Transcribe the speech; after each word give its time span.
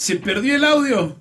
Se 0.00 0.16
perdió 0.16 0.56
el 0.56 0.64
audio. 0.64 1.20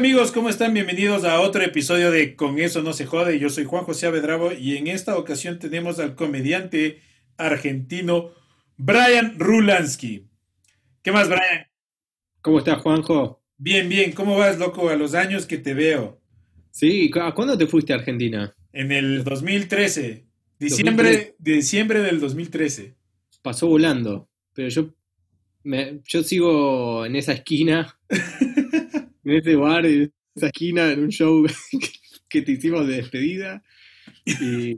Amigos, 0.00 0.32
¿cómo 0.32 0.48
están? 0.48 0.72
Bienvenidos 0.72 1.24
a 1.24 1.40
otro 1.40 1.62
episodio 1.62 2.10
de 2.10 2.34
Con 2.34 2.58
eso 2.58 2.82
no 2.82 2.94
se 2.94 3.04
jode. 3.04 3.38
Yo 3.38 3.50
soy 3.50 3.66
Juan 3.66 3.84
José 3.84 4.06
Avedravo 4.06 4.50
y 4.50 4.78
en 4.78 4.86
esta 4.86 5.18
ocasión 5.18 5.58
tenemos 5.58 5.98
al 5.98 6.14
comediante 6.14 7.02
argentino 7.36 8.30
Brian 8.78 9.38
Rulansky. 9.38 10.24
¿Qué 11.02 11.12
más, 11.12 11.28
Brian? 11.28 11.66
¿Cómo 12.40 12.60
estás, 12.60 12.80
Juanjo? 12.80 13.42
Bien, 13.58 13.90
bien. 13.90 14.12
¿Cómo 14.12 14.38
vas, 14.38 14.58
loco? 14.58 14.88
A 14.88 14.96
los 14.96 15.12
años 15.12 15.44
que 15.44 15.58
te 15.58 15.74
veo. 15.74 16.18
Sí, 16.70 17.10
¿a 17.20 17.34
cuándo 17.34 17.58
te 17.58 17.66
fuiste 17.66 17.92
a 17.92 17.96
Argentina? 17.96 18.54
En 18.72 18.92
el 18.92 19.22
2013. 19.22 20.24
Diciembre, 20.58 21.34
diciembre 21.38 22.00
del 22.00 22.20
2013. 22.20 22.94
Pasó 23.42 23.66
volando, 23.66 24.30
pero 24.54 24.70
yo, 24.70 24.94
me, 25.62 26.00
yo 26.06 26.22
sigo 26.22 27.04
en 27.04 27.16
esa 27.16 27.34
esquina. 27.34 27.98
en 29.30 29.38
ese 29.38 29.56
bar, 29.56 29.86
en 29.86 30.12
esa 30.34 30.46
esquina, 30.46 30.90
en 30.90 31.00
un 31.00 31.10
show 31.10 31.46
que 32.28 32.42
te 32.42 32.52
hicimos 32.52 32.86
de 32.86 32.96
despedida. 32.96 33.62
Y 34.24 34.76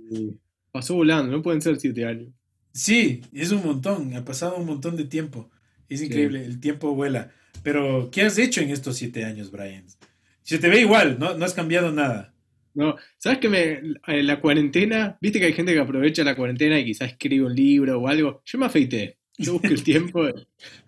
pasó 0.70 0.95
volando, 0.95 1.33
no 1.33 1.42
pueden 1.42 1.62
ser 1.62 1.78
siete 1.78 2.05
años. 2.05 2.28
Sí, 2.73 3.20
es 3.33 3.52
un 3.52 3.64
montón, 3.64 4.14
ha 4.14 4.24
pasado 4.24 4.57
un 4.57 4.67
montón 4.67 4.96
de 4.96 5.05
tiempo. 5.05 5.51
Es 5.89 6.02
increíble, 6.02 6.45
el 6.45 6.58
tiempo 6.61 6.95
vuela. 6.95 7.33
Pero, 7.63 8.11
¿qué 8.11 8.23
has 8.23 8.39
hecho 8.39 8.61
en 8.61 8.70
estos 8.70 8.96
siete 8.96 9.24
años, 9.24 9.51
Brian? 9.51 9.85
Se 10.42 10.58
te 10.58 10.69
ve 10.69 10.80
igual, 10.80 11.19
no, 11.19 11.36
no 11.36 11.45
has 11.45 11.55
cambiado 11.55 11.92
nada. 11.92 12.34
No, 12.74 12.96
¿sabes 13.19 13.39
que 13.39 13.51
me, 13.51 13.80
en 14.07 14.27
la 14.27 14.40
cuarentena, 14.40 15.19
viste 15.20 15.39
que 15.39 15.46
hay 15.46 15.52
gente 15.52 15.74
que 15.74 15.80
aprovecha 15.80 16.24
la 16.24 16.34
cuarentena 16.34 16.79
y 16.79 16.86
quizás 16.86 17.13
escribe 17.13 17.45
un 17.45 17.55
libro 17.55 18.01
o 18.01 18.08
algo? 18.08 18.42
Yo 18.46 18.58
me 18.58 18.67
afeité. 18.67 19.19
Yo 19.36 19.55
busqué 19.55 19.69
el 19.69 19.83
tiempo 19.84 20.27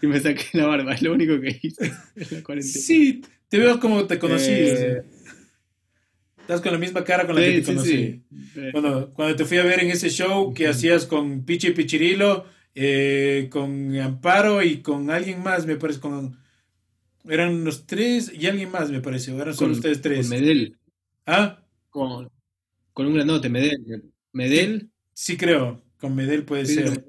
y 0.01 0.07
me 0.07 0.21
saqué 0.21 0.45
la 0.59 0.67
barba, 0.67 0.95
es 0.95 1.03
lo 1.03 1.13
único 1.13 1.39
que 1.41 1.59
hice 1.63 1.93
en 2.17 2.27
la 2.31 2.43
cuarentena. 2.43 2.63
Sí, 2.63 3.21
te 3.55 3.61
veo 3.61 3.79
como 3.79 4.05
te 4.05 4.19
conocí. 4.19 4.51
Eh... 4.51 5.05
Estás 6.41 6.61
con 6.61 6.73
la 6.73 6.79
misma 6.79 7.05
cara 7.05 7.25
con 7.25 7.37
la 7.37 7.41
sí, 7.41 7.53
que 7.53 7.61
te 7.61 7.67
conocí. 7.67 8.25
sí. 8.53 8.61
Cuando, 8.73 9.15
cuando 9.15 9.37
te 9.37 9.45
fui 9.45 9.59
a 9.59 9.63
ver 9.63 9.79
en 9.79 9.91
ese 9.91 10.11
show 10.11 10.53
que 10.53 10.67
hacías 10.67 11.07
con 11.07 11.45
Pichi 11.45 11.71
Pichirilo, 11.71 12.47
eh, 12.75 13.47
con 13.53 13.97
Amparo 13.97 14.61
y 14.61 14.83
con 14.83 15.09
alguien 15.09 15.41
más, 15.41 15.67
me 15.67 15.77
parece, 15.77 16.01
con... 16.01 16.37
Eran 17.29 17.63
los 17.63 17.87
tres 17.87 18.33
y 18.35 18.49
alguien 18.49 18.73
más, 18.73 18.91
me 18.91 19.01
parece, 19.01 19.31
eran 19.31 19.55
solo 19.55 19.71
Con- 19.71 19.79
ustedes 19.79 20.03
tres. 20.03 20.29
Con 20.29 20.41
Medel. 20.41 20.77
¿Ah? 21.25 21.65
Con, 21.91 22.29
con 22.93 23.07
un 23.07 23.15
grandote, 23.15 23.49
Medel. 23.49 24.11
Medel. 24.33 24.91
Sí 25.13 25.37
creo, 25.37 25.81
con 26.01 26.17
Medel 26.17 26.43
puede 26.43 26.67
ser. 26.67 27.05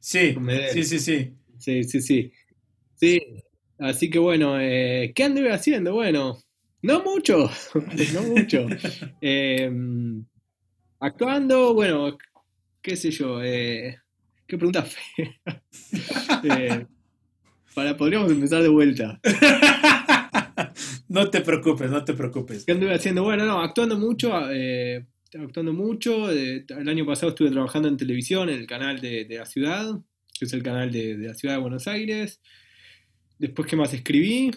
Sí, 0.00 0.32
con 0.32 0.44
Medel. 0.44 0.72
sí, 0.72 0.82
sí, 0.82 0.98
sí. 0.98 1.34
Sí, 1.58 1.84
sí, 1.84 2.00
sí. 2.00 2.32
Sí, 2.94 3.20
así 3.78 4.10
que 4.10 4.18
bueno, 4.18 4.60
eh, 4.60 5.12
¿qué 5.14 5.24
anduve 5.24 5.52
haciendo? 5.52 5.94
Bueno, 5.94 6.38
no 6.82 7.02
mucho, 7.02 7.50
no 8.14 8.22
mucho. 8.22 8.66
Eh, 9.20 9.70
actuando, 11.00 11.74
bueno, 11.74 12.16
qué 12.82 12.96
sé 12.96 13.10
yo, 13.10 13.42
eh, 13.42 13.98
qué 14.46 14.56
pregunta 14.56 14.82
fea. 14.82 15.34
Eh, 16.44 16.86
para, 17.74 17.96
podríamos 17.96 18.30
empezar 18.30 18.62
de 18.62 18.68
vuelta. 18.68 19.18
no 21.08 21.30
te 21.30 21.40
preocupes, 21.40 21.90
no 21.90 22.04
te 22.04 22.14
preocupes. 22.14 22.64
¿Qué 22.64 22.72
anduve 22.72 22.94
haciendo? 22.94 23.24
Bueno, 23.24 23.44
no, 23.46 23.60
actuando 23.60 23.98
mucho, 23.98 24.32
eh, 24.50 25.06
actuando 25.40 25.72
mucho. 25.72 26.30
eh, 26.30 26.64
el 26.68 26.88
año 26.88 27.06
pasado 27.06 27.30
estuve 27.30 27.50
trabajando 27.50 27.88
en 27.88 27.96
televisión, 27.96 28.48
en 28.50 28.58
el 28.58 28.66
canal 28.66 29.00
de, 29.00 29.24
de 29.24 29.38
la 29.38 29.46
ciudad, 29.46 29.86
que 30.38 30.44
es 30.44 30.52
el 30.52 30.62
canal 30.62 30.92
de, 30.92 31.16
de 31.16 31.28
la 31.28 31.34
ciudad 31.34 31.54
de 31.56 31.60
Buenos 31.60 31.88
Aires. 31.88 32.40
Después, 33.38 33.68
¿qué 33.68 33.76
más 33.76 33.92
escribí? 33.94 34.50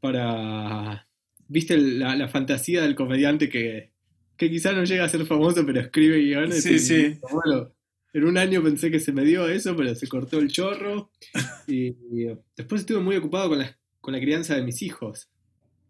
Para. 0.00 1.06
¿Viste 1.46 1.76
la, 1.76 2.16
la 2.16 2.28
fantasía 2.28 2.82
del 2.82 2.94
comediante 2.94 3.48
que, 3.48 3.90
que 4.36 4.50
quizás 4.50 4.74
no 4.74 4.84
llega 4.84 5.04
a 5.04 5.08
ser 5.08 5.26
famoso, 5.26 5.64
pero 5.66 5.80
escribe 5.80 6.18
guiones? 6.20 6.62
Sí, 6.62 6.74
y- 6.74 6.78
sí. 6.78 7.18
Bueno, 7.30 7.70
en 8.14 8.24
un 8.24 8.38
año 8.38 8.62
pensé 8.62 8.90
que 8.90 8.98
se 9.00 9.12
me 9.12 9.24
dio 9.24 9.46
eso, 9.48 9.76
pero 9.76 9.94
se 9.94 10.08
cortó 10.08 10.38
el 10.38 10.50
chorro. 10.50 11.10
Y, 11.66 11.86
y 12.12 12.26
después 12.56 12.82
estuve 12.82 13.00
muy 13.00 13.16
ocupado 13.16 13.48
con 13.48 13.58
la, 13.58 13.74
con 14.00 14.12
la 14.12 14.20
crianza 14.20 14.54
de 14.54 14.62
mis 14.62 14.82
hijos. 14.82 15.30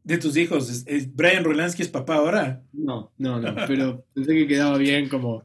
De 0.04 0.18
tus 0.18 0.36
hijos, 0.36 0.70
¿es- 0.70 0.84
es 0.86 1.12
Brian 1.14 1.42
Rolansky 1.44 1.82
es 1.82 1.88
papá 1.88 2.16
ahora. 2.16 2.62
No, 2.72 3.12
no, 3.18 3.40
no, 3.40 3.54
pero 3.66 4.04
pensé 4.14 4.34
que 4.34 4.46
quedaba 4.46 4.78
bien 4.78 5.08
como... 5.08 5.44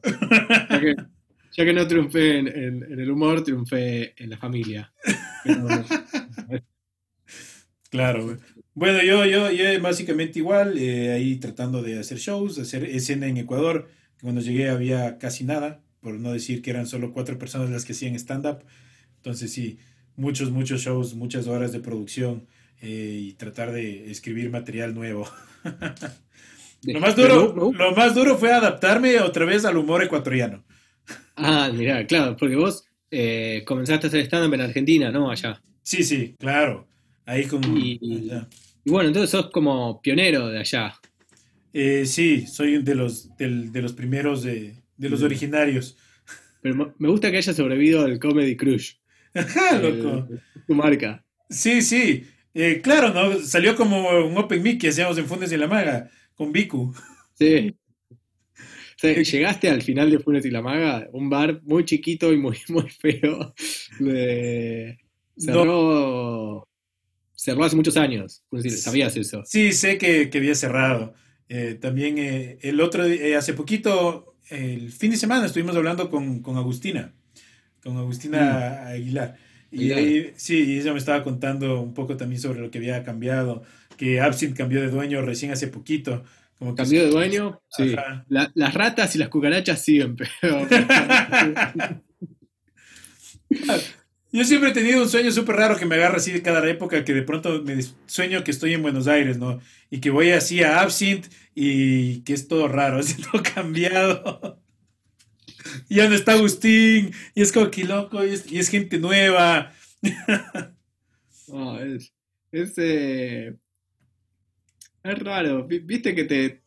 Ya 0.70 0.80
que, 0.80 0.96
ya 1.58 1.66
que 1.66 1.74
no 1.74 1.88
triunfé 1.88 2.38
en, 2.38 2.48
en- 2.48 2.84
en 2.94 3.00
el 3.00 3.10
humor, 3.10 3.44
triunfé 3.44 4.14
en 4.22 4.30
la 4.30 4.38
familia. 4.38 4.92
Pero, 5.44 5.86
Claro, 7.90 8.24
güey. 8.26 8.38
Bueno, 8.76 9.02
yo, 9.04 9.26
yo, 9.26 9.52
yo 9.52 9.82
básicamente 9.82 10.40
igual, 10.40 10.78
eh, 10.78 11.12
ahí 11.12 11.38
tratando 11.38 11.82
de 11.82 12.00
hacer 12.00 12.18
shows, 12.20 12.60
hacer 12.60 12.84
escena 12.86 13.28
en 13.28 13.38
Ecuador. 13.38 13.90
Cuando 14.22 14.42
llegué 14.42 14.70
había 14.70 15.18
casi 15.18 15.44
nada, 15.44 15.82
por 16.02 16.14
no 16.20 16.32
decir 16.32 16.62
que 16.62 16.70
eran 16.70 16.88
solo 16.88 17.12
cuatro 17.14 17.38
personas 17.40 17.70
las 17.72 17.86
que 17.86 17.94
hacían 17.94 18.16
stand-up. 18.16 18.64
Entonces 19.18 19.52
sí, 19.52 19.80
muchos, 20.16 20.52
muchos 20.52 20.82
shows, 20.82 21.16
muchas 21.16 21.48
horas 21.48 21.72
de 21.72 21.80
producción 21.80 22.48
eh, 22.82 23.18
y 23.22 23.34
tratar 23.34 23.72
de 23.72 24.12
escribir 24.12 24.50
material 24.52 24.94
nuevo. 24.94 25.28
de- 26.84 26.94
Lo 26.94 27.00
más 27.00 27.16
duro, 27.16 27.54
lo 27.74 27.92
más 27.96 28.16
duro 28.16 28.38
fue 28.38 28.52
adaptarme 28.54 29.20
otra 29.20 29.46
vez 29.46 29.66
al 29.66 29.78
humor 29.78 30.04
ecuatoriano. 30.04 30.64
Ah, 31.36 31.72
mirá, 31.74 32.06
claro, 32.06 32.36
porque 32.38 32.56
vos 32.56 32.84
eh, 33.12 33.64
comenzaste 33.66 34.08
a 34.08 34.10
hacer 34.10 34.22
stand-up 34.26 34.54
en 34.54 34.62
Argentina, 34.62 35.12
¿no? 35.12 35.32
Allá. 35.32 35.62
Sí, 35.82 36.04
sí, 36.04 36.36
claro. 36.38 36.89
Ahí 37.30 37.46
con... 37.46 37.62
Y- 37.78 38.00
allá. 38.32 38.48
Y 38.84 38.90
bueno, 38.90 39.10
entonces 39.10 39.30
sos 39.30 39.52
como 39.52 40.02
pionero 40.02 40.48
de 40.48 40.60
allá. 40.60 40.94
Eh, 41.74 42.06
sí, 42.06 42.48
soy 42.48 42.82
de 42.82 42.96
los, 42.96 43.36
del- 43.38 43.72
de 43.72 43.82
los 43.82 43.94
primeros, 43.94 44.42
de, 44.44 44.76
de 44.98 45.10
los 45.10 45.22
originarios. 45.22 45.96
Pero 46.62 46.94
me- 46.98 47.08
gusta 47.10 47.30
que 47.30 47.38
haya 47.38 47.54
sobrevivido 47.54 48.02
al 48.04 48.18
Comedy 48.20 48.56
Crush. 48.58 48.94
Ajá, 49.36 49.78
eh, 49.78 49.82
loco. 50.04 50.28
tu 50.66 50.74
marca. 50.74 51.24
Sí, 51.50 51.82
sí. 51.84 52.24
Eh, 52.54 52.82
claro, 52.82 53.14
¿no? 53.14 53.40
Salió 53.42 53.76
como 53.76 54.10
un 54.26 54.36
Open 54.38 54.64
Mic 54.64 54.82
que 54.82 54.90
hacíamos 54.90 55.18
en 55.20 55.26
Fundes 55.28 55.52
de 55.52 55.58
la 55.60 55.68
Maga 55.68 56.10
con 56.36 56.52
Vicu. 56.52 56.94
Sí. 57.36 57.76
O 58.92 59.02
sea, 59.02 59.14
llegaste 59.22 59.70
al 59.70 59.82
final 59.82 60.12
de 60.12 60.20
Funes 60.20 60.46
y 60.46 60.52
la 60.52 60.62
Maga, 60.62 61.08
un 61.14 61.30
bar 61.30 61.62
muy 61.64 61.86
chiquito 61.86 62.34
y 62.34 62.38
muy, 62.38 62.58
muy 62.68 62.90
feo. 62.90 63.54
De- 63.98 64.98
Cerró, 65.38 66.68
cerró 67.40 67.64
hace 67.64 67.76
muchos 67.76 67.96
años. 67.96 68.44
¿Sabías 68.78 69.16
eso? 69.16 69.44
Sí, 69.46 69.72
sé 69.72 69.98
que, 69.98 70.30
que 70.30 70.38
había 70.40 70.56
cerrado. 70.56 71.14
Eh, 71.48 71.78
también 71.80 72.18
eh, 72.18 72.58
el 72.62 72.82
otro, 72.82 73.06
eh, 73.06 73.36
hace 73.36 73.54
poquito, 73.54 74.36
el 74.50 74.92
fin 74.92 75.12
de 75.12 75.18
semana 75.18 75.46
estuvimos 75.46 75.76
hablando 75.76 76.10
con, 76.10 76.42
con 76.42 76.58
Agustina, 76.58 77.14
con 77.82 77.98
Agustina 77.98 78.88
Aguilar. 78.88 79.38
Y 79.72 79.92
ahí, 79.92 80.34
sí, 80.36 80.80
ella 80.80 80.92
me 80.92 81.00
estaba 81.00 81.24
contando 81.24 81.80
un 81.82 81.94
poco 81.94 82.18
también 82.18 82.42
sobre 82.42 82.60
lo 82.60 82.70
que 82.72 82.80
había 82.80 83.04
cambiado, 83.04 83.64
que 83.98 84.20
Absinthe 84.20 84.58
cambió 84.58 84.82
de 84.82 84.90
dueño 84.90 85.22
recién 85.22 85.52
hace 85.52 85.68
poquito. 85.68 86.24
Como 86.58 86.76
que 86.76 86.82
¿Cambió 86.84 87.06
de 87.06 87.10
dueño? 87.12 87.62
Sí. 87.70 87.96
La- 88.28 88.52
las 88.54 88.74
ratas 88.74 89.16
y 89.16 89.20
las 89.20 89.30
cucarachas 89.30 89.82
siguen, 89.82 90.16
pero... 90.18 90.68
Yo 94.32 94.44
siempre 94.44 94.70
he 94.70 94.74
tenido 94.74 95.02
un 95.02 95.10
sueño 95.10 95.32
súper 95.32 95.56
raro 95.56 95.78
que 95.78 95.86
me 95.88 95.96
agarra 95.96 96.18
así 96.18 96.32
de 96.32 96.44
cada 96.44 96.68
época, 96.70 97.04
que 97.04 97.14
de 97.14 97.24
pronto 97.24 97.64
me 97.64 97.80
sueño 98.06 98.44
que 98.44 98.52
estoy 98.52 98.74
en 98.74 98.82
Buenos 98.84 99.08
Aires, 99.08 99.38
¿no? 99.40 99.60
Y 99.90 100.02
que 100.02 100.12
voy 100.12 100.32
así 100.32 100.62
a 100.64 100.82
Absinthe 100.82 101.30
y 101.56 102.22
que 102.22 102.34
es 102.34 102.48
todo 102.48 102.68
raro, 102.68 102.98
así 103.00 103.20
todo 103.22 103.42
cambiado. 103.44 104.62
Y 105.90 105.96
ya 105.96 106.08
no 106.10 106.16
está 106.16 106.34
Agustín, 106.34 107.12
y 107.36 107.42
es 107.42 107.52
como 107.52 107.70
que 107.72 107.84
loco, 107.84 108.24
y 108.26 108.30
es, 108.34 108.52
y 108.52 108.60
es 108.60 108.70
gente 108.70 108.98
nueva. 109.00 109.72
No, 111.48 111.80
es, 111.80 112.14
es, 112.52 112.74
eh, 112.78 113.58
es 115.04 115.20
raro. 115.20 115.66
Vi- 115.68 115.80
Viste 115.80 116.16
que 116.16 116.24
te. 116.24 116.64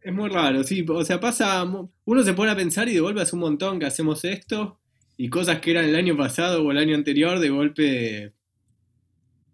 Es 0.00 0.12
muy 0.12 0.28
raro, 0.28 0.62
sí. 0.64 0.84
O 0.88 1.04
sea, 1.04 1.20
pasa. 1.20 1.64
Uno 2.04 2.22
se 2.22 2.34
pone 2.34 2.50
a 2.52 2.56
pensar 2.56 2.88
y 2.88 2.94
de 2.94 3.00
golpe 3.00 3.20
hace 3.20 3.34
un 3.36 3.40
montón 3.42 3.78
que 3.78 3.86
hacemos 3.86 4.24
esto. 4.24 4.77
Y 5.20 5.28
cosas 5.30 5.60
que 5.60 5.72
eran 5.72 5.84
el 5.84 5.96
año 5.96 6.16
pasado 6.16 6.64
o 6.64 6.70
el 6.70 6.78
año 6.78 6.94
anterior, 6.94 7.40
de 7.40 7.50
golpe. 7.50 8.32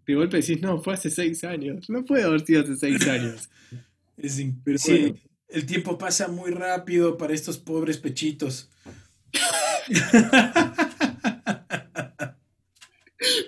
De 0.05 0.13
golpe 0.13 0.37
decís, 0.37 0.61
no, 0.61 0.79
fue 0.79 0.93
hace 0.93 1.09
seis 1.09 1.43
años. 1.43 1.89
No 1.89 2.05
puede 2.05 2.23
haber 2.23 2.45
sido 2.45 2.61
hace 2.61 2.75
seis 2.75 3.05
años. 3.09 3.49
Es 4.15 4.35
sí, 4.35 4.53
bueno. 4.87 5.15
el 5.49 5.65
tiempo 5.65 5.97
pasa 5.97 6.27
muy 6.27 6.51
rápido 6.51 7.17
para 7.17 7.33
estos 7.33 7.57
pobres 7.57 7.97
pechitos. 7.97 8.69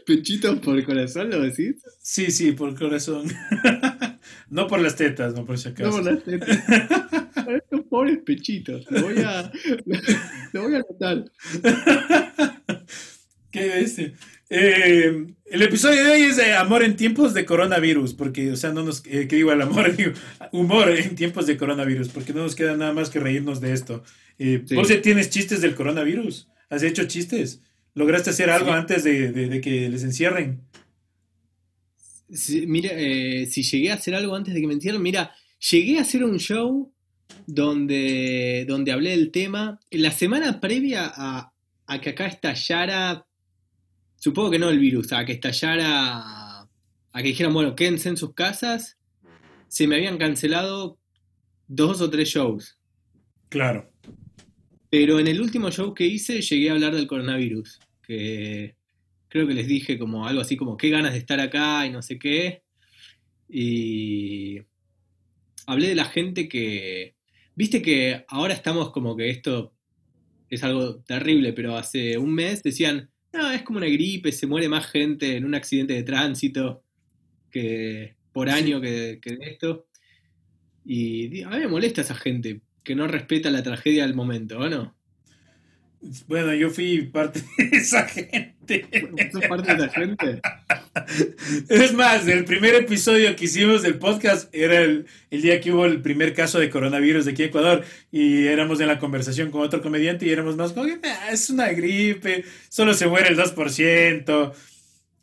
Pechitos 0.08 0.60
por 0.60 0.84
corazón, 0.84 1.30
¿lo 1.30 1.42
decís? 1.42 1.76
Sí, 2.02 2.32
sí, 2.32 2.52
por 2.54 2.76
corazón. 2.76 3.28
no 4.50 4.66
por 4.66 4.80
las 4.80 4.96
tetas, 4.96 5.36
no 5.36 5.46
por 5.46 5.60
si 5.60 5.70
acaso. 5.70 5.90
No 5.90 5.96
por 5.98 6.04
las 6.04 6.24
tetas. 6.24 6.60
Estos 7.48 7.82
pobres 7.90 8.20
pechitos. 8.26 8.86
Lo 8.90 9.02
voy 9.04 9.18
a. 9.20 9.52
Lo 10.54 10.64
voy 10.64 10.74
a 10.76 10.78
anotar. 10.78 11.26
¿Qué 13.52 13.68
bestia. 13.68 14.14
Eh, 14.50 15.26
el 15.46 15.62
episodio 15.62 16.04
de 16.06 16.12
hoy 16.12 16.22
es 16.24 16.40
amor 16.58 16.84
en 16.84 16.96
tiempos 16.96 17.34
de 17.34 17.46
coronavirus, 17.46 18.14
porque, 18.14 18.52
o 18.52 18.56
sea, 18.56 18.72
no 18.72 18.84
nos, 18.84 19.04
eh, 19.06 19.28
¿qué 19.28 19.38
digo 19.38 19.52
el 19.52 19.62
amor? 19.62 19.94
Digo, 19.98 20.12
humor 20.52 20.90
en 20.90 21.16
tiempos 21.16 21.48
de 21.48 21.58
coronavirus, 21.58 22.10
porque 22.10 22.34
no 22.34 22.44
nos 22.44 22.56
queda 22.56 22.76
nada 22.78 22.94
más 22.94 23.10
que 23.10 23.20
reírnos 23.20 23.60
de 23.62 23.74
esto. 23.74 24.04
Eh, 24.40 24.64
Sí. 24.66 24.76
¿Vos 24.76 24.88
ya 24.90 25.02
tienes 25.02 25.30
chistes 25.30 25.62
del 25.62 25.76
coronavirus? 25.76 26.48
¿Has 26.70 26.84
hecho 26.84 27.06
chistes? 27.08 27.62
¿Lograste 27.94 28.30
hacer 28.30 28.50
algo 28.50 28.68
Sí. 28.72 28.78
antes 28.78 29.04
de, 29.04 29.32
de- 29.32 29.48
de 29.48 29.62
que 29.62 29.90
les 29.90 30.04
encierren? 30.04 30.62
Sí, 32.30 32.68
mira, 32.68 32.92
eh, 32.94 33.46
si 33.48 33.64
llegué 33.64 33.92
a 33.92 33.96
hacer 33.96 34.14
algo 34.14 34.36
antes 34.36 34.54
de 34.54 34.62
que 34.62 34.68
me 34.68 34.74
encierren, 34.74 35.02
mira, 35.02 35.32
llegué 35.72 35.98
a 35.98 36.02
hacer 36.02 36.24
un 36.24 36.38
show 36.40 36.94
donde, 37.46 38.66
donde 38.68 38.92
hablé 38.92 39.12
del 39.12 39.32
tema. 39.32 39.80
La 39.92 40.12
semana 40.12 40.60
previa 40.60 41.12
a, 41.14 41.54
a 41.88 42.02
que 42.02 42.10
acá 42.10 42.28
estallara, 42.28 43.26
supongo 44.16 44.52
que 44.52 44.60
no 44.60 44.70
el 44.70 44.80
virus, 44.80 45.14
a 45.14 45.26
que 45.26 45.34
estallara, 45.34 46.62
a 46.62 47.22
que 47.22 47.24
dijeran, 47.24 47.54
bueno, 47.54 47.76
quédense 47.76 48.10
en 48.10 48.18
sus 48.18 48.34
casas, 48.34 48.98
se 49.68 49.88
me 49.88 49.96
habían 49.96 50.18
cancelado 50.18 51.00
dos 51.68 52.02
o 52.02 52.10
tres 52.10 52.30
shows. 52.30 52.78
Claro. 53.50 53.92
Pero 54.90 55.20
en 55.20 55.28
el 55.28 55.42
último 55.42 55.72
show 55.72 55.94
que 55.94 56.06
hice 56.06 56.42
llegué 56.42 56.70
a 56.70 56.74
hablar 56.74 56.96
del 56.96 57.08
coronavirus, 57.08 57.80
que 58.02 58.76
creo 59.28 59.48
que 59.48 59.54
les 59.54 59.68
dije 59.68 59.98
como 59.98 60.28
algo 60.28 60.42
así 60.42 60.56
como 60.56 60.78
qué 60.78 60.90
ganas 60.90 61.14
de 61.14 61.20
estar 61.20 61.40
acá 61.40 61.86
y 61.86 61.92
no 61.92 62.02
sé 62.02 62.18
qué. 62.18 62.64
Y 63.50 64.60
hablé 65.66 65.90
de 65.90 65.96
la 65.96 66.06
gente 66.06 66.48
que, 66.48 67.17
viste 67.58 67.82
que 67.82 68.24
ahora 68.28 68.54
estamos 68.54 68.92
como 68.92 69.18
que 69.18 69.30
esto 69.30 69.74
es 70.50 70.64
algo 70.64 71.00
terrible, 71.00 71.54
pero 71.54 71.76
hace 71.76 72.18
un 72.18 72.34
mes 72.34 72.62
decían, 72.62 73.10
no, 73.34 73.52
es 73.52 73.64
como 73.64 73.80
una 73.80 73.88
gripe, 73.88 74.32
se 74.32 74.48
muere 74.48 74.70
más 74.70 74.86
gente 74.86 75.36
en 75.36 75.44
un 75.44 75.56
accidente 75.56 75.94
de 75.94 76.04
tránsito 76.04 76.84
que 77.52 78.16
por 78.32 78.50
año 78.50 78.80
que, 78.80 79.20
que 79.22 79.36
de 79.36 79.50
esto. 79.50 79.88
Y 80.86 81.42
a 81.42 81.50
mí 81.50 81.58
me 81.58 81.68
molesta 81.68 82.02
esa 82.02 82.16
gente 82.16 82.62
que 82.84 82.96
no 82.96 83.08
respeta 83.08 83.50
la 83.50 83.64
tragedia 83.64 84.06
del 84.06 84.16
momento, 84.16 84.60
¿o 84.60 84.70
no? 84.70 84.96
Bueno, 86.28 86.54
yo 86.54 86.70
fui 86.70 87.02
parte 87.08 87.42
de 87.58 87.78
esa 87.78 88.08
gente. 88.08 88.56
¿Sos 89.32 89.46
parte 89.48 89.76
de 89.76 89.86
esa 89.86 89.90
gente? 89.90 90.42
Es 91.70 91.94
más, 91.94 92.28
el 92.28 92.46
primer 92.46 92.76
episodio 92.76 93.36
que 93.36 93.46
hicimos 93.46 93.82
del 93.82 93.98
podcast 93.98 94.54
era 94.54 94.82
el, 94.82 95.06
el 95.30 95.42
día 95.42 95.62
que 95.62 95.72
hubo 95.72 95.86
el 95.86 96.02
primer 96.02 96.34
caso 96.34 96.60
de 96.60 96.70
coronavirus 96.70 97.26
de 97.26 97.32
aquí 97.32 97.44
en 97.44 97.50
Ecuador 97.50 97.84
y 98.12 98.46
éramos 98.48 98.80
en 98.80 98.88
la 98.88 99.00
conversación 99.00 99.52
con 99.52 99.62
otro 99.62 99.82
comediante 99.82 100.26
y 100.26 100.30
éramos 100.32 100.56
más 100.58 100.74
como, 100.74 100.86
que, 100.86 101.00
"Ah, 101.04 101.30
es 101.32 101.50
una 101.50 101.68
gripe, 101.70 102.44
solo 102.70 102.94
se 102.94 103.08
muere 103.08 103.30
el 103.30 103.38
2%, 103.38 104.54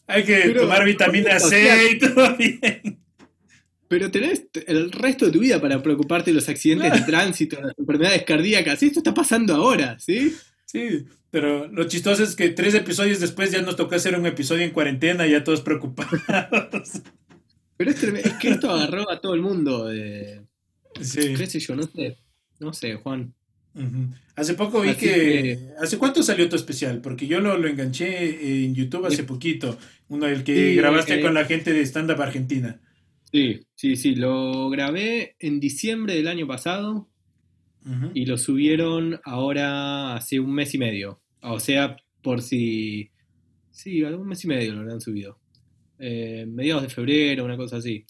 hay 0.06 0.22
que 0.24 0.36
Pero, 0.36 0.62
tomar 0.62 0.84
vitamina 0.84 1.38
C 1.38 1.92
y 1.92 1.98
todo 1.98 2.36
bien. 2.36 2.98
Pero 3.88 4.10
tenés 4.10 4.46
el 4.66 4.90
resto 4.90 5.26
de 5.26 5.32
tu 5.32 5.38
vida 5.38 5.60
para 5.60 5.82
preocuparte 5.82 6.30
de 6.30 6.36
los 6.36 6.48
accidentes 6.48 6.92
de 6.92 7.00
tránsito, 7.00 7.60
las 7.60 7.78
enfermedades 7.78 8.22
cardíacas. 8.24 8.82
Esto 8.82 9.00
está 9.00 9.14
pasando 9.14 9.54
ahora, 9.54 9.98
¿sí? 9.98 10.34
Sí, 10.64 11.04
pero 11.34 11.66
lo 11.66 11.82
chistoso 11.88 12.22
es 12.22 12.36
que 12.36 12.50
tres 12.50 12.74
episodios 12.74 13.18
después 13.18 13.50
ya 13.50 13.60
nos 13.60 13.74
tocó 13.74 13.96
hacer 13.96 14.16
un 14.16 14.24
episodio 14.24 14.62
en 14.62 14.70
cuarentena 14.70 15.26
y 15.26 15.32
ya 15.32 15.42
todos 15.42 15.62
preocupados. 15.62 16.20
Pero 17.76 17.90
es, 17.90 18.00
es 18.04 18.34
que 18.34 18.50
esto 18.50 18.70
agarró 18.70 19.10
a 19.10 19.20
todo 19.20 19.34
el 19.34 19.40
mundo. 19.42 19.86
de- 19.88 20.42
Sí. 21.00 21.34
¿Qué 21.36 21.48
sé 21.48 21.58
yo? 21.58 21.74
No 21.74 21.82
sé. 21.82 22.16
No 22.60 22.72
sé, 22.72 22.94
Juan. 22.94 23.34
Hace 24.36 24.54
poco 24.54 24.80
vi 24.80 24.94
que, 24.94 25.08
que- 25.08 25.58
¿Hace 25.80 25.98
cuánto 25.98 26.22
salió 26.22 26.48
tu 26.48 26.54
especial? 26.54 27.00
Porque 27.00 27.26
yo 27.26 27.40
lo, 27.40 27.58
lo 27.58 27.66
enganché 27.66 28.64
en 28.64 28.76
YouTube 28.76 29.06
hace 29.06 29.24
poquito. 29.24 29.76
Uno 30.06 30.26
el 30.28 30.44
que 30.44 30.54
Sí, 30.70 30.76
grabaste 30.76 31.14
eh, 31.18 31.20
con 31.20 31.34
la 31.34 31.46
gente 31.46 31.72
de 31.72 31.82
Stand 31.84 32.12
Up 32.12 32.22
Argentina. 32.22 32.80
Sí, 33.32 33.66
sí, 33.74 33.96
sí. 33.96 34.14
Lo 34.14 34.70
grabé 34.70 35.34
en 35.40 35.58
diciembre 35.58 36.14
del 36.14 36.28
año 36.28 36.46
pasado 36.46 37.08
y 38.14 38.24
lo 38.26 38.38
subieron 38.38 39.20
ahora 39.24 40.14
hace 40.14 40.38
un 40.38 40.54
mes 40.54 40.72
y 40.74 40.78
medio. 40.78 41.20
O 41.44 41.60
sea, 41.60 41.96
por 42.22 42.42
si... 42.42 43.10
Sí, 43.70 44.02
un 44.02 44.26
mes 44.26 44.44
y 44.44 44.48
medio 44.48 44.74
lo 44.74 44.80
habrán 44.80 45.00
subido. 45.00 45.38
Eh, 45.98 46.46
mediados 46.48 46.82
de 46.82 46.88
febrero, 46.88 47.44
una 47.44 47.56
cosa 47.56 47.76
así. 47.76 48.04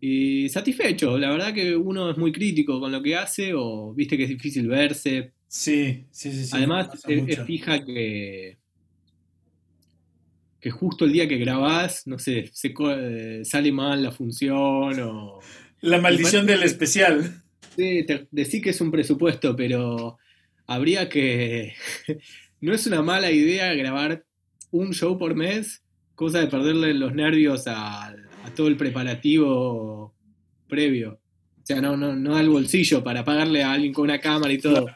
Y 0.00 0.48
satisfecho, 0.48 1.18
la 1.18 1.30
verdad 1.30 1.52
que 1.52 1.76
uno 1.76 2.10
es 2.10 2.16
muy 2.16 2.32
crítico 2.32 2.80
con 2.80 2.90
lo 2.90 3.02
que 3.02 3.16
hace 3.16 3.52
o 3.54 3.92
viste 3.94 4.16
que 4.16 4.24
es 4.24 4.30
difícil 4.30 4.66
verse. 4.66 5.32
Sí, 5.46 6.04
sí, 6.10 6.32
sí. 6.32 6.46
sí, 6.46 6.50
Además, 6.52 6.88
es, 7.06 7.42
fija 7.44 7.84
que, 7.84 8.58
que 10.58 10.70
justo 10.70 11.04
el 11.04 11.12
día 11.12 11.28
que 11.28 11.36
grabás, 11.36 12.06
no 12.06 12.18
sé, 12.18 12.48
se 12.52 12.72
co- 12.72 12.94
eh, 12.96 13.44
sale 13.44 13.72
mal 13.72 14.02
la 14.02 14.12
función 14.12 15.00
o... 15.00 15.40
La 15.82 16.00
maldición 16.00 16.46
del 16.46 16.62
especial. 16.62 17.42
Sí, 17.76 18.04
te, 18.06 18.26
decí 18.30 18.60
que 18.60 18.70
es 18.70 18.80
un 18.80 18.90
presupuesto, 18.90 19.54
pero 19.54 20.18
habría 20.66 21.08
que... 21.08 21.74
no 22.60 22.74
es 22.74 22.86
una 22.86 23.02
mala 23.02 23.30
idea 23.30 23.74
grabar 23.74 24.24
un 24.70 24.92
show 24.92 25.18
por 25.18 25.34
mes, 25.34 25.82
cosa 26.14 26.40
de 26.40 26.46
perderle 26.46 26.94
los 26.94 27.14
nervios 27.14 27.66
a, 27.66 28.08
a 28.08 28.54
todo 28.54 28.68
el 28.68 28.76
preparativo 28.76 30.14
previo. 30.68 31.20
O 31.62 31.66
sea, 31.66 31.80
no, 31.80 31.96
no, 31.96 32.14
no 32.16 32.34
da 32.34 32.40
el 32.40 32.48
bolsillo 32.48 33.02
para 33.02 33.24
pagarle 33.24 33.62
a 33.62 33.72
alguien 33.72 33.92
con 33.92 34.04
una 34.04 34.20
cámara 34.20 34.52
y 34.52 34.58
todo. 34.58 34.86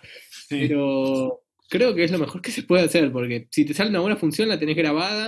Sí. 0.48 0.56
Pero 0.60 1.42
creo 1.68 1.94
que 1.94 2.04
es 2.04 2.10
lo 2.10 2.18
mejor 2.18 2.40
que 2.40 2.50
se 2.50 2.62
puede 2.62 2.84
hacer, 2.84 3.10
porque 3.12 3.48
si 3.50 3.64
te 3.64 3.74
sale 3.74 3.90
una 3.90 4.00
buena 4.00 4.16
función 4.16 4.48
la 4.48 4.58
tenés 4.58 4.76
grabada, 4.76 5.26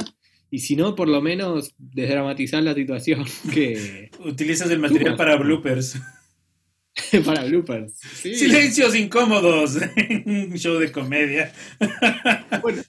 y 0.50 0.60
si 0.60 0.76
no, 0.76 0.94
por 0.94 1.08
lo 1.08 1.20
menos 1.20 1.74
desdramatizar 1.78 2.62
la 2.62 2.74
situación 2.74 3.24
que 3.52 4.10
Utilizas 4.24 4.70
el 4.70 4.78
material 4.78 5.16
para 5.16 5.36
bloopers. 5.36 6.00
para 7.24 7.44
bloopers. 7.44 7.94
Sí. 8.14 8.34
Silencios 8.34 8.94
incómodos 8.96 9.78
en 9.96 10.50
un 10.50 10.56
show 10.58 10.78
de 10.78 10.90
comedia. 10.90 11.52
Bueno, 12.62 12.82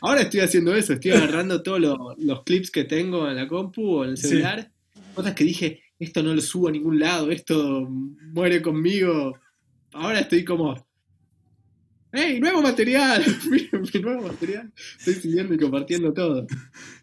ahora 0.00 0.22
estoy 0.22 0.40
haciendo 0.40 0.74
eso, 0.74 0.92
estoy 0.94 1.10
agarrando 1.12 1.62
todos 1.62 1.80
lo- 1.80 2.14
los 2.18 2.44
clips 2.44 2.70
que 2.70 2.84
tengo 2.84 3.28
en 3.28 3.36
la 3.36 3.48
compu 3.48 3.82
o 3.98 4.04
en 4.04 4.10
el 4.10 4.16
Sí. 4.16 4.28
celular, 4.28 4.70
cosas 5.14 5.34
que 5.34 5.44
dije, 5.44 5.82
esto 5.98 6.22
no 6.22 6.34
lo 6.34 6.40
subo 6.40 6.68
a 6.68 6.72
ningún 6.72 6.98
lado, 6.98 7.30
esto 7.30 7.86
muere 7.88 8.62
conmigo. 8.62 9.38
Ahora 9.92 10.20
estoy 10.20 10.44
como 10.44 10.86
¡Hey, 12.14 12.40
nuevo 12.40 12.60
material! 12.60 13.24
mi 13.94 14.00
nuevo 14.00 14.28
material. 14.28 14.70
Estoy 14.98 15.14
siguiendo 15.14 15.54
y 15.54 15.58
compartiendo 15.58 16.12
todo. 16.12 16.46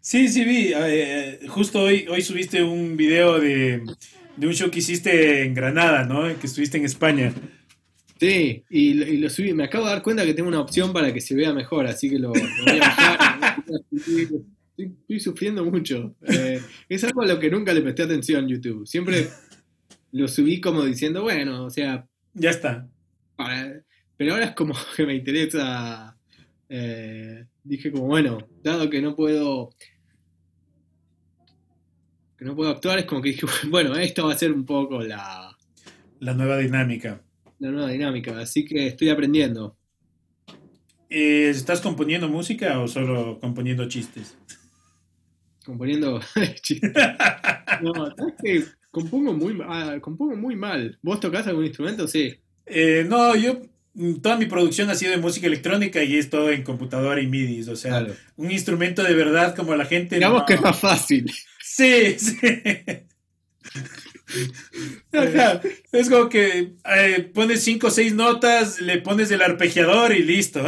Sí, 0.00 0.28
sí, 0.28 0.44
vi. 0.44 0.72
eh, 0.72 1.40
justo 1.48 1.80
hoy, 1.80 2.06
hoy 2.08 2.22
subiste 2.22 2.62
un 2.62 2.96
video 2.96 3.40
de, 3.40 3.82
de 4.40 4.46
un 4.46 4.54
show 4.54 4.70
que 4.70 4.78
hiciste 4.80 5.44
en 5.44 5.54
Granada, 5.54 6.04
¿no? 6.04 6.22
Que 6.38 6.46
estuviste 6.46 6.78
en 6.78 6.84
España. 6.86 7.32
Sí, 8.18 8.64
y, 8.70 8.94
lo- 8.94 9.06
y 9.06 9.16
lo 9.18 9.30
subí. 9.30 9.52
Me 9.54 9.64
acabo 9.64 9.84
de 9.86 9.92
dar 9.92 10.02
cuenta 10.02 10.24
que 10.24 10.34
tengo 10.34 10.48
una 10.48 10.60
opción 10.60 10.92
para 10.92 11.12
que 11.12 11.20
se 11.20 11.34
vea 11.34 11.52
mejor, 11.54 11.86
así 11.86 12.10
que 12.10 12.18
lo, 12.18 12.32
lo 12.34 12.64
voy 12.66 12.76
a 12.76 12.80
bajar. 12.80 13.64
Estoy, 14.76 15.20
sufriendo 15.20 15.64
mucho. 15.64 16.14
Eh, 16.26 16.60
es 16.88 17.04
algo 17.04 17.22
a 17.22 17.26
lo 17.26 17.38
que 17.38 17.50
nunca 17.50 17.72
le 17.74 17.82
presté 17.82 18.02
atención 18.04 18.44
en 18.44 18.48
YouTube. 18.50 18.86
Siempre 18.86 19.28
lo 20.12 20.26
subí 20.26 20.60
como 20.60 20.84
diciendo, 20.84 21.22
bueno, 21.22 21.64
o 21.66 21.70
sea, 21.70 22.06
Ya 22.34 22.50
está. 22.50 22.88
para- 23.36 23.82
pero 24.16 24.32
ahora 24.34 24.46
es 24.46 24.54
como 24.54 24.74
que 24.96 25.06
me 25.06 25.14
interesa. 25.14 26.16
eh, 26.68 27.44
dije 27.64 27.90
como, 27.92 28.06
bueno, 28.06 28.38
dado 28.62 28.88
que 28.88 29.02
no 29.02 29.14
puedo 29.16 29.70
que 32.40 32.46
no 32.46 32.56
puedo 32.56 32.70
actuar, 32.70 32.98
es 32.98 33.04
como 33.04 33.20
que 33.20 33.28
dije, 33.32 33.46
bueno, 33.68 33.94
esto 33.96 34.26
va 34.26 34.32
a 34.32 34.38
ser 34.38 34.50
un 34.50 34.64
poco 34.64 35.02
la, 35.02 35.54
La 36.20 36.32
nueva 36.34 36.56
dinámica. 36.56 37.20
la 37.58 37.70
nueva 37.70 37.90
dinámica, 37.90 38.38
así 38.40 38.64
que 38.64 38.86
estoy 38.88 39.10
aprendiendo. 39.10 39.76
Eh, 41.10 41.50
¿Estás 41.50 41.80
componiendo 41.82 42.28
música 42.28 42.80
o 42.80 42.88
solo 42.88 43.38
componiendo 43.40 43.86
chistes? 43.88 44.38
Componiendo 45.64 46.20
chistes. 46.62 46.92
No, 47.82 47.92
¿sabes 48.14 48.34
qué? 48.42 48.64
Compongo 48.90 49.32
muy, 49.32 49.58
ah, 49.66 49.96
compongo 50.02 50.36
muy 50.36 50.54
mal. 50.56 50.98
¿Vos 51.02 51.18
tocás 51.20 51.46
algún 51.46 51.64
instrumento? 51.64 52.06
Sí. 52.08 52.34
Eh, 52.66 53.06
no, 53.08 53.34
yo 53.36 53.60
mm, 53.94 54.16
toda 54.16 54.36
mi 54.36 54.46
producción 54.46 54.90
ha 54.90 54.94
sido 54.94 55.12
de 55.12 55.16
música 55.18 55.46
electrónica 55.46 56.02
y 56.02 56.16
es 56.16 56.28
todo 56.28 56.50
en 56.50 56.62
computadora 56.62 57.22
y 57.22 57.26
MIDI, 57.26 57.70
o 57.70 57.76
sea, 57.76 58.00
Claro. 58.00 58.14
un 58.36 58.50
instrumento 58.50 59.02
de 59.02 59.14
verdad 59.14 59.54
como 59.56 59.74
la 59.76 59.86
gente. 59.86 60.16
Digamos 60.16 60.40
no. 60.40 60.46
que 60.46 60.54
es 60.54 60.60
más 60.60 60.78
fácil. 60.78 61.30
Sí, 61.80 62.18
sí. 62.18 62.36
Ajá. 65.12 65.60
Es 65.92 66.08
como 66.08 66.28
que 66.28 66.74
eh, 66.84 67.30
pones 67.34 67.62
cinco 67.64 67.88
o 67.88 67.90
seis 67.90 68.14
notas, 68.14 68.80
le 68.80 68.98
pones 68.98 69.30
el 69.30 69.42
arpegiador 69.42 70.14
y 70.14 70.22
listo. 70.22 70.62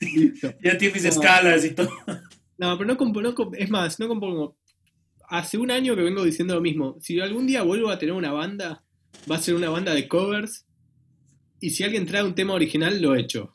Listo. 0.00 0.54
ya 0.62 0.78
tienes 0.78 1.02
No. 1.04 1.08
escalas 1.10 1.64
y 1.64 1.70
todo. 1.74 1.90
No, 2.58 2.76
pero 2.76 2.88
no 2.88 2.96
compongo, 2.96 3.50
es 3.56 3.70
más, 3.70 4.00
no 4.00 4.08
compongo. 4.08 4.56
Hace 5.28 5.58
un 5.58 5.70
año 5.70 5.94
que 5.94 6.02
vengo 6.02 6.24
diciendo 6.24 6.54
lo 6.54 6.60
mismo. 6.60 6.96
Si 7.00 7.20
algún 7.20 7.46
día 7.46 7.62
vuelvo 7.62 7.90
a 7.90 7.98
tener 7.98 8.14
una 8.14 8.32
banda, 8.32 8.82
va 9.30 9.36
a 9.36 9.42
ser 9.42 9.54
una 9.54 9.68
banda 9.70 9.94
de 9.94 10.08
covers. 10.08 10.64
Y 11.60 11.70
si 11.70 11.84
alguien 11.84 12.06
trae 12.06 12.22
un 12.24 12.34
tema 12.34 12.54
original, 12.54 13.00
lo 13.00 13.14
echo. 13.14 13.52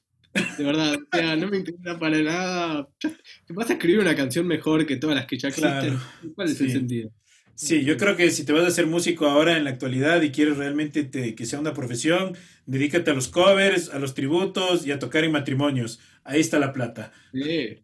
De 0.58 0.64
verdad, 0.64 0.96
o 0.96 1.16
sea, 1.18 1.36
no 1.36 1.48
me 1.48 1.58
interesa 1.58 2.00
para 2.00 2.18
nada. 2.20 2.88
¿Te 3.00 3.54
vas 3.54 3.70
a 3.70 3.74
escribir 3.74 4.00
una 4.00 4.16
canción 4.16 4.48
mejor 4.48 4.86
que 4.86 4.96
todas 4.98 5.16
las 5.16 5.26
que 5.28 5.38
ya 5.38 5.50
existen? 5.50 5.72
Claro. 5.72 6.02
¿Cuál 6.36 6.50
es 6.50 6.58
Sí. 6.58 6.64
el 6.66 6.72
sentido? 6.72 7.12
Sí, 7.56 7.86
yo 7.86 7.98
creo 7.98 8.16
que 8.16 8.32
si 8.32 8.44
te 8.46 8.52
vas 8.52 8.64
a 8.64 8.68
hacer 8.68 8.88
músico 8.88 9.28
ahora 9.28 9.58
en 9.58 9.64
la 9.64 9.70
actualidad 9.70 10.22
y 10.24 10.32
quieres 10.32 10.58
realmente 10.58 11.04
te- 11.04 11.36
que 11.36 11.46
sea 11.46 11.60
una 11.60 11.76
profesión, 11.76 12.36
dedícate 12.66 13.12
a 13.12 13.14
los 13.14 13.28
covers, 13.28 13.90
a 13.92 14.00
los 14.00 14.16
tributos 14.16 14.88
y 14.88 14.92
a 14.92 14.98
tocar 14.98 15.24
en 15.24 15.32
matrimonios. 15.34 16.00
Ahí 16.24 16.40
está 16.40 16.58
la 16.58 16.74
plata. 16.74 17.14
Sí. 17.32 17.84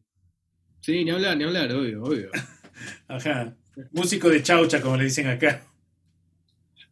Sí, 0.82 1.04
ni 1.06 1.12
hablar, 1.12 1.38
ni 1.38 1.44
hablar, 1.44 1.72
obvio, 1.74 2.02
obvio. 2.04 2.32
Ajá. 3.08 3.56
Músico 3.92 4.28
de 4.30 4.42
chaucha, 4.42 4.82
como 4.82 4.98
le 4.98 5.04
dicen 5.04 5.28
acá. 5.28 5.62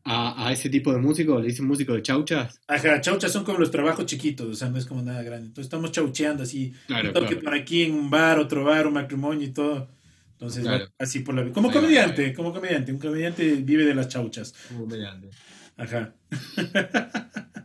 A, 0.10 0.48
a 0.48 0.54
ese 0.54 0.70
tipo 0.70 0.94
de 0.94 1.00
músico 1.00 1.38
le 1.40 1.48
dicen 1.48 1.66
músico 1.68 1.94
de 1.94 2.02
chauchas. 2.02 2.62
Ajá, 2.68 3.02
chauchas 3.02 3.30
son 3.32 3.44
como 3.44 3.58
los 3.60 3.72
trabajos 3.72 4.06
chiquitos, 4.06 4.48
o 4.48 4.54
sea, 4.56 4.70
no 4.70 4.78
es 4.78 4.86
como 4.86 5.02
nada 5.02 5.22
grande. 5.22 5.48
Entonces 5.48 5.66
estamos 5.66 5.92
chaucheando 5.92 6.44
así, 6.44 6.74
Claro, 6.88 7.10
un 7.10 7.14
toque 7.14 7.28
claro. 7.36 7.42
por 7.44 7.54
aquí 7.56 7.84
en 7.84 7.94
un 7.94 8.10
bar, 8.10 8.40
otro 8.40 8.64
bar, 8.64 8.88
un 8.88 8.94
matrimonio 8.94 9.46
y 9.46 9.52
todo. 9.52 9.90
Entonces, 10.34 10.64
Claro. 10.64 10.86
va 10.86 10.92
así 11.00 11.20
por 11.20 11.36
la 11.36 11.42
vida. 11.42 11.54
Como 11.54 11.72
comediante, 11.72 12.34
como 12.34 12.54
comediante. 12.54 12.92
Un 12.94 13.00
comediante 13.00 13.56
vive 13.56 13.84
de 13.86 13.96
las 13.96 14.08
chauchas. 14.08 14.54
Como 14.70 14.86
mediante. 14.86 15.30
Ajá. 15.76 16.14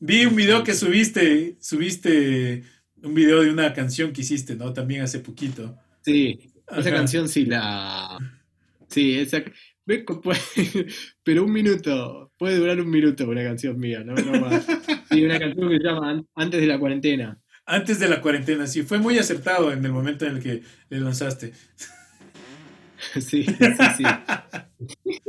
Vi 0.00 0.26
un 0.26 0.36
video 0.36 0.62
que 0.62 0.74
subiste, 0.74 1.56
subiste 1.60 2.64
un 3.02 3.14
video 3.14 3.42
de 3.42 3.50
una 3.50 3.72
canción 3.72 4.12
que 4.12 4.20
hiciste, 4.22 4.54
¿no? 4.56 4.72
También 4.72 5.02
hace 5.02 5.20
poquito. 5.20 5.78
Sí, 6.02 6.52
esa 6.76 6.90
canción 6.90 7.28
sí 7.28 7.46
la. 7.46 8.18
Sí, 8.88 9.18
esa. 9.18 9.42
Ve 9.86 10.04
co- 10.04 10.20
puede- 10.20 10.40
Pero 11.22 11.44
un 11.44 11.52
minuto, 11.52 12.32
puede 12.38 12.56
durar 12.56 12.80
un 12.80 12.90
minuto 12.90 13.26
una 13.28 13.42
canción 13.42 13.78
mía, 13.78 14.02
no, 14.04 14.14
no 14.14 14.40
más. 14.40 14.66
Sí, 15.10 15.24
una 15.24 15.38
canción 15.38 15.68
que 15.70 15.78
se 15.78 15.84
llama 15.84 16.10
An- 16.10 16.26
Antes 16.34 16.60
de 16.60 16.66
la 16.66 16.78
cuarentena. 16.78 17.38
Antes 17.64 17.98
de 17.98 18.08
la 18.08 18.20
cuarentena, 18.20 18.66
sí, 18.66 18.82
fue 18.82 18.98
muy 18.98 19.18
acertado 19.18 19.72
en 19.72 19.84
el 19.84 19.92
momento 19.92 20.26
en 20.26 20.36
el 20.36 20.42
que 20.42 20.62
le 20.90 21.00
lanzaste. 21.00 21.52
Sí, 23.14 23.44
sí, 23.44 23.44
sí. 23.96 24.04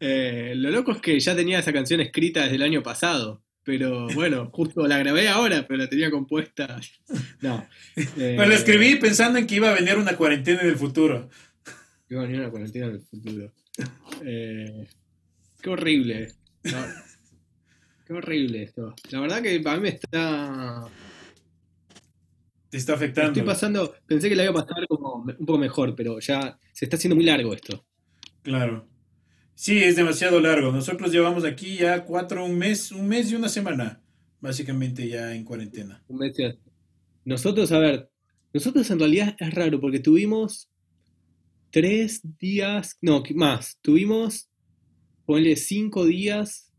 Eh, 0.00 0.52
lo 0.56 0.70
loco 0.70 0.92
es 0.92 0.98
que 1.00 1.18
ya 1.20 1.34
tenía 1.36 1.58
esa 1.58 1.72
canción 1.72 2.00
escrita 2.00 2.42
desde 2.42 2.56
el 2.56 2.62
año 2.62 2.82
pasado. 2.82 3.42
Pero 3.62 4.08
bueno, 4.08 4.50
justo 4.52 4.86
la 4.86 4.98
grabé 4.98 5.28
ahora, 5.28 5.64
pero 5.66 5.78
la 5.78 5.88
tenía 5.88 6.10
compuesta. 6.10 6.78
No. 7.40 7.66
Eh, 7.96 8.06
Pero 8.36 8.46
la 8.46 8.54
escribí 8.54 8.96
pensando 8.96 9.38
en 9.38 9.46
que 9.46 9.54
iba 9.54 9.70
a 9.70 9.74
venir 9.74 9.96
una 9.96 10.16
cuarentena 10.16 10.60
en 10.62 10.68
el 10.68 10.76
futuro. 10.76 11.30
Iba 12.08 12.20
a 12.20 12.24
venir 12.24 12.40
una 12.40 12.50
cuarentena 12.50 12.86
en 12.86 12.92
el 12.92 13.00
futuro. 13.02 13.52
Eh, 14.24 14.86
qué 15.60 15.70
horrible. 15.70 16.32
No, 16.64 16.78
qué 18.06 18.12
horrible 18.12 18.62
esto. 18.62 18.94
La 19.10 19.20
verdad 19.20 19.42
que 19.42 19.62
a 19.64 19.76
mí 19.76 19.80
me 19.80 19.88
está. 19.88 20.84
Te 22.70 22.76
está 22.76 22.94
afectando. 22.94 23.30
Estoy 23.30 23.42
pasando. 23.42 23.94
Pensé 24.06 24.28
que 24.28 24.36
la 24.36 24.44
iba 24.44 24.52
a 24.52 24.64
pasar 24.64 24.86
como 24.86 25.14
un 25.14 25.46
poco 25.46 25.58
mejor, 25.58 25.94
pero 25.94 26.20
ya 26.20 26.58
se 26.72 26.84
está 26.84 26.96
haciendo 26.96 27.16
muy 27.16 27.24
largo 27.24 27.54
esto. 27.54 27.84
Claro. 28.42 28.88
Sí, 29.54 29.82
es 29.82 29.96
demasiado 29.96 30.40
largo. 30.40 30.72
Nosotros 30.72 31.12
llevamos 31.12 31.44
aquí 31.44 31.76
ya 31.76 32.04
cuatro, 32.04 32.44
un 32.44 32.58
mes, 32.58 32.90
un 32.92 33.06
mes 33.06 33.30
y 33.30 33.36
una 33.36 33.48
semana, 33.48 34.02
básicamente 34.40 35.08
ya 35.08 35.34
en 35.34 35.44
cuarentena. 35.44 36.02
Un 36.08 36.18
mes. 36.18 36.36
Nosotros, 37.24 37.72
a 37.72 37.78
ver, 37.78 38.10
nosotros 38.52 38.90
en 38.90 38.98
realidad 38.98 39.36
es 39.38 39.54
raro 39.54 39.80
porque 39.80 40.00
tuvimos 40.00 40.68
tres 41.74 42.20
días, 42.38 42.98
no, 43.02 43.24
más, 43.34 43.80
tuvimos, 43.82 44.48
ponle 45.26 45.56
cinco 45.56 46.06
días 46.06 46.72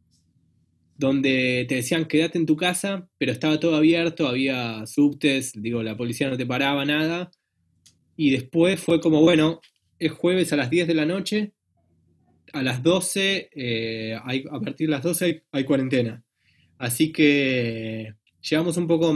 donde 0.97 1.65
te 1.67 1.75
decían 1.75 2.05
quédate 2.05 2.37
en 2.37 2.45
tu 2.45 2.55
casa, 2.55 3.05
pero 3.17 3.33
estaba 3.33 3.59
todo 3.59 3.75
abierto, 3.75 4.25
había 4.25 4.85
subtes, 4.85 5.51
digo, 5.53 5.83
la 5.83 5.97
policía 5.97 6.29
no 6.29 6.37
te 6.37 6.45
paraba 6.45 6.85
nada, 6.85 7.29
y 8.15 8.29
después 8.29 8.79
fue 8.79 9.01
como, 9.01 9.19
bueno, 9.19 9.59
es 9.99 10.13
jueves 10.13 10.53
a 10.53 10.55
las 10.55 10.69
10 10.69 10.87
de 10.87 10.93
la 10.93 11.05
noche, 11.05 11.51
a 12.53 12.63
las 12.63 12.81
12, 12.81 13.49
eh, 13.53 14.17
hay- 14.23 14.45
a 14.49 14.61
partir 14.61 14.87
de 14.87 14.91
las 14.91 15.03
12 15.03 15.25
hay, 15.25 15.41
hay 15.51 15.65
cuarentena. 15.65 16.23
Así 16.77 17.11
que 17.11 18.13
llevamos 18.41 18.77
un 18.77 18.87
poco, 18.87 19.13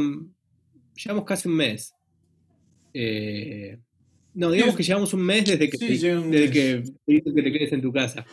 llevamos 0.94 1.24
casi 1.24 1.48
un 1.48 1.56
mes. 1.56 1.94
Eh, 2.94 3.78
no, 4.40 4.52
digamos 4.52 4.76
Sí, 4.76 4.78
que 4.78 4.84
llevamos 4.84 5.14
un 5.14 5.22
mes 5.26 5.46
desde 5.46 5.70
que, 5.70 5.78
sí, 5.78 6.00
te, 6.00 6.16
desde 6.30 6.50
mes. 6.50 6.52
que 6.52 6.84
que 7.06 7.44
te 7.44 7.52
quedes 7.52 7.74
en 7.74 7.82
tu 7.82 7.92
casa. 7.92 8.26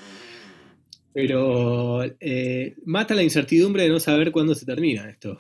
Pero 1.13 2.03
eh, 2.21 2.77
mata 2.85 3.15
la 3.15 3.23
incertidumbre 3.23 3.85
de 3.85 3.89
no 3.89 4.01
saber 4.01 4.33
cuándo 4.33 4.55
se 4.55 4.67
termina 4.67 5.09
esto. 5.09 5.39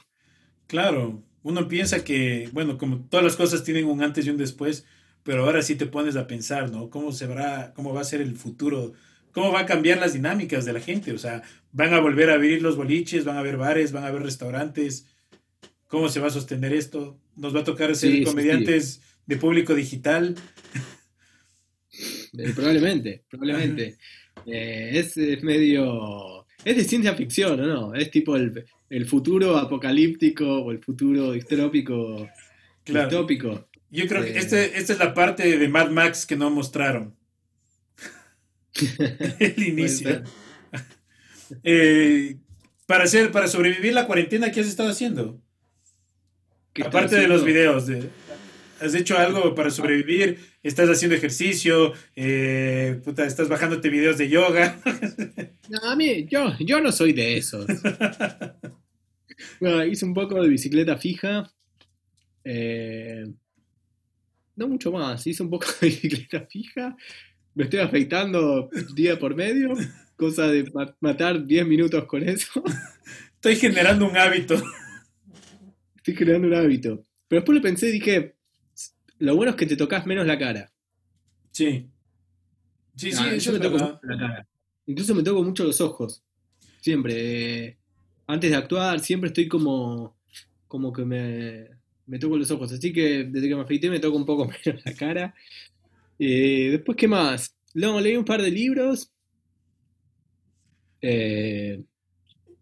Claro, 0.66 1.24
uno 1.42 1.68
piensa 1.68 2.02
que, 2.04 2.50
bueno, 2.52 2.76
como 2.78 3.06
todas 3.08 3.24
las 3.24 3.36
cosas 3.36 3.62
tienen 3.62 3.84
un 3.86 4.02
antes 4.02 4.26
y 4.26 4.30
un 4.30 4.36
después, 4.36 4.84
pero 5.22 5.44
ahora 5.44 5.62
sí 5.62 5.76
te 5.76 5.86
pones 5.86 6.16
a 6.16 6.26
pensar, 6.26 6.70
¿no? 6.70 6.90
¿Cómo 6.90 7.12
se 7.12 7.26
verá, 7.26 7.72
cómo 7.74 7.92
va 7.94 8.00
a 8.00 8.04
ser 8.04 8.20
el 8.20 8.36
futuro? 8.36 8.92
¿Cómo 9.32 9.52
va 9.52 9.60
a 9.60 9.66
cambiar 9.66 9.98
las 9.98 10.14
dinámicas 10.14 10.64
de 10.64 10.72
la 10.72 10.80
gente? 10.80 11.12
O 11.12 11.18
sea, 11.18 11.42
van 11.72 11.94
a 11.94 12.00
volver 12.00 12.30
a 12.30 12.34
abrir 12.34 12.62
los 12.62 12.76
boliches, 12.76 13.24
van 13.24 13.36
a 13.36 13.40
haber 13.40 13.56
bares, 13.58 13.92
van 13.92 14.04
a 14.04 14.08
haber 14.08 14.22
restaurantes. 14.22 15.06
¿Cómo 15.88 16.08
se 16.08 16.20
va 16.20 16.28
a 16.28 16.30
sostener 16.30 16.72
esto? 16.72 17.20
Nos 17.36 17.54
va 17.54 17.60
a 17.60 17.64
tocar 17.64 17.94
ser 17.96 18.12
Sí, 18.12 18.18
sí, 18.18 18.24
comediantes 18.24 19.02
de 19.26 19.36
público 19.36 19.74
digital. 19.74 20.34
Eh, 22.38 22.52
probablemente, 22.54 23.24
probablemente. 23.28 23.96
Eh, 24.46 24.90
es, 24.94 25.16
es 25.16 25.42
medio. 25.42 26.46
Es 26.64 26.76
de 26.76 26.84
ciencia 26.84 27.14
ficción, 27.14 27.60
¿o 27.60 27.66
no? 27.66 27.94
Es 27.94 28.10
tipo 28.10 28.36
el, 28.36 28.64
el 28.90 29.06
futuro 29.06 29.56
apocalíptico 29.56 30.62
o 30.62 30.70
el 30.72 30.78
futuro 30.82 31.32
distrópico. 31.32 32.28
Claro. 32.84 33.08
Distópico. 33.08 33.68
Yo 33.90 34.06
creo 34.06 34.22
que 34.22 34.30
Eh. 34.30 34.38
este, 34.38 34.78
esta 34.78 34.92
es 34.92 34.98
la 34.98 35.14
parte 35.14 35.56
de 35.58 35.68
Mad 35.68 35.90
Max 35.90 36.26
que 36.26 36.36
no 36.36 36.50
mostraron. 36.50 37.14
el 39.38 39.62
inicio. 39.62 40.22
para 42.86 43.04
hacer, 43.04 43.32
para 43.32 43.48
sobrevivir 43.48 43.94
la 43.94 44.06
cuarentena, 44.06 44.50
¿qué 44.52 44.60
has 44.60 44.66
estado 44.66 44.90
haciendo? 44.90 45.40
¿Qué 46.72 46.82
está 46.82 46.90
Aparte 46.98 47.16
de 47.16 47.26
los 47.28 47.44
videos, 47.44 47.86
de- 47.86 48.10
¿has 48.80 48.94
hecho 48.94 49.16
algo 49.18 49.54
para 49.54 49.70
sobrevivir? 49.70 50.38
¿Estás 50.62 50.88
haciendo 50.88 51.16
ejercicio? 51.16 51.92
Eh, 52.14 53.00
puta, 53.04 53.24
¿Estás 53.26 53.48
bajándote 53.48 53.88
videos 53.88 54.18
de 54.18 54.28
yoga? 54.28 54.78
No, 55.68 55.78
a 55.90 55.96
mí, 55.96 56.26
yo, 56.30 56.52
yo 56.60 56.80
no 56.80 56.92
soy 56.92 57.12
de 57.12 57.36
esos. 57.38 57.66
Bueno, 59.60 59.84
hice 59.84 60.04
un 60.06 60.14
poco 60.14 60.40
de 60.42 60.48
bicicleta 60.48 60.96
fija. 60.96 61.50
Eh, 62.44 63.26
no 64.54 64.68
mucho 64.68 64.90
más. 64.92 65.26
Hice 65.26 65.42
un 65.42 65.50
poco 65.50 65.66
de 65.80 65.88
bicicleta 65.88 66.46
fija. 66.46 66.96
Me 67.54 67.64
estoy 67.64 67.80
afeitando 67.80 68.70
día 68.94 69.18
por 69.18 69.34
medio. 69.34 69.74
Cosa 70.16 70.46
de 70.46 70.70
ma- 70.72 70.96
matar 71.00 71.44
10 71.44 71.66
minutos 71.66 72.04
con 72.06 72.26
eso. 72.26 72.62
Estoy 73.34 73.56
generando 73.56 74.08
un 74.08 74.16
hábito. 74.16 74.54
Estoy 75.96 76.14
creando 76.14 76.48
un 76.48 76.54
hábito. 76.54 77.04
Pero 77.28 77.40
después 77.40 77.56
lo 77.56 77.62
pensé 77.62 77.88
y 77.88 77.92
dije, 77.92 78.35
lo 79.18 79.36
bueno 79.36 79.50
es 79.50 79.56
que 79.56 79.66
te 79.66 79.76
tocas 79.76 80.06
menos 80.06 80.26
la 80.26 80.38
cara. 80.38 80.70
Sí. 81.50 81.86
Sí, 82.96 83.12
sí, 83.12 83.18
Ah, 83.20 83.34
eso 83.34 83.52
yo 83.52 83.58
me 83.58 83.64
toco 83.64 83.78
mucho 83.78 84.00
la 84.02 84.18
cara. 84.18 84.48
Incluso 84.86 85.14
me 85.14 85.22
toco 85.22 85.42
mucho 85.42 85.64
los 85.64 85.80
ojos. 85.80 86.22
Siempre. 86.80 87.64
eh, 87.66 87.76
antes 88.26 88.50
de 88.50 88.56
actuar, 88.56 89.00
siempre 89.00 89.28
estoy 89.28 89.48
como. 89.48 90.16
como 90.68 90.92
que 90.92 91.04
me, 91.04 91.68
me 92.06 92.18
toco 92.18 92.36
los 92.36 92.50
ojos. 92.50 92.72
Así 92.72 92.92
que 92.92 93.24
desde 93.24 93.48
que 93.48 93.54
me 93.56 93.62
afeité 93.62 93.90
me 93.90 94.00
toco 94.00 94.16
un 94.16 94.26
poco 94.26 94.46
menos 94.66 94.84
la 94.84 94.94
cara. 94.94 95.34
Eh, 96.18 96.68
después, 96.72 96.96
¿qué 96.96 97.08
más? 97.08 97.54
No, 97.74 98.00
leí 98.00 98.16
un 98.16 98.24
par 98.24 98.40
de 98.42 98.50
libros. 98.50 99.12
Eh, 101.02 101.84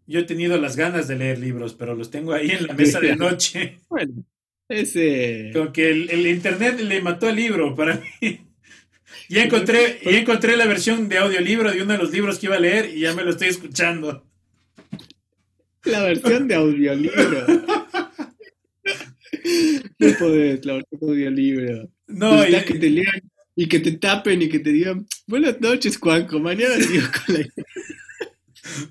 Yo 0.07 0.19
he 0.19 0.23
tenido 0.23 0.57
las 0.57 0.75
ganas 0.75 1.07
de 1.07 1.15
leer 1.17 1.39
libros, 1.39 1.73
pero 1.73 1.95
los 1.95 2.11
tengo 2.11 2.33
ahí 2.33 2.49
en 2.51 2.67
la 2.67 2.73
mesa 2.73 2.99
de 2.99 3.15
noche. 3.15 3.79
bueno, 3.89 4.23
ese. 4.69 5.51
Como 5.53 5.71
que 5.71 5.89
el, 5.91 6.09
el 6.09 6.27
internet 6.27 6.79
le 6.79 7.01
mató 7.01 7.27
al 7.27 7.35
libro 7.35 7.75
para 7.75 8.01
mí. 8.21 8.41
Ya 9.29 9.43
encontré, 9.43 9.99
ya 10.03 10.19
encontré 10.19 10.55
la 10.55 10.67
versión 10.67 11.09
de 11.09 11.17
audiolibro 11.17 11.71
de 11.71 11.81
uno 11.81 11.93
de 11.93 11.97
los 11.97 12.11
libros 12.11 12.37
que 12.37 12.45
iba 12.45 12.57
a 12.57 12.59
leer 12.59 12.91
y 12.95 12.99
ya 13.01 13.13
me 13.13 13.23
lo 13.23 13.31
estoy 13.31 13.47
escuchando. 13.47 14.23
La 15.83 16.03
versión 16.03 16.47
de 16.47 16.55
audiolibro. 16.55 17.45
No 19.99 20.07
podés, 20.19 20.65
la 20.65 20.73
versión 20.73 20.99
de 21.01 21.07
audiolibro. 21.07 21.89
No, 22.07 22.33
y- 22.35 22.51
Necesitas 22.51 22.65
que 22.65 22.79
te 22.79 22.89
lean 22.89 23.21
y 23.55 23.67
que 23.67 23.79
te 23.79 23.91
tapen 23.93 24.41
y 24.41 24.49
que 24.49 24.59
te 24.59 24.71
digan 24.71 25.05
buenas 25.27 25.59
noches, 25.61 25.97
Juanco. 25.97 26.39
Mañana 26.39 26.75
sigo 26.75 27.05
con 27.25 27.35
la 27.35 27.45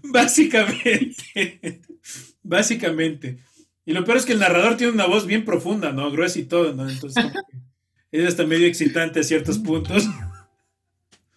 básicamente. 0.05 1.81
básicamente. 2.43 3.39
Y 3.87 3.93
lo 3.93 4.05
peor 4.05 4.17
es 4.19 4.25
que 4.27 4.33
el 4.33 4.39
narrador 4.39 4.77
tiene 4.77 4.93
una 4.93 5.07
voz 5.07 5.27
bien 5.27 5.45
profunda, 5.45 5.93
¿no? 5.93 6.11
Gruesa 6.11 6.39
y 6.39 6.45
todo, 6.45 6.73
¿no? 6.75 6.89
Entonces, 6.89 7.25
es 8.11 8.27
hasta 8.27 8.47
medio 8.47 8.67
excitante 8.67 9.21
a 9.21 9.23
ciertos 9.23 9.59
puntos. 9.59 10.05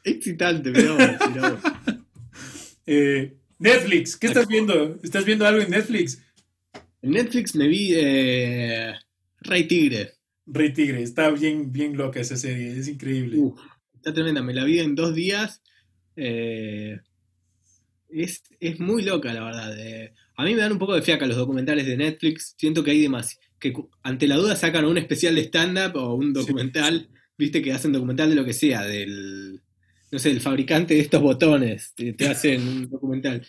excitante, 0.04 0.72
pero- 0.72 0.98
Eh, 2.89 3.36
Netflix, 3.60 4.16
¿qué 4.16 4.27
estás 4.27 4.48
viendo? 4.48 4.98
¿Estás 5.04 5.25
viendo 5.25 5.46
algo 5.46 5.62
en 5.62 5.72
Netflix? 5.72 6.22
En 7.01 7.12
Netflix 7.12 7.54
me 7.54 7.68
vi 7.68 7.92
eh, 7.96 8.94
Rey 9.42 9.68
Tigre. 9.68 10.13
Rey 10.46 10.72
Tigre, 10.72 11.04
está 11.04 11.30
bien, 11.32 11.70
bien 11.74 11.98
loca 11.98 12.22
esa 12.22 12.38
serie, 12.38 12.77
es 12.80 12.88
increíble. 12.88 13.36
Uf, 13.39 13.60
está 13.94 14.13
tremenda, 14.13 14.42
me 14.42 14.54
la 14.54 14.63
vi 14.63 14.80
en 14.80 14.96
dos 14.96 15.13
días. 15.13 15.62
Eh, 16.16 16.98
es, 18.10 18.44
es 18.62 18.80
muy 18.80 19.04
loca, 19.04 19.34
la 19.34 19.44
verdad. 19.44 19.77
eh. 19.77 20.13
A 20.38 20.46
mí 20.46 20.53
me 20.56 20.62
dan 20.62 20.72
un 20.72 20.79
poco 20.79 20.96
de 20.96 21.01
fiaca 21.01 21.25
los 21.27 21.36
documentales 21.38 21.86
de 21.86 21.98
Netflix. 21.98 22.56
Siento 22.58 22.84
que 22.84 22.91
hay 22.91 23.01
demasiado. 23.01 23.41
Que 23.60 23.74
ante 24.03 24.27
la 24.27 24.36
duda 24.38 24.56
sacan 24.56 24.86
un 24.86 24.98
especial 24.98 25.34
de 25.36 25.41
stand-up 25.41 25.96
o 25.96 26.13
un 26.15 26.32
documental. 26.32 27.10
Viste 27.38 27.62
que 27.62 27.74
hacen 27.74 27.91
documental 27.91 28.29
de 28.29 28.36
lo 28.36 28.46
que 28.46 28.53
sea, 28.53 28.84
del. 28.84 29.62
No 30.12 30.20
sé, 30.20 30.29
el 30.32 30.39
fabricante 30.39 30.94
de 30.94 31.01
estos 31.01 31.22
botones. 31.22 31.94
Te, 31.96 32.13
te 32.13 32.27
hacen 32.29 32.65
un 32.67 32.89
documental. 32.89 33.46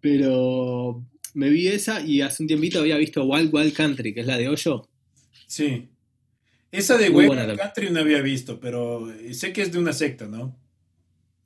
Pero 0.00 1.04
me 1.34 1.48
vi 1.50 1.68
esa 1.68 2.00
y 2.04 2.20
hace 2.20 2.42
un 2.42 2.46
tiempito 2.46 2.80
había 2.80 2.96
visto 2.96 3.24
Wild 3.24 3.54
Wild 3.54 3.72
Country, 3.72 4.12
que 4.12 4.20
es 4.20 4.26
la 4.26 4.36
de 4.36 4.48
Hoyo. 4.48 4.88
Sí. 5.46 5.88
Esa 6.70 6.98
de 6.98 7.10
Muy 7.10 7.28
también. 7.28 7.56
Country 7.56 7.90
no 7.90 8.00
había 8.00 8.20
visto, 8.20 8.58
pero 8.60 9.08
sé 9.32 9.52
que 9.52 9.62
es 9.62 9.72
de 9.72 9.78
una 9.78 9.92
secta, 9.92 10.26
¿no? 10.26 10.58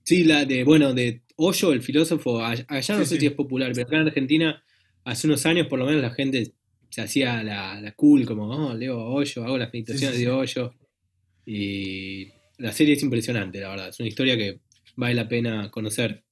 Sí, 0.04 0.24
la 0.24 0.44
de, 0.46 0.64
bueno, 0.64 0.94
de 0.94 1.22
Hoyo, 1.36 1.72
el 1.72 1.82
filósofo, 1.82 2.38
all- 2.42 2.64
allá 2.68 2.96
no 2.96 3.04
Sí, 3.04 3.08
sé 3.10 3.14
sí. 3.16 3.20
si 3.20 3.26
es 3.26 3.32
popular, 3.32 3.70
pero 3.74 3.86
acá 3.86 3.96
en 4.00 4.06
Argentina, 4.08 4.62
hace 5.04 5.26
unos 5.26 5.44
años 5.46 5.66
por 5.68 5.78
lo 5.78 5.86
menos 5.86 6.02
la 6.02 6.10
gente 6.10 6.52
se 6.90 7.02
hacía 7.02 7.42
la, 7.42 7.80
la 7.80 7.92
cool, 7.92 8.24
como, 8.26 8.44
oh, 8.48 8.74
leo 8.74 8.98
Hoyo, 8.98 9.44
hago 9.44 9.58
las 9.58 9.72
meditaciones 9.72 10.16
sí, 10.16 10.20
sí. 10.22 10.24
de 10.26 10.30
Hoyo. 10.32 10.74
Y 11.44 12.28
la 12.58 12.72
serie 12.72 12.94
es 12.94 13.02
impresionante, 13.02 13.60
la 13.60 13.70
verdad. 13.70 13.88
Es 13.88 13.98
una 14.00 14.08
historia 14.08 14.36
que 14.36 14.60
vale 14.96 15.14
la 15.14 15.28
pena 15.28 15.70
conocer. 15.70 16.24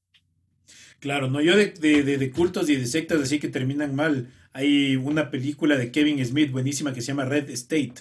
Claro, 1.00 1.30
no, 1.30 1.40
yo 1.40 1.56
de, 1.56 1.66
de- 1.72 2.02
de- 2.02 2.18
de 2.18 2.30
cultos 2.30 2.68
y 2.70 2.76
de 2.76 2.86
sectas 2.86 3.20
así 3.20 3.38
que 3.38 3.48
terminan 3.48 3.94
mal. 3.94 4.32
Hay 4.52 4.96
una 4.96 5.30
película 5.30 5.76
de 5.76 5.90
Kevin 5.92 6.24
Smith 6.24 6.50
buenísima 6.50 6.92
que 6.94 7.02
se 7.02 7.08
llama 7.08 7.26
Red 7.26 7.50
State, 7.50 7.94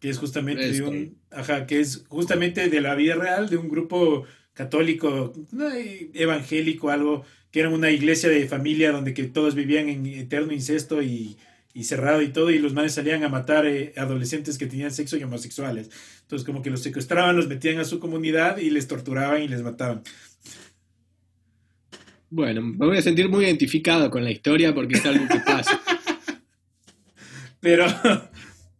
que 0.00 0.10
es 0.10 0.18
justamente 0.18 0.62
Red 0.66 0.72
de 0.74 0.82
un, 0.82 1.18
ajá, 1.30 1.66
que 1.66 1.80
es 1.80 2.04
justamente 2.08 2.68
de 2.68 2.80
la 2.80 2.94
vida 2.96 3.14
real 3.14 3.48
de 3.48 3.56
un 3.56 3.68
grupo 3.68 4.24
católico, 4.52 5.32
no, 5.52 5.70
eh, 5.72 6.10
evangélico, 6.14 6.90
algo, 6.90 7.24
que 7.54 7.60
era 7.60 7.68
una 7.68 7.92
iglesia 7.92 8.28
de 8.28 8.48
familia 8.48 8.90
donde 8.90 9.14
que 9.14 9.22
todos 9.28 9.54
vivían 9.54 9.88
en 9.88 10.04
eterno 10.06 10.52
incesto 10.52 11.00
y, 11.00 11.36
y 11.72 11.84
cerrado 11.84 12.20
y 12.20 12.32
todo, 12.32 12.50
y 12.50 12.58
los 12.58 12.72
manes 12.72 12.94
salían 12.94 13.22
a 13.22 13.28
matar 13.28 13.64
eh, 13.64 13.92
adolescentes 13.96 14.58
que 14.58 14.66
tenían 14.66 14.90
sexo 14.90 15.16
y 15.16 15.22
homosexuales. 15.22 15.88
Entonces 16.22 16.44
como 16.44 16.62
que 16.62 16.70
los 16.70 16.82
secuestraban, 16.82 17.36
los 17.36 17.46
metían 17.46 17.78
a 17.78 17.84
su 17.84 18.00
comunidad 18.00 18.56
y 18.56 18.70
les 18.70 18.88
torturaban 18.88 19.40
y 19.40 19.46
les 19.46 19.62
mataban. 19.62 20.02
Bueno, 22.28 22.60
me 22.60 22.86
voy 22.86 22.98
a 22.98 23.02
sentir 23.02 23.28
muy 23.28 23.44
identificado 23.44 24.10
con 24.10 24.24
la 24.24 24.32
historia 24.32 24.74
porque 24.74 24.96
es 24.96 25.06
algo 25.06 25.28
que 25.28 25.38
pasa. 25.38 25.80
Pero, 27.60 27.86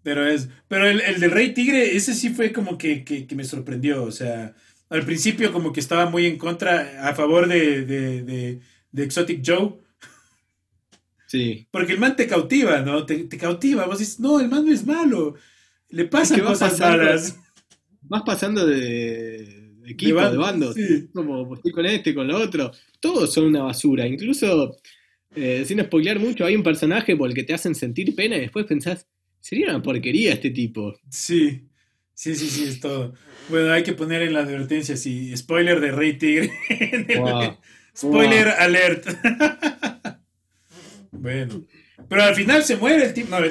pero 0.03 0.27
es, 0.27 0.51
pero 0.69 0.87
el, 0.87 1.01
el 1.01 1.19
del 1.19 1.31
Rey 1.31 1.55
Tigre, 1.55 1.97
ese 1.97 2.13
sí 2.13 2.29
fue 2.29 2.53
como 2.53 2.77
que, 2.77 3.03
que, 3.03 3.27
que 3.27 3.35
me 3.35 3.45
sorprendió. 3.45 4.03
O 4.03 4.11
sea, 4.11 4.55
al 4.95 5.05
principio 5.05 5.53
como 5.53 5.73
que 5.73 5.81
estaba 5.81 6.09
muy 6.09 6.27
en 6.27 6.39
contra, 6.39 7.09
a 7.09 7.15
favor 7.15 7.49
de, 7.49 7.85
de, 7.85 8.23
de, 8.23 8.61
de 8.93 9.05
Exotic 9.05 9.43
Joe. 9.45 9.75
Sí. 11.27 11.67
Porque 11.71 11.93
el 11.93 11.99
man 11.99 12.17
te 12.17 12.27
cautiva, 12.27 12.81
¿no? 12.81 13.05
Te, 13.05 13.25
te 13.25 13.37
cautiva. 13.39 13.87
Vos 13.87 13.99
dices, 13.99 14.21
no, 14.21 14.41
el 14.41 14.49
man 14.49 14.65
no 14.65 14.73
es 14.73 14.87
malo. 14.87 15.35
Le 15.89 16.05
pasan 16.07 16.37
que 16.37 16.43
va 16.43 16.51
cosas 16.51 16.73
pasando- 16.73 16.99
malas. 17.05 17.39
Vas 18.03 18.23
pasando 18.25 18.67
de, 18.67 19.73
equipo, 19.87 20.21
De 20.21 20.31
de, 20.31 20.37
bando, 20.37 20.41
bandos. 20.41 20.75
sí. 20.75 21.09
Como 21.13 21.55
estoy 21.55 21.73
con 21.73 21.87
este, 21.87 22.15
con 22.15 22.29
lo 22.29 22.37
otro. 22.39 22.71
Todos 23.01 23.33
son 23.33 23.47
una 23.47 23.63
basura. 23.63 24.07
Incluso, 24.07 24.77
eh, 25.35 25.65
sin 25.67 25.81
spoilear 25.83 26.19
mucho, 26.21 26.45
hay 26.45 26.55
un 26.55 26.63
personaje 26.63 27.17
por 27.17 27.29
el 27.29 27.35
que 27.35 27.45
te 27.45 27.55
hacen 27.55 27.75
sentir 27.75 28.15
pena 28.15 28.37
y 28.37 28.41
después 28.41 28.67
pensás, 28.67 29.07
sería 29.41 29.71
una 29.71 29.83
porquería 29.83 30.35
este 30.35 30.51
tipo. 30.51 30.95
Sí, 31.09 31.63
sí, 32.15 32.35
sí, 32.37 32.49
sí, 32.49 32.65
es 32.65 32.81
todo. 32.81 33.15
Bueno, 33.49 33.73
hay 33.73 33.83
que 33.83 33.93
poner 33.93 34.23
en 34.23 34.33
la 34.33 34.41
advertencia, 34.41 34.97
sí, 34.97 35.37
spoiler 35.37 35.81
de 35.81 35.91
Rey 35.93 36.15
Tigre. 36.19 36.51
Wow. 37.19 37.59
Spoiler 37.97 38.49
alert. 38.49 39.07
bueno, 41.13 41.63
pero 42.09 42.23
al 42.25 42.35
final 42.35 42.65
se 42.65 42.77
muere 42.77 43.05
el 43.07 43.15
tipo. 43.15 43.31
No, 43.39 43.47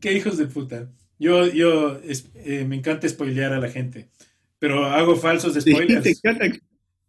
Qué 0.00 0.12
hijos 0.12 0.36
de 0.38 0.46
puta. 0.46 0.88
Yo, 1.18 1.46
yo 1.46 1.98
es- 2.04 2.26
eh, 2.34 2.64
me 2.66 2.76
encanta 2.76 3.08
spoilear 3.08 3.52
a 3.54 3.58
la 3.60 3.70
gente, 3.70 4.08
pero 4.58 4.84
hago 4.84 5.16
falsos 5.16 5.54
spoilers. 5.54 6.04
encanta- 6.06 6.58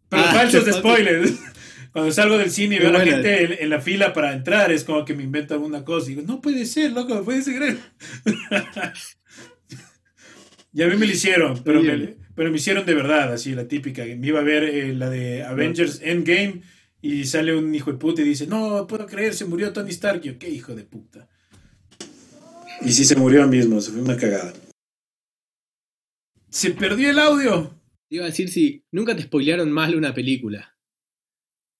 Pero 0.08 0.22
Ah, 0.22 0.32
falsos 0.32 0.64
de 0.64 0.72
spoilers. 0.72 1.34
Cuando 1.92 2.12
salgo 2.12 2.38
del 2.38 2.50
cine 2.50 2.76
y 2.76 2.78
veo 2.78 2.88
a 2.88 2.92
la 2.92 2.98
buena. 2.98 3.14
gente 3.16 3.44
en, 3.44 3.64
en 3.64 3.70
la 3.70 3.80
fila 3.80 4.12
para 4.12 4.32
entrar, 4.32 4.70
es 4.72 4.84
como 4.84 5.04
que 5.04 5.14
me 5.14 5.22
invento 5.22 5.54
alguna 5.54 5.84
cosa 5.84 6.06
y 6.06 6.14
digo, 6.14 6.26
no 6.26 6.40
puede 6.40 6.66
ser, 6.66 6.92
loco, 6.92 7.22
puede 7.24 7.42
ser. 7.42 7.78
y 10.72 10.82
a 10.82 10.86
mí 10.86 10.96
me 10.96 11.06
lo 11.06 11.12
hicieron, 11.12 11.62
pero 11.64 11.82
me, 11.82 12.16
pero 12.34 12.50
me 12.50 12.56
hicieron 12.56 12.86
de 12.86 12.94
verdad, 12.94 13.32
así, 13.32 13.54
la 13.54 13.66
típica. 13.66 14.04
Me 14.04 14.28
iba 14.28 14.40
a 14.40 14.44
ver 14.44 14.62
eh, 14.64 14.94
la 14.94 15.10
de 15.10 15.42
Avengers 15.42 16.00
Endgame 16.02 16.62
y 17.00 17.24
sale 17.24 17.54
un 17.54 17.74
hijo 17.74 17.92
de 17.92 17.98
puta 17.98 18.22
y 18.22 18.24
dice, 18.24 18.46
no 18.46 18.86
puedo 18.86 19.06
creer, 19.06 19.34
se 19.34 19.44
murió 19.44 19.72
Tony 19.72 19.90
Stark. 19.90 20.22
Yo, 20.22 20.38
qué 20.38 20.48
hijo 20.48 20.74
de 20.74 20.84
puta. 20.84 21.28
Y 22.80 22.92
sí 22.92 23.04
se 23.04 23.16
murió 23.16 23.46
mismo, 23.46 23.80
se 23.80 23.90
fue 23.90 24.02
una 24.02 24.16
cagada. 24.16 24.52
Se 26.48 26.70
perdió 26.70 27.10
el 27.10 27.18
audio. 27.18 27.74
Te 28.08 28.16
iba 28.16 28.24
a 28.24 28.28
decir 28.28 28.48
si 28.48 28.84
nunca 28.90 29.14
te 29.14 29.22
spoilearon 29.22 29.70
mal 29.70 29.94
una 29.94 30.14
película. 30.14 30.77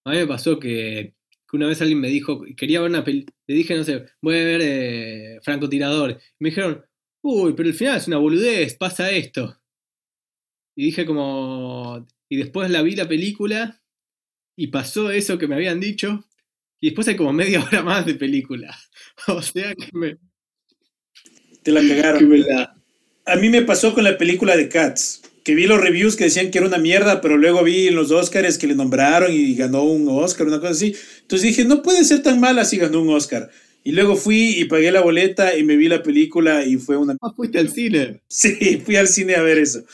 A 0.08 0.12
mí 0.12 0.18
me 0.18 0.26
pasó 0.26 0.58
que, 0.58 1.14
que 1.48 1.56
una 1.56 1.66
vez 1.66 1.80
alguien 1.80 2.00
me 2.00 2.08
dijo, 2.08 2.42
quería 2.56 2.80
ver 2.80 2.90
una 2.90 3.04
película, 3.04 3.34
le 3.46 3.54
dije, 3.54 3.76
no 3.76 3.84
sé, 3.84 4.04
voy 4.20 4.36
a 4.38 4.44
ver 4.44 4.60
eh, 4.62 5.38
Francotirador. 5.42 6.10
Y 6.12 6.16
me 6.44 6.50
dijeron, 6.50 6.84
uy, 7.22 7.52
pero 7.54 7.68
el 7.68 7.74
final 7.74 7.96
es 7.96 8.06
una 8.08 8.18
boludez, 8.18 8.74
pasa 8.74 9.10
esto. 9.10 9.58
Y 10.76 10.84
dije 10.86 11.04
como, 11.06 12.06
y 12.28 12.36
después 12.36 12.70
la 12.70 12.82
vi 12.82 12.94
la 12.94 13.08
película 13.08 13.82
y 14.56 14.68
pasó 14.68 15.10
eso 15.10 15.38
que 15.38 15.48
me 15.48 15.54
habían 15.56 15.80
dicho. 15.80 16.24
Y 16.80 16.88
después 16.88 17.08
hay 17.08 17.16
como 17.16 17.32
media 17.32 17.60
hora 17.64 17.82
más 17.82 18.06
de 18.06 18.14
película. 18.14 18.76
O 19.26 19.42
sea 19.42 19.74
que 19.74 19.88
me, 19.92 20.16
Te 21.62 21.72
la 21.72 21.80
cagaron. 21.88 22.18
que 22.20 22.24
me 22.26 22.38
la- 22.38 22.74
A 23.26 23.36
mí 23.36 23.48
me 23.48 23.62
pasó 23.62 23.92
con 23.94 24.04
la 24.04 24.16
película 24.16 24.56
de 24.56 24.68
Cats, 24.68 25.22
que 25.48 25.54
vi 25.54 25.66
los 25.66 25.80
reviews 25.80 26.14
que 26.14 26.24
decían 26.24 26.50
que 26.50 26.58
era 26.58 26.66
una 26.66 26.76
mierda, 26.76 27.22
pero 27.22 27.38
luego 27.38 27.64
vi 27.64 27.88
en 27.88 27.94
los 27.94 28.10
Oscars 28.10 28.58
que 28.58 28.66
le 28.66 28.74
nombraron 28.74 29.32
y 29.32 29.54
ganó 29.54 29.82
un 29.82 30.06
Oscar, 30.06 30.46
una 30.46 30.60
cosa 30.60 30.72
así. 30.72 30.94
Entonces 31.22 31.48
dije, 31.48 31.64
no 31.64 31.80
puede 31.80 32.04
ser 32.04 32.22
tan 32.22 32.38
mala 32.38 32.66
si 32.66 32.76
ganó 32.76 33.00
un 33.00 33.08
Oscar. 33.08 33.48
Y 33.82 33.92
luego 33.92 34.14
fui 34.14 34.58
y 34.58 34.66
pagué 34.66 34.92
la 34.92 35.00
boleta 35.00 35.56
y 35.56 35.64
me 35.64 35.76
vi 35.76 35.88
la 35.88 36.02
película 36.02 36.66
y 36.66 36.76
fue 36.76 36.98
una... 36.98 37.16
Ah, 37.22 37.32
fuiste 37.34 37.58
al 37.58 37.70
cine. 37.70 38.20
Sí, 38.28 38.82
fui 38.84 38.96
al 38.96 39.08
cine 39.08 39.36
a 39.36 39.42
ver 39.42 39.56
eso. 39.56 39.84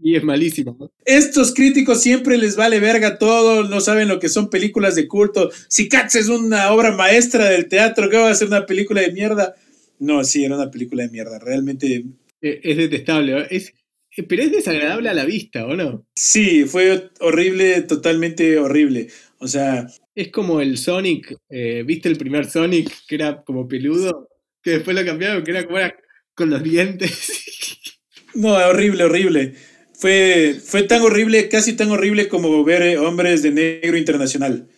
Y 0.00 0.16
es 0.16 0.24
malísimo. 0.24 0.78
¿no? 0.80 0.90
Estos 1.04 1.52
críticos 1.52 2.00
siempre 2.00 2.38
les 2.38 2.56
vale 2.56 2.80
verga 2.80 3.18
todo, 3.18 3.68
no 3.68 3.82
saben 3.82 4.08
lo 4.08 4.18
que 4.18 4.30
son 4.30 4.48
películas 4.48 4.94
de 4.94 5.08
culto. 5.08 5.50
Si 5.68 5.90
Cats 5.90 6.14
es 6.14 6.28
una 6.28 6.72
obra 6.72 6.92
maestra 6.92 7.50
del 7.50 7.68
teatro, 7.68 8.08
¿qué 8.08 8.16
va 8.16 8.30
a 8.30 8.34
ser 8.34 8.48
una 8.48 8.64
película 8.64 9.02
de 9.02 9.12
mierda? 9.12 9.56
No, 9.98 10.24
sí, 10.24 10.42
era 10.42 10.56
una 10.56 10.70
película 10.70 11.02
de 11.02 11.10
mierda. 11.10 11.38
Realmente 11.38 12.02
Eh, 12.40 12.60
Es 12.62 12.78
detestable. 12.78 13.32
¿no? 13.32 13.38
Es, 13.50 13.68
eh, 13.68 13.74
pero 14.28 14.42
es 14.42 14.52
desagradable 14.52 15.08
a 15.08 15.14
la 15.14 15.24
vista, 15.24 15.66
¿o 15.66 15.74
no? 15.74 16.06
Sí, 16.14 16.64
fue 16.64 17.10
horrible, 17.20 17.82
totalmente 17.82 18.58
horrible. 18.58 19.08
O 19.38 19.48
sea, 19.48 19.86
Es 20.14 20.30
como 20.30 20.60
el 20.60 20.76
Sonic. 20.78 21.36
eh, 21.48 21.82
¿Viste 21.86 22.08
el 22.08 22.16
primer 22.18 22.44
Sonic 22.48 22.90
que 23.08 23.14
era 23.14 23.42
como 23.42 23.66
peludo? 23.66 24.28
Que 24.62 24.72
después 24.72 24.96
lo 24.96 25.04
cambiaron, 25.04 25.42
que 25.42 25.50
era 25.50 25.64
como 25.64 25.78
era 25.78 25.94
con 26.34 26.50
los 26.50 26.62
dientes. 26.62 27.32
no, 28.34 28.54
horrible, 28.54 29.04
horrible. 29.04 29.54
Fue, 29.94 30.56
fue 30.62 30.82
tan 30.82 31.02
horrible, 31.02 31.48
casi 31.48 31.74
tan 31.74 31.90
horrible 31.90 32.28
como 32.28 32.62
ver 32.64 32.82
eh, 32.82 32.98
Hombres 32.98 33.42
de 33.42 33.50
Negro 33.52 33.96
Internacional. 33.96 34.68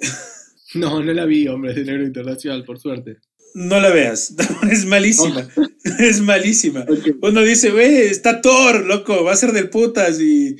no, 0.74 1.02
no 1.02 1.12
la 1.12 1.24
vi, 1.24 1.48
hombre, 1.48 1.74
de 1.74 1.84
negro 1.84 2.04
internacional, 2.04 2.64
por 2.64 2.78
suerte. 2.78 3.18
No 3.54 3.80
la 3.80 3.90
veas, 3.90 4.34
es 4.70 4.84
malísima, 4.84 5.48
es 5.98 6.20
malísima. 6.20 6.84
Uno 7.22 7.42
dice, 7.42 7.70
güey, 7.70 7.96
está 8.02 8.40
Thor, 8.40 8.84
loco, 8.84 9.24
va 9.24 9.32
a 9.32 9.36
ser 9.36 9.52
del 9.52 9.68
putas 9.70 10.20
y... 10.20 10.56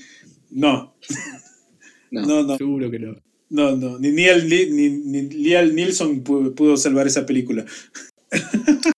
No, 0.51 0.94
No, 2.11 2.42
no. 2.42 2.57
Seguro 2.57 2.90
que 2.90 2.98
no. 2.98 3.14
no, 3.51 3.77
no, 3.77 3.98
ni 3.98 4.11
Liam, 4.12 4.48
ni, 4.48 4.64
ni 4.88 5.22
Liam 5.29 5.74
Neeson 5.74 6.24
pu- 6.24 6.55
pudo 6.55 6.77
salvar 6.79 7.07
esa 7.07 7.27
película. 7.27 7.66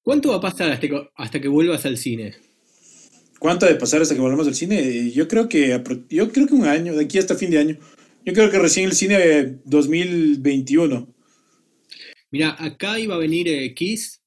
¿Cuánto 0.05 0.31
va 0.31 0.37
a 0.37 0.41
pasar 0.41 0.71
hasta 0.71 0.89
que, 0.89 1.09
hasta 1.17 1.41
que 1.41 1.49
vuelvas 1.49 1.85
al 1.87 1.97
cine? 1.99 2.35
¿Cuánto 3.41 3.67
ha 3.67 3.69
de 3.69 3.75
pasar 3.77 4.01
hasta 4.03 4.15
que 4.15 4.21
volvamos 4.21 4.47
al 4.47 4.55
cine? 4.55 4.79
Eh, 4.81 5.11
Yo 5.13 5.27
creo 5.27 5.49
que 5.49 5.69
yo 6.09 6.31
creo 6.31 6.47
que 6.47 6.55
un 6.55 6.67
año, 6.67 6.95
de 6.95 7.05
aquí 7.05 7.19
hasta 7.19 7.35
fin 7.35 7.51
de 7.51 7.59
año. 7.59 7.77
Yo 8.25 8.33
creo 8.33 8.51
que 8.51 8.59
recién 8.59 8.87
el 8.87 8.93
cine 8.95 9.17
eh, 9.19 9.57
2021. 9.65 11.09
Mira, 12.33 12.57
acá 12.59 12.99
iba 12.99 13.15
a 13.15 13.19
venir 13.19 13.49
eh, 13.49 13.75
Kiss, 13.75 14.23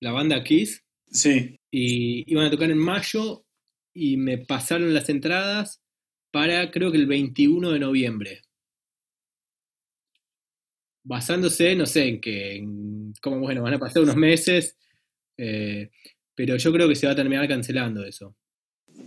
la 0.00 0.12
banda 0.12 0.42
Kiss, 0.44 0.84
Sí. 1.10 1.58
y 1.70 2.30
iban 2.30 2.46
a 2.46 2.50
tocar 2.50 2.70
en 2.70 2.78
mayo 2.78 3.44
y 3.94 4.16
me 4.16 4.38
pasaron 4.38 4.92
las 4.94 5.08
entradas 5.08 5.82
para 6.30 6.70
creo 6.70 6.92
que 6.92 6.98
el 6.98 7.06
21 7.06 7.70
de 7.72 7.78
noviembre. 7.80 8.42
Basándose, 11.02 11.74
no 11.74 11.86
sé, 11.86 12.08
en 12.08 12.20
que, 12.20 12.56
en 12.56 13.12
cómo, 13.22 13.40
bueno, 13.40 13.62
van 13.62 13.74
a 13.74 13.78
pasar 13.78 14.02
unos 14.02 14.16
meses, 14.16 14.76
eh, 15.38 15.90
pero 16.34 16.56
yo 16.56 16.72
creo 16.72 16.86
que 16.88 16.94
se 16.94 17.06
va 17.06 17.14
a 17.14 17.16
terminar 17.16 17.48
cancelando 17.48 18.04
eso. 18.04 18.36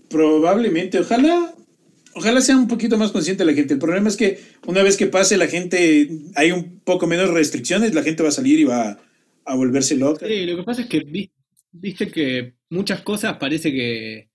Probablemente, 0.09 0.99
ojalá, 0.99 1.53
ojalá 2.15 2.41
sea 2.41 2.57
un 2.57 2.67
poquito 2.67 2.97
más 2.97 3.11
consciente 3.11 3.45
la 3.45 3.53
gente. 3.53 3.73
El 3.73 3.79
problema 3.79 4.09
es 4.09 4.17
que 4.17 4.39
una 4.67 4.83
vez 4.83 4.97
que 4.97 5.07
pase 5.07 5.37
la 5.37 5.47
gente, 5.47 6.09
hay 6.35 6.51
un 6.51 6.79
poco 6.79 7.07
menos 7.07 7.29
restricciones, 7.29 7.93
la 7.93 8.03
gente 8.03 8.23
va 8.23 8.29
a 8.29 8.33
salir 8.33 8.59
y 8.59 8.63
va 8.63 8.99
a, 9.45 9.55
volverse 9.55 9.95
loca. 9.97 10.27
Sí, 10.27 10.45
lo 10.45 10.57
que 10.57 10.63
pasa 10.63 10.81
es 10.81 10.87
que 10.87 10.99
vi- 10.99 11.31
viste 11.71 12.09
que 12.09 12.55
muchas 12.69 13.01
cosas 13.01 13.37
parece 13.37 13.71
que, 13.71 14.29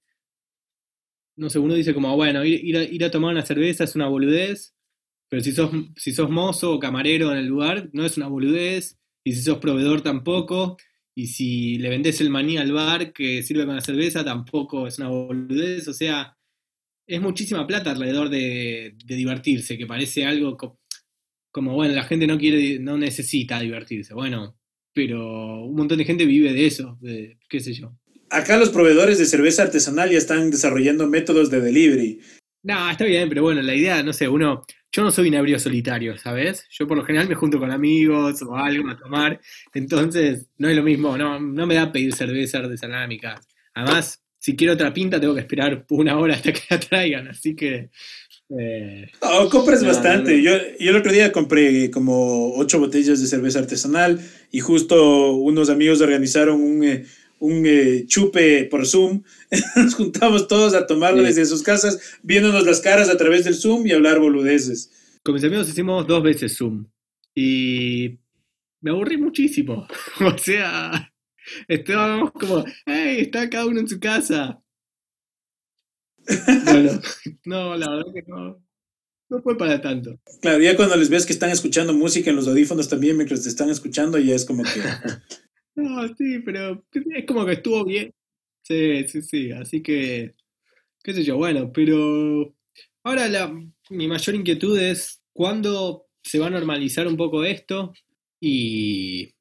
no 1.36 1.50
sé, 1.50 1.58
uno 1.58 1.74
dice 1.74 1.94
como, 1.94 2.14
bueno, 2.16 2.44
ir, 2.44 3.04
a, 3.04 3.10
tomar 3.10 3.32
una 3.32 3.44
cerveza 3.44 3.84
es 3.84 3.94
una 3.94 4.08
boludez, 4.08 4.74
pero 5.28 5.42
si 5.42 5.52
sos, 5.52 5.70
si 5.96 6.12
sos 6.12 6.30
mozo 6.30 6.72
o 6.72 6.80
camarero 6.80 7.32
en 7.32 7.38
el 7.38 7.46
lugar, 7.46 7.90
no 7.92 8.04
es 8.04 8.16
una 8.16 8.28
boludez, 8.28 8.98
y 9.24 9.32
si 9.32 9.42
sos 9.42 9.58
proveedor 9.58 10.00
tampoco, 10.00 10.76
y 11.14 11.26
si 11.26 11.78
le 11.78 11.90
vendés 11.90 12.20
el 12.20 12.30
maní 12.30 12.58
al 12.58 12.72
bar 12.72 13.12
que 13.12 13.42
sirve 13.42 13.66
con 13.66 13.74
la 13.74 13.80
cerveza 13.82 14.24
tampoco 14.24 14.86
es 14.86 14.98
una 14.98 15.08
boludez, 15.08 15.88
o 15.88 15.92
sea, 15.92 16.37
es 17.08 17.20
muchísima 17.20 17.66
plata 17.66 17.90
alrededor 17.90 18.28
de, 18.28 18.94
de 19.04 19.16
divertirse, 19.16 19.76
que 19.78 19.86
parece 19.86 20.26
algo 20.26 20.56
co- 20.56 20.78
como, 21.50 21.74
bueno, 21.74 21.94
la 21.94 22.04
gente 22.04 22.26
no 22.26 22.38
quiere, 22.38 22.78
no 22.78 22.98
necesita 22.98 23.58
divertirse, 23.58 24.14
bueno, 24.14 24.56
pero 24.92 25.64
un 25.64 25.74
montón 25.74 25.98
de 25.98 26.04
gente 26.04 26.26
vive 26.26 26.52
de 26.52 26.66
eso, 26.66 26.98
de 27.00 27.38
qué 27.48 27.60
sé 27.60 27.72
yo. 27.72 27.92
Acá 28.30 28.58
los 28.58 28.68
proveedores 28.70 29.18
de 29.18 29.24
cerveza 29.24 29.62
artesanal 29.62 30.10
ya 30.10 30.18
están 30.18 30.50
desarrollando 30.50 31.06
métodos 31.08 31.50
de 31.50 31.60
delivery. 31.60 32.20
No, 32.62 32.90
está 32.90 33.04
bien, 33.04 33.28
pero 33.28 33.42
bueno, 33.42 33.62
la 33.62 33.74
idea, 33.74 34.02
no 34.02 34.12
sé, 34.12 34.28
uno, 34.28 34.64
yo 34.92 35.02
no 35.02 35.10
soy 35.10 35.28
un 35.28 35.34
ebrio 35.34 35.58
solitario, 35.58 36.18
¿sabes? 36.18 36.66
Yo 36.70 36.86
por 36.86 36.98
lo 36.98 37.04
general 37.04 37.28
me 37.28 37.34
junto 37.34 37.58
con 37.58 37.70
amigos 37.70 38.42
o 38.42 38.56
algo 38.56 38.90
a 38.90 38.98
tomar, 38.98 39.40
entonces 39.72 40.48
no 40.58 40.68
es 40.68 40.76
lo 40.76 40.82
mismo, 40.82 41.16
no, 41.16 41.40
no 41.40 41.66
me 41.66 41.76
da 41.76 41.90
pedir 41.90 42.12
cerveza 42.14 42.58
artesanal 42.58 43.04
a 43.04 43.08
mi 43.08 43.18
casa. 43.18 43.48
Además, 43.74 44.22
si 44.38 44.56
quiero 44.56 44.74
otra 44.74 44.92
pinta 44.94 45.20
tengo 45.20 45.34
que 45.34 45.40
esperar 45.40 45.84
una 45.90 46.18
hora 46.18 46.34
hasta 46.34 46.52
que 46.52 46.60
la 46.70 46.80
traigan, 46.80 47.28
así 47.28 47.54
que... 47.54 47.90
eh, 48.58 49.10
No, 49.22 49.48
compras 49.50 49.82
No, 49.82 49.88
bastante. 49.88 50.36
no, 50.36 50.42
Yo, 50.42 50.52
yo 50.78 50.90
el 50.90 50.96
otro 50.96 51.12
día 51.12 51.32
compré 51.32 51.90
como 51.90 52.54
ocho 52.54 52.78
botellas 52.78 53.20
de 53.20 53.26
cerveza 53.26 53.58
artesanal 53.58 54.20
y 54.50 54.60
justo 54.60 55.32
unos 55.34 55.68
amigos 55.70 56.00
organizaron 56.00 56.60
un, 56.60 56.84
eh, 56.84 57.04
un 57.40 57.64
eh, 57.66 58.04
chupe 58.06 58.64
por 58.64 58.86
Zoom. 58.86 59.22
Nos 59.76 59.94
juntamos 59.94 60.48
todos 60.48 60.74
a 60.74 60.86
tomarlo 60.86 61.20
Sí. 61.22 61.26
desde 61.28 61.46
sus 61.46 61.62
casas, 61.62 62.18
viéndonos 62.22 62.64
las 62.64 62.80
caras 62.80 63.08
a 63.10 63.16
través 63.16 63.44
del 63.44 63.54
Zoom 63.54 63.86
y 63.86 63.92
hablar 63.92 64.18
boludeces. 64.20 64.90
con 65.24 65.34
mis 65.34 65.44
amigos 65.44 65.68
hicimos 65.68 66.06
dos 66.06 66.22
veces 66.22 66.56
Zoom 66.56 66.86
y 67.34 68.18
me 68.80 68.90
aburrí 68.90 69.16
muchísimo. 69.18 69.86
O 70.20 70.38
sea, 70.38 71.12
estábamos 71.66 72.32
como, 72.32 72.64
hey, 72.86 73.18
está 73.20 73.48
cada 73.48 73.66
uno 73.66 73.80
en 73.80 73.88
su 73.88 73.98
casa. 73.98 74.62
Bueno, 76.64 77.00
no, 77.44 77.76
la 77.76 77.90
verdad 77.90 78.12
que 78.12 78.22
no, 78.26 78.62
no 79.28 79.42
fue 79.42 79.56
para 79.56 79.80
tanto. 79.80 80.18
Claro, 80.40 80.62
ya 80.62 80.76
cuando 80.76 80.96
les 80.96 81.10
ves 81.10 81.26
que 81.26 81.32
están 81.32 81.50
escuchando 81.50 81.92
música 81.92 82.30
en 82.30 82.36
los 82.36 82.48
audífonos 82.48 82.88
también 82.88 83.16
mientras 83.16 83.42
te 83.42 83.48
están 83.48 83.70
escuchando, 83.70 84.18
ya 84.18 84.34
es 84.34 84.44
como 84.44 84.62
que... 84.62 84.70
No, 85.74 86.08
sí, 86.08 86.40
pero 86.44 86.84
es 86.92 87.24
como 87.24 87.46
que 87.46 87.52
estuvo 87.52 87.84
bien. 87.84 88.12
Sí, 88.62 89.06
sí, 89.06 89.22
sí, 89.22 89.52
así 89.52 89.80
que, 89.80 90.34
qué 91.04 91.14
sé 91.14 91.22
yo, 91.22 91.36
bueno, 91.36 91.70
pero 91.72 92.52
ahora 93.04 93.28
la, 93.28 93.48
mi 93.88 94.08
mayor 94.08 94.34
inquietud 94.34 94.76
es 94.76 95.22
cuándo 95.32 96.06
se 96.20 96.40
va 96.40 96.48
a 96.48 96.50
normalizar 96.50 97.06
un 97.06 97.16
poco 97.16 97.44
esto 97.44 97.92
y, 98.40 99.32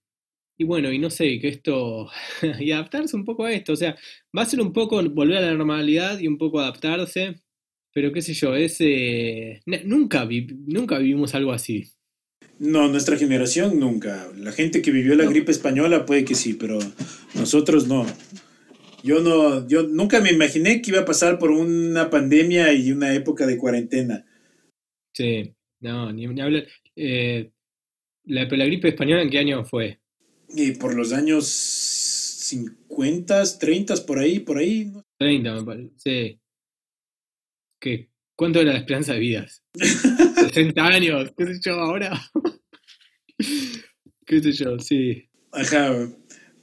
y 0.57 0.63
bueno, 0.65 0.91
y 0.91 0.99
no 0.99 1.09
sé, 1.09 1.39
que 1.39 1.49
esto, 1.49 2.09
y 2.59 2.71
adaptarse 2.71 3.15
un 3.15 3.25
poco 3.25 3.45
a 3.45 3.53
esto, 3.53 3.73
o 3.73 3.75
sea, 3.75 3.95
va 4.37 4.41
a 4.43 4.45
ser 4.45 4.61
un 4.61 4.73
poco 4.73 5.01
volver 5.09 5.37
a 5.37 5.41
la 5.41 5.53
normalidad 5.53 6.19
y 6.19 6.27
un 6.27 6.37
poco 6.37 6.59
adaptarse, 6.59 7.41
pero 7.93 8.11
qué 8.11 8.21
sé 8.21 8.33
yo, 8.33 8.55
es, 8.55 8.77
eh, 8.81 9.61
nunca, 9.85 10.25
vi- 10.25 10.47
nunca 10.67 10.97
vivimos 10.99 11.35
algo 11.35 11.51
así. 11.51 11.85
No, 12.59 12.87
nuestra 12.87 13.17
generación 13.17 13.79
nunca. 13.79 14.31
La 14.35 14.51
gente 14.51 14.81
que 14.81 14.91
vivió 14.91 15.15
la 15.15 15.25
No. 15.25 15.29
gripe 15.31 15.51
española 15.51 16.05
puede 16.05 16.23
que 16.25 16.35
sí, 16.35 16.53
pero 16.53 16.77
nosotros 17.35 17.87
no. 17.87 18.05
Yo 19.03 19.21
no, 19.21 19.67
yo 19.67 19.83
nunca 19.83 20.21
me 20.21 20.31
imaginé 20.31 20.81
que 20.81 20.91
iba 20.91 21.01
a 21.01 21.05
pasar 21.05 21.39
por 21.39 21.51
una 21.51 22.09
pandemia 22.09 22.73
y 22.73 22.91
una 22.91 23.13
época 23.13 23.45
de 23.45 23.57
cuarentena. 23.57 24.25
Sí, 25.13 25.53
no, 25.81 26.11
ni, 26.13 26.27
ni 26.27 26.41
hablar. 26.41 26.67
Eh, 26.95 27.51
la, 28.25 28.45
pero 28.47 28.57
la 28.57 28.65
gripe 28.65 28.89
española, 28.89 29.21
¿en 29.23 29.29
qué 29.29 29.39
año 29.39 29.63
fue? 29.65 29.99
Y 30.49 30.71
por 30.73 30.95
los 30.95 31.13
años 31.13 31.45
50, 31.47 33.43
30, 33.59 34.05
por 34.05 34.19
ahí, 34.19 34.39
por 34.39 34.57
ahí. 34.57 34.85
¿no? 34.85 35.05
30, 35.19 35.53
me 35.55 35.63
parece. 35.63 35.91
Sí. 35.97 36.39
¿Qué? 37.79 38.09
¿Cuánto 38.35 38.61
era 38.61 38.73
la 38.73 38.79
esperanza 38.79 39.13
de 39.13 39.19
vidas? 39.19 39.63
60 39.73 40.85
años, 40.85 41.31
qué 41.37 41.45
sé 41.45 41.59
yo, 41.63 41.73
ahora. 41.73 42.21
qué 44.25 44.41
sé 44.41 44.51
yo, 44.51 44.79
sí. 44.79 45.29
Ajá, 45.51 46.09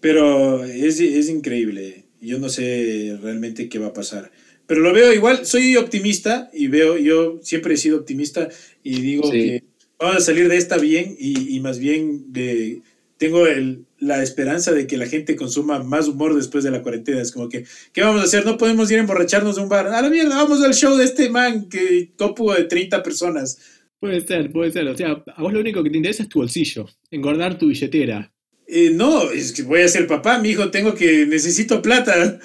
pero 0.00 0.64
es, 0.64 1.00
es 1.00 1.28
increíble. 1.28 2.06
Yo 2.20 2.38
no 2.38 2.48
sé 2.48 3.18
realmente 3.20 3.68
qué 3.68 3.78
va 3.78 3.88
a 3.88 3.92
pasar. 3.92 4.30
Pero 4.66 4.80
lo 4.80 4.92
veo 4.94 5.12
igual, 5.12 5.44
soy 5.44 5.76
optimista 5.76 6.50
y 6.54 6.68
veo, 6.68 6.96
yo 6.96 7.38
siempre 7.42 7.74
he 7.74 7.76
sido 7.76 7.98
optimista 7.98 8.48
y 8.82 9.00
digo 9.00 9.30
Sí. 9.30 9.32
que 9.32 9.64
vamos 9.98 10.16
a 10.16 10.20
salir 10.20 10.48
de 10.48 10.56
esta 10.56 10.78
bien 10.78 11.14
y, 11.18 11.54
y 11.54 11.60
más 11.60 11.78
bien 11.78 12.32
de, 12.32 12.80
tengo 13.18 13.46
el- 13.46 13.86
la 13.98 14.22
esperanza 14.22 14.72
de 14.72 14.86
que 14.86 14.98
la 14.98 15.06
gente 15.06 15.36
consuma 15.36 15.82
más 15.82 16.08
humor 16.08 16.34
después 16.34 16.64
de 16.64 16.70
la 16.70 16.82
cuarentena. 16.82 17.22
Es 17.22 17.32
como 17.32 17.48
que, 17.48 17.64
¿qué 17.92 18.02
vamos 18.02 18.20
a 18.20 18.24
hacer? 18.24 18.44
No 18.44 18.58
podemos 18.58 18.90
ir 18.90 18.98
a 18.98 19.00
emborracharnos 19.00 19.56
a 19.58 19.62
un 19.62 19.68
bar. 19.68 19.86
A 19.86 20.02
la 20.02 20.10
mierda, 20.10 20.36
vamos 20.36 20.62
al 20.62 20.74
show 20.74 20.96
de 20.96 21.04
este 21.04 21.30
man 21.30 21.68
que 21.68 22.12
copo 22.16 22.52
de 22.54 22.64
30 22.64 23.02
personas. 23.02 23.58
Puede 24.00 24.20
ser, 24.26 24.52
puede 24.52 24.72
ser. 24.72 24.88
O 24.88 24.96
sea, 24.96 25.22
a 25.34 25.42
vos 25.42 25.52
lo 25.52 25.60
único 25.60 25.82
que 25.82 25.90
te 25.90 25.96
interesa 25.96 26.24
es 26.24 26.28
tu 26.28 26.40
bolsillo, 26.40 26.86
engordar 27.10 27.56
tu 27.56 27.68
billetera. 27.68 28.30
Eh, 28.66 28.90
no, 28.90 29.30
es 29.30 29.52
que 29.52 29.62
voy 29.62 29.82
a 29.82 29.88
ser 29.88 30.06
papá, 30.06 30.38
mi 30.38 30.50
hijo, 30.50 30.70
tengo 30.70 30.94
que, 30.94 31.26
necesito 31.26 31.82
plata. 31.82 32.38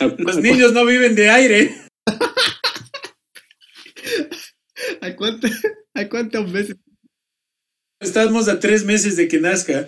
Los 0.18 0.36
niños 0.38 0.72
no 0.72 0.84
viven 0.84 1.14
de 1.14 1.30
aire. 1.30 1.74
¿A, 5.00 5.16
cuánto, 5.16 5.48
¿A 5.94 6.08
cuántos 6.08 6.50
meses? 6.50 6.76
Estamos 8.00 8.48
a 8.48 8.60
tres 8.60 8.84
meses 8.84 9.16
de 9.16 9.28
que 9.28 9.38
nazca. 9.38 9.86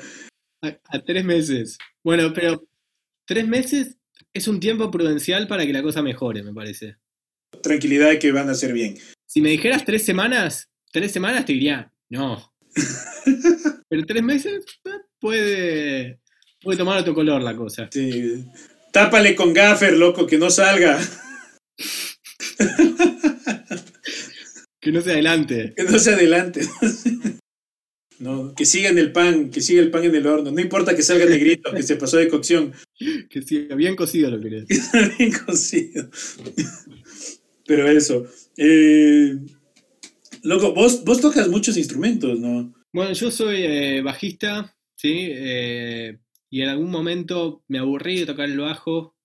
A, 0.62 0.78
a 0.96 1.04
tres 1.04 1.24
meses. 1.24 1.78
Bueno, 2.02 2.32
pero 2.32 2.66
tres 3.26 3.46
meses 3.46 3.96
es 4.32 4.48
un 4.48 4.60
tiempo 4.60 4.90
prudencial 4.90 5.46
para 5.46 5.66
que 5.66 5.72
la 5.72 5.82
cosa 5.82 6.02
mejore, 6.02 6.42
me 6.42 6.52
parece. 6.52 6.96
Tranquilidad 7.62 8.10
de 8.10 8.18
que 8.18 8.32
van 8.32 8.48
a 8.48 8.54
ser 8.54 8.72
bien. 8.72 8.96
Si 9.26 9.40
me 9.40 9.50
dijeras 9.50 9.84
tres 9.84 10.04
semanas, 10.04 10.70
tres 10.90 11.12
semanas 11.12 11.44
te 11.44 11.52
diría, 11.52 11.92
no. 12.08 12.54
Pero 13.88 14.06
tres 14.06 14.22
meses 14.22 14.64
eh, 14.84 14.90
puede, 15.18 16.20
puede 16.60 16.78
tomar 16.78 17.00
otro 17.00 17.14
color 17.14 17.42
la 17.42 17.56
cosa. 17.56 17.88
Sí. 17.92 18.44
Tápale 18.92 19.34
con 19.34 19.52
gaffer, 19.52 19.94
loco, 19.94 20.26
que 20.26 20.38
no 20.38 20.50
salga. 20.50 20.98
Que 24.82 24.90
no 24.90 25.00
se 25.00 25.12
adelante. 25.12 25.74
Que 25.76 25.84
no 25.84 25.96
se 25.96 26.12
adelante. 26.12 26.62
No, 28.22 28.54
que 28.54 28.64
siga 28.64 28.88
en 28.88 28.98
el 28.98 29.10
pan, 29.10 29.50
que 29.50 29.60
siga 29.60 29.82
el 29.82 29.90
pan 29.90 30.04
en 30.04 30.14
el 30.14 30.28
horno. 30.28 30.52
No 30.52 30.60
importa 30.60 30.94
que 30.94 31.02
salga 31.02 31.26
negrito, 31.26 31.72
que 31.72 31.82
se 31.82 31.96
pasó 31.96 32.18
de 32.18 32.28
cocción. 32.28 32.72
Que 33.28 33.42
siga 33.42 33.74
bien 33.74 33.96
cocido 33.96 34.30
lo. 34.30 34.40
Que 34.40 34.74
salga 34.76 35.12
bien 35.18 35.32
cocido. 35.44 36.08
Pero 37.66 37.90
eso. 37.90 38.24
Eh, 38.56 39.40
loco, 40.44 40.72
vos, 40.72 41.02
vos 41.02 41.20
tocas 41.20 41.48
muchos 41.48 41.76
instrumentos, 41.76 42.38
¿no? 42.38 42.72
Bueno, 42.92 43.12
yo 43.12 43.28
soy 43.32 43.64
eh, 43.64 44.02
bajista, 44.02 44.72
¿sí? 44.94 45.30
Eh, 45.32 46.20
y 46.48 46.62
en 46.62 46.68
algún 46.68 46.92
momento 46.92 47.64
me 47.66 47.80
aburrí 47.80 48.20
de 48.20 48.26
tocar 48.26 48.48
el 48.48 48.60
bajo 48.60 49.16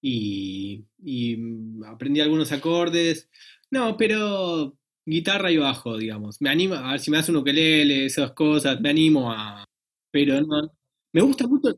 y, 0.00 0.86
y 1.04 1.36
aprendí 1.84 2.22
algunos 2.22 2.50
acordes. 2.50 3.28
No, 3.70 3.98
pero 3.98 4.78
guitarra 5.06 5.50
y 5.50 5.56
bajo, 5.58 5.96
digamos. 5.98 6.40
Me 6.40 6.50
animo, 6.50 6.74
a 6.74 6.92
ver 6.92 7.00
si 7.00 7.10
me 7.10 7.18
hace 7.18 7.30
un 7.32 7.38
ukelele, 7.38 8.06
esas 8.06 8.32
cosas, 8.32 8.80
me 8.80 8.90
animo 8.90 9.30
a... 9.32 9.64
Pero 10.10 10.40
no, 10.42 10.70
me 11.12 11.20
gusta 11.22 11.46
mucho... 11.46 11.74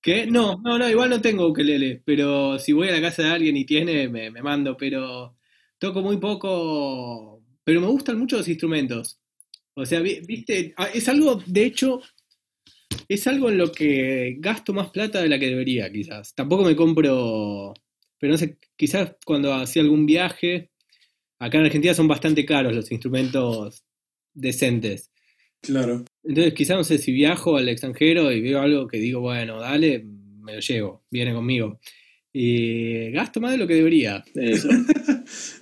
¿Qué? 0.00 0.26
No, 0.26 0.60
no, 0.64 0.78
no, 0.78 0.88
igual 0.90 1.10
no 1.10 1.20
tengo 1.20 1.46
ukelele, 1.46 2.02
pero 2.04 2.58
si 2.58 2.72
voy 2.72 2.88
a 2.88 2.92
la 2.92 3.00
casa 3.00 3.22
de 3.22 3.28
alguien 3.30 3.56
y 3.56 3.64
tiene, 3.64 4.08
me, 4.08 4.30
me 4.32 4.42
mando, 4.42 4.76
pero 4.76 5.36
toco 5.78 6.02
muy 6.02 6.16
poco, 6.16 7.40
pero 7.62 7.80
me 7.80 7.86
gustan 7.86 8.18
mucho 8.18 8.36
los 8.38 8.48
instrumentos. 8.48 9.20
O 9.74 9.86
sea, 9.86 10.00
vi- 10.00 10.20
viste, 10.20 10.74
Ah, 10.76 10.88
es 10.94 11.08
algo, 11.08 11.42
de 11.46 11.64
hecho, 11.66 12.00
es 13.08 13.26
algo 13.26 13.48
en 13.50 13.58
lo 13.58 13.72
que 13.72 14.36
gasto 14.38 14.72
más 14.72 14.90
plata 14.90 15.20
de 15.22 15.28
la 15.28 15.38
que 15.38 15.46
debería, 15.48 15.90
quizás. 15.90 16.34
Tampoco 16.34 16.64
me 16.64 16.76
compro, 16.76 17.74
pero 18.18 18.32
no 18.32 18.38
sé, 18.38 18.58
quizás 18.76 19.16
cuando 19.24 19.52
hacía 19.54 19.82
algún 19.82 20.06
viaje, 20.06 20.70
acá 21.42 21.58
en 21.58 21.64
Argentina 21.66 21.92
son 21.94 22.08
bastante 22.08 22.44
caros 22.46 22.74
los 22.74 22.90
instrumentos 22.92 23.84
decentes. 24.32 25.10
Claro. 25.60 26.04
Entonces, 26.24 26.54
quizás 26.54 26.76
no 26.76 26.84
sé 26.84 26.98
si 26.98 27.12
viajo 27.12 27.56
al 27.56 27.68
extranjero 27.68 28.32
y 28.32 28.40
veo 28.40 28.60
algo 28.60 28.86
que 28.86 28.98
digo, 28.98 29.20
bueno, 29.20 29.60
dale, 29.60 30.04
me 30.40 30.54
lo 30.54 30.60
llevo, 30.60 31.04
viene 31.10 31.34
conmigo. 31.34 31.80
Y 32.32 33.10
gasto 33.10 33.40
más 33.40 33.52
de 33.52 33.58
lo 33.58 33.66
que 33.66 33.74
debería. 33.74 34.24
Eso. 34.34 34.68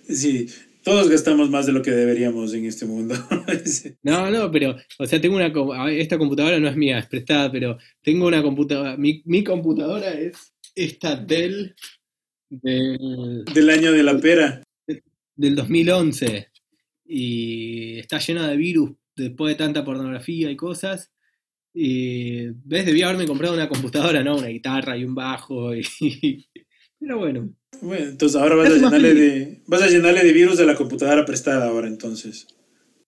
Sí, 0.08 0.48
todos 0.82 1.08
gastamos 1.08 1.50
más 1.50 1.66
de 1.66 1.72
lo 1.72 1.82
que 1.82 1.92
deberíamos 1.92 2.52
en 2.54 2.64
este 2.66 2.84
mundo. 2.84 3.14
No, 4.02 4.30
no, 4.30 4.50
pero, 4.50 4.76
o 4.98 5.06
sea, 5.06 5.20
tengo 5.20 5.36
una, 5.36 5.52
esta 5.92 6.18
computadora 6.18 6.58
no 6.58 6.68
es 6.68 6.76
mía, 6.76 6.98
es 6.98 7.06
prestada, 7.06 7.50
pero 7.50 7.78
tengo 8.02 8.26
una 8.26 8.42
computadora, 8.42 8.96
mi, 8.96 9.22
mi 9.24 9.44
computadora 9.44 10.12
es 10.12 10.52
esta 10.74 11.16
Dell 11.16 11.74
del, 12.50 13.44
Del 13.44 13.70
año 13.70 13.92
de 13.92 14.02
la 14.02 14.18
pera. 14.18 14.62
Del 15.40 15.56
2011 15.56 16.48
y 17.06 17.98
está 17.98 18.18
llena 18.18 18.48
de 18.48 18.56
virus 18.56 18.92
después 19.16 19.52
de 19.54 19.58
tanta 19.64 19.84
pornografía 19.84 20.50
y 20.50 20.56
cosas. 20.56 21.10
Y, 21.72 22.46
¿ves? 22.64 22.84
Debía 22.84 23.06
haberme 23.08 23.26
comprado 23.26 23.54
una 23.54 23.68
computadora, 23.68 24.22
¿no? 24.22 24.36
Una 24.36 24.48
guitarra 24.48 24.96
y 24.96 25.04
un 25.04 25.14
bajo. 25.14 25.72
Y, 26.00 26.46
pero 26.98 27.18
bueno, 27.18 27.54
Bueno, 27.80 28.06
entonces 28.10 28.38
ahora 28.40 28.56
vas 28.56 28.70
a 28.70 28.74
llenarle 28.76 29.14
de, 29.14 29.62
vas 29.66 29.82
a 29.82 29.88
llenarle 29.88 30.22
de 30.22 30.32
virus 30.34 30.58
de 30.58 30.66
la 30.66 30.74
computadora 30.74 31.24
prestada 31.24 31.66
ahora 31.68 31.88
entonces. 31.88 32.46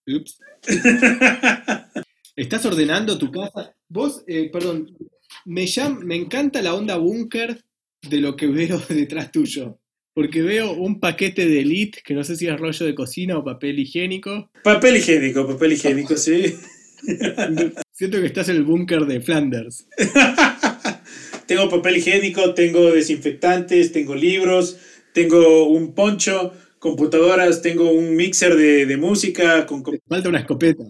Ups. 0.06 0.38
¿Estás 2.36 2.64
ordenando 2.64 3.18
tu 3.18 3.30
casa? 3.30 3.74
Vos, 3.88 4.24
eh, 4.26 4.48
perdón, 4.50 4.96
me, 5.44 5.64
llam- 5.64 6.02
me 6.02 6.16
encanta 6.16 6.62
la 6.62 6.74
onda 6.74 6.96
búnker 6.96 7.62
de 8.08 8.20
lo 8.20 8.34
que 8.34 8.46
veo 8.46 8.78
detrás 8.88 9.30
tuyo. 9.30 9.81
Porque 10.14 10.42
veo 10.42 10.72
un 10.72 11.00
paquete 11.00 11.46
de 11.46 11.60
Elite, 11.60 12.00
que 12.04 12.14
no 12.14 12.22
sé 12.22 12.36
si 12.36 12.46
es 12.46 12.58
rollo 12.58 12.84
de 12.84 12.94
cocina 12.94 13.38
o 13.38 13.44
papel 13.44 13.78
higiénico. 13.78 14.50
Papel 14.62 14.96
higiénico, 14.96 15.46
papel 15.46 15.72
higiénico, 15.72 16.16
sí. 16.16 16.54
Siento 17.92 18.20
que 18.20 18.26
estás 18.26 18.48
en 18.50 18.56
el 18.56 18.64
búnker 18.64 19.06
de 19.06 19.20
Flanders. 19.20 19.86
tengo 21.46 21.68
papel 21.70 21.96
higiénico, 21.96 22.52
tengo 22.54 22.90
desinfectantes, 22.92 23.92
tengo 23.92 24.14
libros, 24.14 24.76
tengo 25.14 25.66
un 25.68 25.94
poncho, 25.94 26.52
computadoras, 26.78 27.62
tengo 27.62 27.90
un 27.90 28.14
mixer 28.14 28.54
de, 28.56 28.86
de 28.86 28.96
música. 28.98 29.64
Con, 29.66 29.82
Te 29.82 30.00
falta 30.06 30.28
una 30.28 30.40
escopeta. 30.40 30.84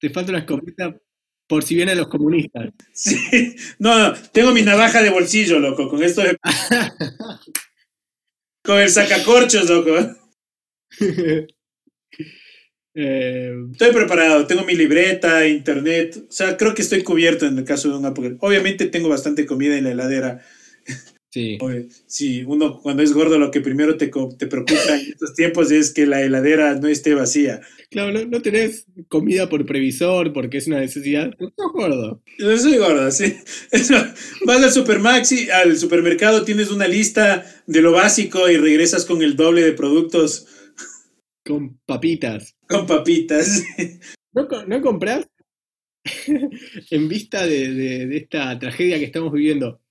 Te 0.00 0.10
falta 0.10 0.32
una 0.32 0.40
escopeta 0.40 0.96
por 1.46 1.62
si 1.62 1.74
vienen 1.76 1.98
los 1.98 2.08
comunistas. 2.08 2.70
Sí. 2.94 3.54
No, 3.78 3.98
no, 3.98 4.14
tengo 4.32 4.52
mi 4.52 4.62
navaja 4.62 5.02
de 5.02 5.10
bolsillo, 5.10 5.58
loco, 5.58 5.88
con 5.88 6.02
esto 6.02 6.22
de- 6.22 6.36
Con 8.64 8.78
el 8.80 8.88
sacacorchos, 8.90 9.68
loco. 9.68 9.96
Eh, 12.94 13.50
Estoy 13.72 13.90
preparado, 13.92 14.46
tengo 14.46 14.64
mi 14.64 14.74
libreta, 14.74 15.46
internet, 15.46 16.26
o 16.28 16.30
sea, 16.30 16.58
creo 16.58 16.74
que 16.74 16.82
estoy 16.82 17.02
cubierto 17.02 17.46
en 17.46 17.56
el 17.56 17.64
caso 17.64 17.88
de 17.88 17.96
un 17.96 18.04
apocalipsis. 18.04 18.42
Obviamente 18.42 18.86
tengo 18.86 19.08
bastante 19.08 19.46
comida 19.46 19.76
en 19.78 19.84
la 19.84 19.92
heladera. 19.92 20.44
Sí. 21.32 21.58
Sí, 22.06 22.44
uno 22.46 22.78
cuando 22.80 23.02
es 23.02 23.12
gordo 23.12 23.38
lo 23.38 23.50
que 23.50 23.60
primero 23.60 23.96
te, 23.96 24.10
te 24.38 24.46
preocupa 24.46 24.98
en 25.00 25.12
estos 25.12 25.34
tiempos 25.34 25.70
es 25.72 25.92
que 25.92 26.06
la 26.06 26.22
heladera 26.22 26.74
no 26.76 26.86
esté 26.88 27.14
vacía. 27.14 27.60
Claro, 27.90 28.12
no, 28.12 28.24
no 28.26 28.40
tenés 28.42 28.86
comida 29.08 29.48
por 29.48 29.66
previsor 29.66 30.32
porque 30.32 30.58
es 30.58 30.66
una 30.66 30.80
necesidad. 30.80 31.34
No 31.40 31.48
sos 31.56 31.72
gordo. 31.72 32.22
Yo 32.38 32.56
soy 32.58 32.76
gordo, 32.78 33.10
sí. 33.10 33.34
Eso, 33.70 33.94
vas 34.46 34.62
al 34.62 34.72
supermaxi, 34.72 35.50
al 35.50 35.76
supermercado, 35.76 36.44
tienes 36.44 36.70
una 36.70 36.86
lista 36.88 37.44
de 37.66 37.82
lo 37.82 37.92
básico 37.92 38.48
y 38.48 38.56
regresas 38.56 39.04
con 39.04 39.22
el 39.22 39.34
doble 39.36 39.62
de 39.62 39.72
productos 39.72 40.46
Con 41.44 41.78
papitas. 41.86 42.54
con 42.68 42.86
papitas. 42.86 43.62
¿No, 44.32 44.48
no 44.66 44.80
comprás? 44.80 45.26
en 46.90 47.08
vista 47.08 47.46
de, 47.46 47.72
de- 47.74 48.06
de 48.06 48.16
esta 48.16 48.58
tragedia 48.58 48.98
que 48.98 49.04
estamos 49.04 49.32
viviendo, 49.32 49.81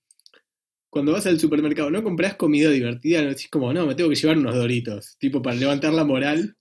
cuando 0.92 1.12
vas 1.12 1.24
al 1.24 1.40
supermercado, 1.40 1.90
¿no 1.90 2.02
comprás 2.02 2.34
comida 2.34 2.68
divertida? 2.68 3.22
No 3.22 3.30
decís 3.30 3.48
como, 3.48 3.72
no, 3.72 3.86
me 3.86 3.94
tengo 3.94 4.10
que 4.10 4.14
llevar 4.14 4.36
unos 4.36 4.54
doritos, 4.54 5.16
tipo 5.18 5.40
para 5.40 5.56
levantar 5.56 5.94
la 5.94 6.04
moral. 6.04 6.54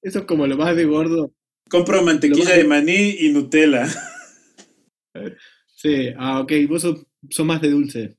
Eso 0.00 0.20
es 0.20 0.24
como 0.24 0.46
lo 0.46 0.56
más 0.56 0.74
de 0.74 0.86
gordo. 0.86 1.34
Compro 1.68 2.02
mantequilla 2.02 2.56
de 2.56 2.64
maní 2.64 3.16
y 3.20 3.28
Nutella. 3.28 3.86
Sí, 5.76 6.08
ah, 6.16 6.40
ok, 6.40 6.52
vos 6.66 6.80
sos, 6.80 7.04
sos 7.28 7.44
más 7.44 7.60
de 7.60 7.68
dulce. 7.68 8.16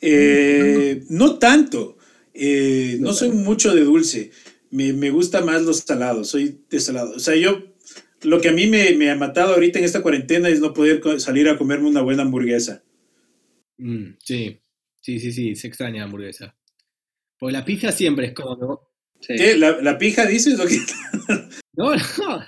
Eh, 0.00 1.02
no 1.08 1.40
tanto. 1.40 1.98
Eh, 2.32 2.96
no 3.00 3.08
No 3.08 3.14
soy 3.14 3.30
mucho 3.30 3.74
de 3.74 3.82
dulce. 3.82 4.30
Me, 4.70 4.92
me 4.92 5.10
gusta 5.10 5.40
más 5.40 5.62
los 5.62 5.78
salados. 5.78 6.28
Soy 6.28 6.60
de 6.70 6.78
salado. 6.78 7.16
O 7.16 7.18
sea, 7.18 7.34
yo. 7.34 7.64
Lo 8.22 8.40
que 8.40 8.50
a 8.50 8.52
mí 8.52 8.68
me, 8.68 8.92
me 8.92 9.10
ha 9.10 9.16
matado 9.16 9.54
ahorita 9.54 9.80
en 9.80 9.84
esta 9.84 10.02
cuarentena 10.02 10.48
es 10.48 10.60
no 10.60 10.74
poder 10.74 11.00
salir 11.18 11.48
a 11.48 11.58
comerme 11.58 11.88
una 11.88 12.02
buena 12.02 12.22
hamburguesa. 12.22 12.84
Mm, 13.78 14.16
sí, 14.22 14.60
sí, 15.00 15.18
sí, 15.20 15.32
sí, 15.32 15.54
se 15.56 15.66
extraña 15.68 15.98
la 15.98 16.04
hamburguesa. 16.04 16.56
Porque 17.38 17.52
la 17.52 17.64
pizza 17.64 17.92
siempre 17.92 18.26
es 18.26 18.32
como, 18.32 18.56
¿no? 18.56 18.80
Sí. 19.20 19.34
¿Qué? 19.36 19.56
¿La, 19.56 19.80
la 19.80 19.98
pija 19.98 20.26
dices? 20.26 20.58
¿O 20.60 20.66
qué? 20.66 20.78
No, 21.74 21.94
no. 21.94 22.44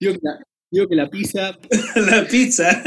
Digo 0.00 0.14
que 0.14 0.20
la, 0.22 0.38
digo 0.70 0.88
que 0.88 0.94
la 0.94 1.10
pizza, 1.10 1.58
la 1.96 2.26
pizza. 2.26 2.82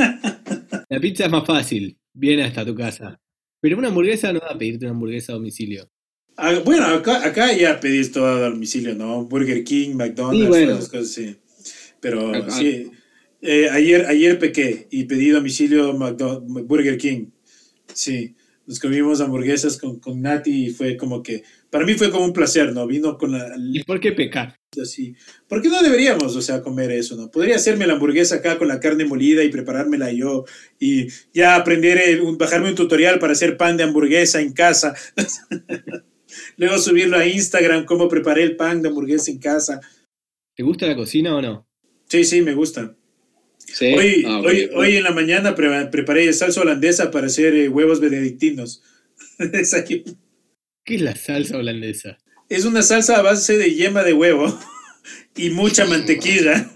la 0.89 0.99
pizza 0.99 1.25
es 1.25 1.31
más 1.31 1.45
fácil, 1.45 1.95
viene 2.13 2.43
hasta 2.45 2.65
tu 2.65 2.73
casa. 2.73 3.19
Pero 3.61 3.77
una 3.77 3.89
hamburguesa 3.89 4.33
no 4.33 4.39
da 4.39 4.47
a 4.49 4.57
pedirte 4.57 4.85
una 4.85 4.93
hamburguesa 4.95 5.33
a 5.33 5.35
domicilio. 5.35 5.87
Ah, 6.35 6.59
bueno, 6.65 6.85
acá, 6.87 7.23
acá 7.23 7.53
ya 7.55 7.79
pedís 7.79 8.11
todo 8.11 8.25
a 8.25 8.49
domicilio, 8.49 8.95
¿no? 8.95 9.25
Burger 9.25 9.63
King, 9.63 9.95
McDonald's, 9.95 10.41
Sí, 10.43 10.47
bueno. 10.47 10.65
todas 10.67 10.79
esas 10.79 10.89
cosas, 10.89 11.11
sí. 11.11 11.37
Pero 11.99 12.33
Acá- 12.33 12.49
sí. 12.51 12.91
Eh, 13.41 13.69
ayer, 13.69 14.05
ayer 14.07 14.39
pequé 14.39 14.87
y 14.89 15.03
pedí 15.03 15.29
domicilio 15.29 15.93
McDo- 15.93 16.41
Burger 16.65 16.97
King. 16.97 17.27
Sí. 17.97 18.35
Nos 18.67 18.79
comimos 18.81 19.21
hamburguesas 19.21 19.77
con, 19.77 19.99
con 19.99 20.21
Nati 20.21 20.65
y 20.65 20.69
fue 20.71 20.97
como 20.97 21.23
que. 21.23 21.43
Para 21.69 21.85
mí 21.85 21.93
fue 21.93 22.11
como 22.11 22.25
un 22.25 22.33
placer, 22.33 22.73
¿no? 22.73 22.85
Vino 22.85 23.17
con 23.17 23.31
la. 23.31 23.55
¿Y 23.57 23.81
por 23.85 23.99
qué 24.01 24.11
pecar? 24.11 24.55
Así. 24.81 25.15
¿Por 25.47 25.61
qué 25.61 25.69
no 25.69 25.81
deberíamos, 25.81 26.35
o 26.35 26.41
sea, 26.41 26.61
comer 26.61 26.91
eso, 26.91 27.15
no? 27.15 27.31
Podría 27.31 27.55
hacerme 27.55 27.87
la 27.87 27.93
hamburguesa 27.93 28.35
acá 28.35 28.57
con 28.57 28.67
la 28.67 28.79
carne 28.81 29.05
molida 29.05 29.41
y 29.43 29.49
preparármela 29.49 30.11
yo 30.11 30.43
y 30.79 31.07
ya 31.33 31.55
aprender, 31.55 31.97
el- 31.97 32.21
un- 32.21 32.37
bajarme 32.37 32.69
un 32.69 32.75
tutorial 32.75 33.19
para 33.19 33.33
hacer 33.33 33.55
pan 33.55 33.77
de 33.77 33.83
hamburguesa 33.85 34.41
en 34.41 34.51
casa. 34.53 34.93
Luego 36.57 36.77
subirlo 36.77 37.17
a 37.17 37.25
Instagram, 37.25 37.85
cómo 37.85 38.07
preparé 38.09 38.43
el 38.43 38.55
pan 38.57 38.81
de 38.81 38.89
hamburguesa 38.89 39.31
en 39.31 39.39
casa. 39.39 39.79
¿Te 40.55 40.63
gusta 40.63 40.87
la 40.87 40.95
cocina 40.95 41.35
o 41.35 41.41
no? 41.41 41.65
Sí, 42.09 42.23
sí, 42.25 42.41
me 42.41 42.53
gusta. 42.53 42.95
Sí. 43.67 43.93
Hoy, 43.93 44.23
Ah, 44.25 44.39
hoy, 44.39 44.65
ok. 44.65 44.71
hoy 44.77 44.95
en 44.97 45.03
la 45.03 45.11
mañana 45.11 45.53
pre- 45.55 45.85
preparé 45.87 46.31
salsa 46.33 46.61
holandesa 46.61 47.11
para 47.11 47.27
hacer 47.27 47.53
eh, 47.55 47.67
huevos 47.69 47.99
benedictinos. 47.99 48.81
¿Qué 49.37 50.95
es 50.95 51.01
la 51.01 51.15
salsa 51.15 51.57
holandesa? 51.57 52.17
es 52.49 52.63
una 52.63 52.81
salsa 52.81 53.17
a 53.17 53.21
base 53.21 53.57
de 53.57 53.73
yema 53.75 54.03
de 54.03 54.13
huevo 54.13 54.57
y 55.35 55.49
mucha 55.49 55.85
mantequilla. 55.85 56.69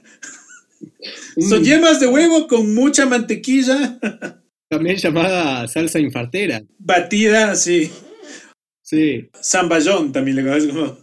Son 1.50 1.62
Mm, 1.62 1.64
yemas 1.64 2.00
de 2.02 2.08
huevo 2.08 2.48
con 2.48 2.74
mucha 2.76 3.06
mantequilla 3.06 3.98
También 4.70 4.98
llamada 4.98 5.68
salsa 5.68 6.00
infartera. 6.00 6.62
batida, 6.78 7.56
sí. 7.56 7.90
Sí. 8.84 9.30
Zamballón 9.42 10.12
también 10.12 10.36
le 10.38 10.44
conozco 10.44 10.74
como 10.74 10.98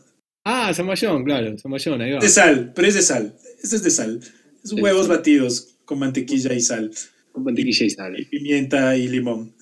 Ah, 0.45 0.73
zamballón, 0.75 1.25
claro, 1.25 1.57
zamballón, 1.59 2.01
ahí 2.03 2.13
va. 2.13 2.21
de 2.21 2.29
sal, 2.29 2.73
pero 2.75 2.89
es 2.89 2.95
de 2.95 3.03
sal. 3.03 3.35
Este 3.63 3.77
es 3.77 3.83
de 3.83 3.91
sal. 3.91 4.21
Es 4.63 4.71
Sí. 4.71 4.77
huevos 4.81 5.09
batidos 5.09 5.78
con 5.89 5.99
mantequilla 5.99 6.53
y 6.53 6.61
sal, 6.61 6.91
Con 7.33 7.45
mantequilla 7.45 7.87
y 7.87 7.91
sal. 7.91 8.21
y 8.21 8.27
pimienta 8.27 8.95
y 8.95 9.09
limón. 9.09 9.55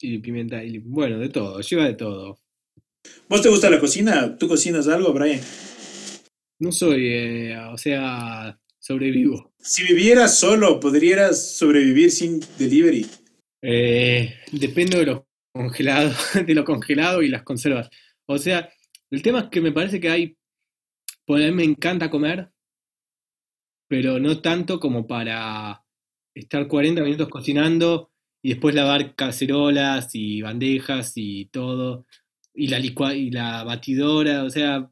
Y 0.00 0.18
pimienta, 0.18 0.62
y 0.62 0.78
bueno, 0.78 1.18
de 1.18 1.28
todo, 1.28 1.60
lleva 1.60 1.86
de 1.86 1.94
todo. 1.94 2.38
¿Vos 3.28 3.42
te 3.42 3.48
gusta 3.48 3.68
la 3.68 3.80
cocina? 3.80 4.38
¿Tú 4.38 4.46
cocinas 4.46 4.86
algo, 4.86 5.12
Brian? 5.12 5.40
No 6.60 6.70
soy, 6.70 7.04
eh, 7.04 7.58
o 7.72 7.76
sea, 7.76 8.60
sobrevivo. 8.78 9.52
Si 9.58 9.82
vivieras 9.82 10.38
solo, 10.38 10.78
¿podrías 10.78 11.56
sobrevivir 11.56 12.12
sin 12.12 12.40
delivery? 12.56 13.06
Eh, 13.60 14.32
dependo 14.52 14.98
de 14.98 15.06
lo 15.06 15.26
congelado, 15.52 16.12
de 16.46 16.54
lo 16.54 16.64
congelado 16.64 17.22
y 17.22 17.28
las 17.28 17.42
conservas. 17.42 17.90
O 18.26 18.38
sea, 18.38 18.70
el 19.10 19.20
tema 19.20 19.40
es 19.40 19.44
que 19.50 19.60
me 19.60 19.72
parece 19.72 19.98
que 19.98 20.10
hay, 20.10 20.36
por 21.26 21.40
ahí 21.40 21.50
me 21.50 21.64
encanta 21.64 22.08
comer, 22.08 22.52
pero 23.90 24.20
no 24.20 24.40
tanto 24.40 24.78
como 24.78 25.08
para 25.08 25.84
estar 26.32 26.68
40 26.68 27.02
minutos 27.02 27.28
cocinando 27.28 28.12
y 28.40 28.50
después 28.50 28.72
lavar 28.72 29.16
cacerolas 29.16 30.10
y 30.14 30.42
bandejas 30.42 31.14
y 31.16 31.46
todo, 31.46 32.06
y 32.54 32.68
la 32.68 32.78
licua 32.78 33.16
y 33.16 33.32
la 33.32 33.64
batidora, 33.64 34.44
o 34.44 34.50
sea, 34.50 34.88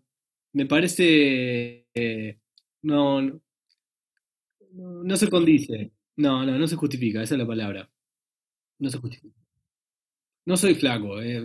me 0.53 0.67
parece 0.67 1.87
eh, 1.95 2.41
no, 2.83 3.23
no, 3.23 3.41
no 5.05 5.17
se 5.17 5.31
condice. 5.31 5.93
No, 6.17 6.45
no, 6.45 6.59
no 6.59 6.67
se 6.67 6.75
justifica, 6.75 7.23
esa 7.23 7.37
es 7.37 7.39
la 7.39 7.47
palabra. 7.47 7.89
No 8.81 8.91
se 8.91 8.99
justifica. 8.99 9.39
No 10.45 10.57
soy 10.57 10.75
flaco. 10.75 11.23
eh. 11.23 11.41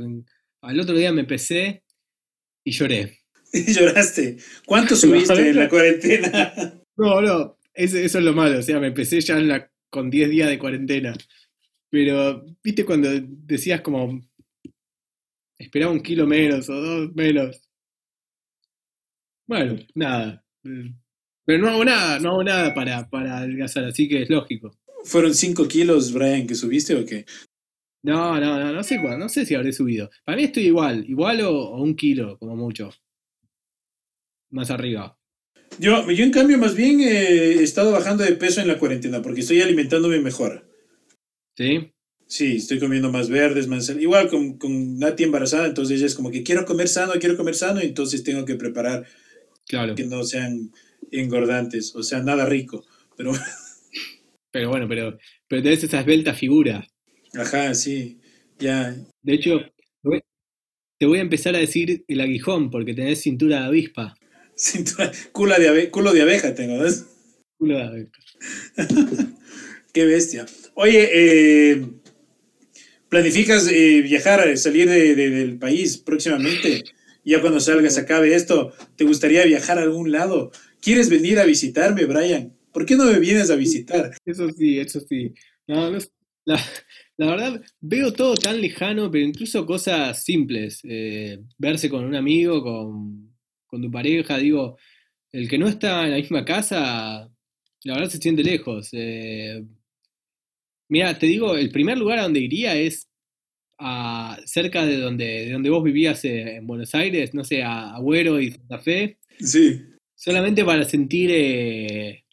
Al 0.62 0.80
otro 0.80 0.96
día 0.96 1.12
me 1.12 1.26
pesé 1.26 1.84
y 2.63 2.72
lloré. 2.72 3.20
Y 3.56 3.72
lloraste. 3.72 4.38
¿Cuánto 4.66 4.96
subiste 4.96 5.50
en 5.50 5.56
la 5.56 5.70
cuarentena? 5.70 6.83
No, 6.97 7.21
no, 7.21 7.58
eso, 7.73 7.97
eso 7.97 8.19
es 8.19 8.23
lo 8.23 8.34
malo. 8.34 8.60
O 8.60 8.62
sea, 8.62 8.79
me 8.79 8.91
pesé 8.91 9.21
ya 9.21 9.38
en 9.38 9.47
la, 9.47 9.71
con 9.89 10.10
10 10.10 10.29
días 10.29 10.49
de 10.49 10.60
cuarentena. 10.60 11.13
Pero, 11.89 12.43
¿viste 12.63 12.86
cuando 12.86 13.10
decías 13.12 13.82
como, 13.82 14.19
esperaba 15.58 15.91
un 15.91 16.01
kilo 16.01 16.25
menos 16.25 16.69
o 16.69 16.73
dos 16.73 17.13
menos? 17.15 17.69
Bueno, 19.47 19.75
nada. 19.93 20.43
Pero 21.45 21.62
no 21.62 21.69
hago 21.69 21.86
nada, 21.86 22.19
no 22.19 22.29
hago 22.32 22.43
nada 22.43 22.73
para, 22.73 23.10
para 23.10 23.38
adelgazar, 23.38 23.84
así 23.86 24.08
que 24.08 24.23
es 24.23 24.29
lógico. 24.29 24.71
¿Fueron 25.03 25.34
5 25.36 25.67
kilos, 25.67 26.13
Brian, 26.13 26.47
que 26.47 26.56
subiste 26.56 26.95
o 26.95 27.06
qué? 27.06 27.25
No, 28.03 28.39
no, 28.39 28.60
no, 28.60 28.73
no 28.73 28.84
sé 28.84 28.99
cuál, 29.01 29.19
no 29.19 29.29
sé 29.29 29.45
si 29.45 29.56
habré 29.56 29.71
subido. 29.71 30.10
Para 30.25 30.38
mí 30.38 30.45
estoy 30.45 30.63
igual, 30.63 31.06
igual 31.10 31.41
o, 31.41 31.51
o 31.51 31.82
un 31.82 31.95
kilo, 31.95 32.38
como 32.38 32.56
mucho. 32.56 32.89
Más 34.51 34.71
arriba. 34.71 35.17
Yo, 35.79 36.09
yo 36.12 36.23
en 36.23 36.31
cambio, 36.31 36.57
más 36.57 36.75
bien 36.75 37.01
eh, 37.01 37.55
he 37.59 37.63
estado 37.63 37.91
bajando 37.91 38.23
de 38.23 38.33
peso 38.33 38.62
en 38.62 38.67
la 38.67 38.77
cuarentena 38.79 39.21
porque 39.21 39.41
estoy 39.41 39.62
alimentándome 39.62 40.19
mejor. 40.19 40.67
¿Sí? 41.57 41.91
Sí, 42.27 42.55
estoy 42.57 42.79
comiendo 42.79 43.12
más 43.12 43.29
verdes, 43.29 43.67
más... 43.67 43.89
Igual 43.89 44.29
con, 44.29 44.57
con 44.57 44.97
Nati 44.97 45.23
embarazada, 45.23 45.67
entonces 45.67 45.97
ella 45.97 46.07
es 46.07 46.15
como 46.15 46.31
que 46.31 46.41
quiero 46.43 46.65
comer 46.65 46.88
sano, 46.88 47.13
quiero 47.19 47.38
comer 47.38 47.53
sano, 47.55 47.79
entonces 47.81 48.23
tengo 48.23 48.45
que 48.45 48.55
preparar 48.55 49.05
Claro. 49.67 49.95
que 49.95 50.03
no 50.05 50.23
sean 50.23 50.71
engordantes, 51.12 51.95
o 51.95 52.03
sea, 52.03 52.21
nada 52.21 52.45
rico. 52.45 52.86
Pero, 53.17 53.31
Pero 54.51 54.69
bueno, 54.69 54.88
pero, 54.88 55.17
pero 55.47 55.63
tenés 55.63 55.83
esa 55.83 55.99
esbelta 56.01 56.33
figura. 56.36 56.88
ajá, 57.33 57.73
sí, 57.73 58.19
ya. 58.59 58.95
De 59.23 59.33
hecho, 59.33 59.59
te 59.59 60.09
voy- 60.09 60.21
te 60.99 61.05
voy 61.07 61.17
a 61.17 61.21
empezar 61.23 61.55
a 61.55 61.59
decir 61.59 62.05
el 62.07 62.21
aguijón 62.21 62.69
porque 62.69 62.93
tenés 62.93 63.21
cintura 63.21 63.62
de 63.62 63.65
avispa. 63.65 64.15
Cintura- 64.63 65.12
culo, 65.34 65.56
de 65.60 65.67
abe- 65.69 65.89
culo 65.91 66.13
de 66.13 66.21
abeja 66.21 66.56
tengo, 66.56 66.82
¿no? 66.82 66.89
Culo 67.58 67.76
de 67.78 67.84
abeja. 67.84 68.12
Qué 69.93 70.06
bestia. 70.06 70.45
Oye, 70.76 71.10
eh, 71.13 71.86
¿planificas 73.10 73.67
eh, 73.71 74.02
viajar, 74.02 74.47
eh, 74.47 74.58
salir 74.58 74.89
de- 74.89 75.15
de- 75.15 75.30
del 75.30 75.58
país 75.60 75.97
próximamente? 75.97 76.84
Ya 77.26 77.41
cuando 77.41 77.60
salgas, 77.60 77.97
acabe 77.97 78.34
esto, 78.36 78.73
¿te 78.95 79.04
gustaría 79.06 79.45
viajar 79.45 79.78
a 79.80 79.84
algún 79.84 80.12
lado? 80.12 80.52
¿Quieres 80.82 81.10
venir 81.10 81.39
a 81.39 81.45
visitarme, 81.45 82.06
Brian? 82.06 82.54
¿Por 82.71 82.86
qué 82.86 82.95
no 82.95 83.06
me 83.06 83.19
vienes 83.19 83.49
a 83.49 83.56
visitar? 83.56 84.12
Eso 84.26 84.49
sí, 84.52 84.80
eso 84.80 84.99
sí. 85.02 85.34
No, 85.67 85.89
no 85.91 85.97
es- 85.97 86.12
la, 86.45 86.60
la 87.17 87.28
verdad, 87.28 87.62
veo 87.80 88.12
todo 88.12 88.36
tan 88.36 88.60
lejano, 88.60 89.10
pero 89.12 89.26
incluso 89.26 89.65
cosas 89.65 90.23
simples. 90.23 90.80
eh, 90.84 91.39
verse 91.58 91.89
con 91.89 92.04
un 92.04 92.15
amigo, 92.15 92.62
con, 92.63 93.33
con 93.73 93.81
tu 93.81 93.89
pareja, 93.89 94.38
digo, 94.38 94.77
el 95.31 95.49
que 95.49 95.57
no 95.57 95.67
está 95.67 96.03
en 96.05 96.12
la 96.12 96.17
misma 96.17 96.45
casa, 96.45 97.27
la 97.83 97.93
verdad 97.95 98.07
se 98.07 98.19
siente 98.19 98.43
lejos. 98.43 98.89
eh. 98.93 99.63
mira, 100.89 101.17
te 101.17 101.25
digo, 101.25 101.57
el 101.57 101.71
primer 101.71 101.97
lugar 101.97 102.19
a 102.19 102.23
donde 102.23 102.39
iría 102.39 102.75
es 102.75 103.09
a, 103.79 104.38
cerca 104.45 104.86
de 104.86 104.97
donde, 104.97 105.25
de 105.45 105.51
donde 105.53 105.71
vos 105.71 105.83
vivías 105.83 106.23
eh, 106.25 106.57
en 106.57 106.67
Buenos 106.67 106.93
Aires, 106.93 107.33
no 107.33 107.43
sé, 107.43 107.63
a 107.63 107.95
Agüero 107.95 108.39
y 108.39 108.51
Santa 108.51 108.77
Fe. 108.77 109.17
Sí. 109.39 109.81
Solamente 110.13 110.63
para 110.63 110.83
sentir 110.86 111.31
eh, 111.33 112.25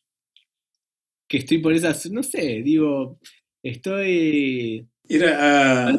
que 1.27 1.39
estoy 1.39 1.57
por 1.59 1.73
esas, 1.73 2.11
no 2.11 2.23
sé, 2.23 2.61
digo, 2.63 3.19
estoy... 3.63 4.87
Ir 5.09 5.25
a... 5.25 5.99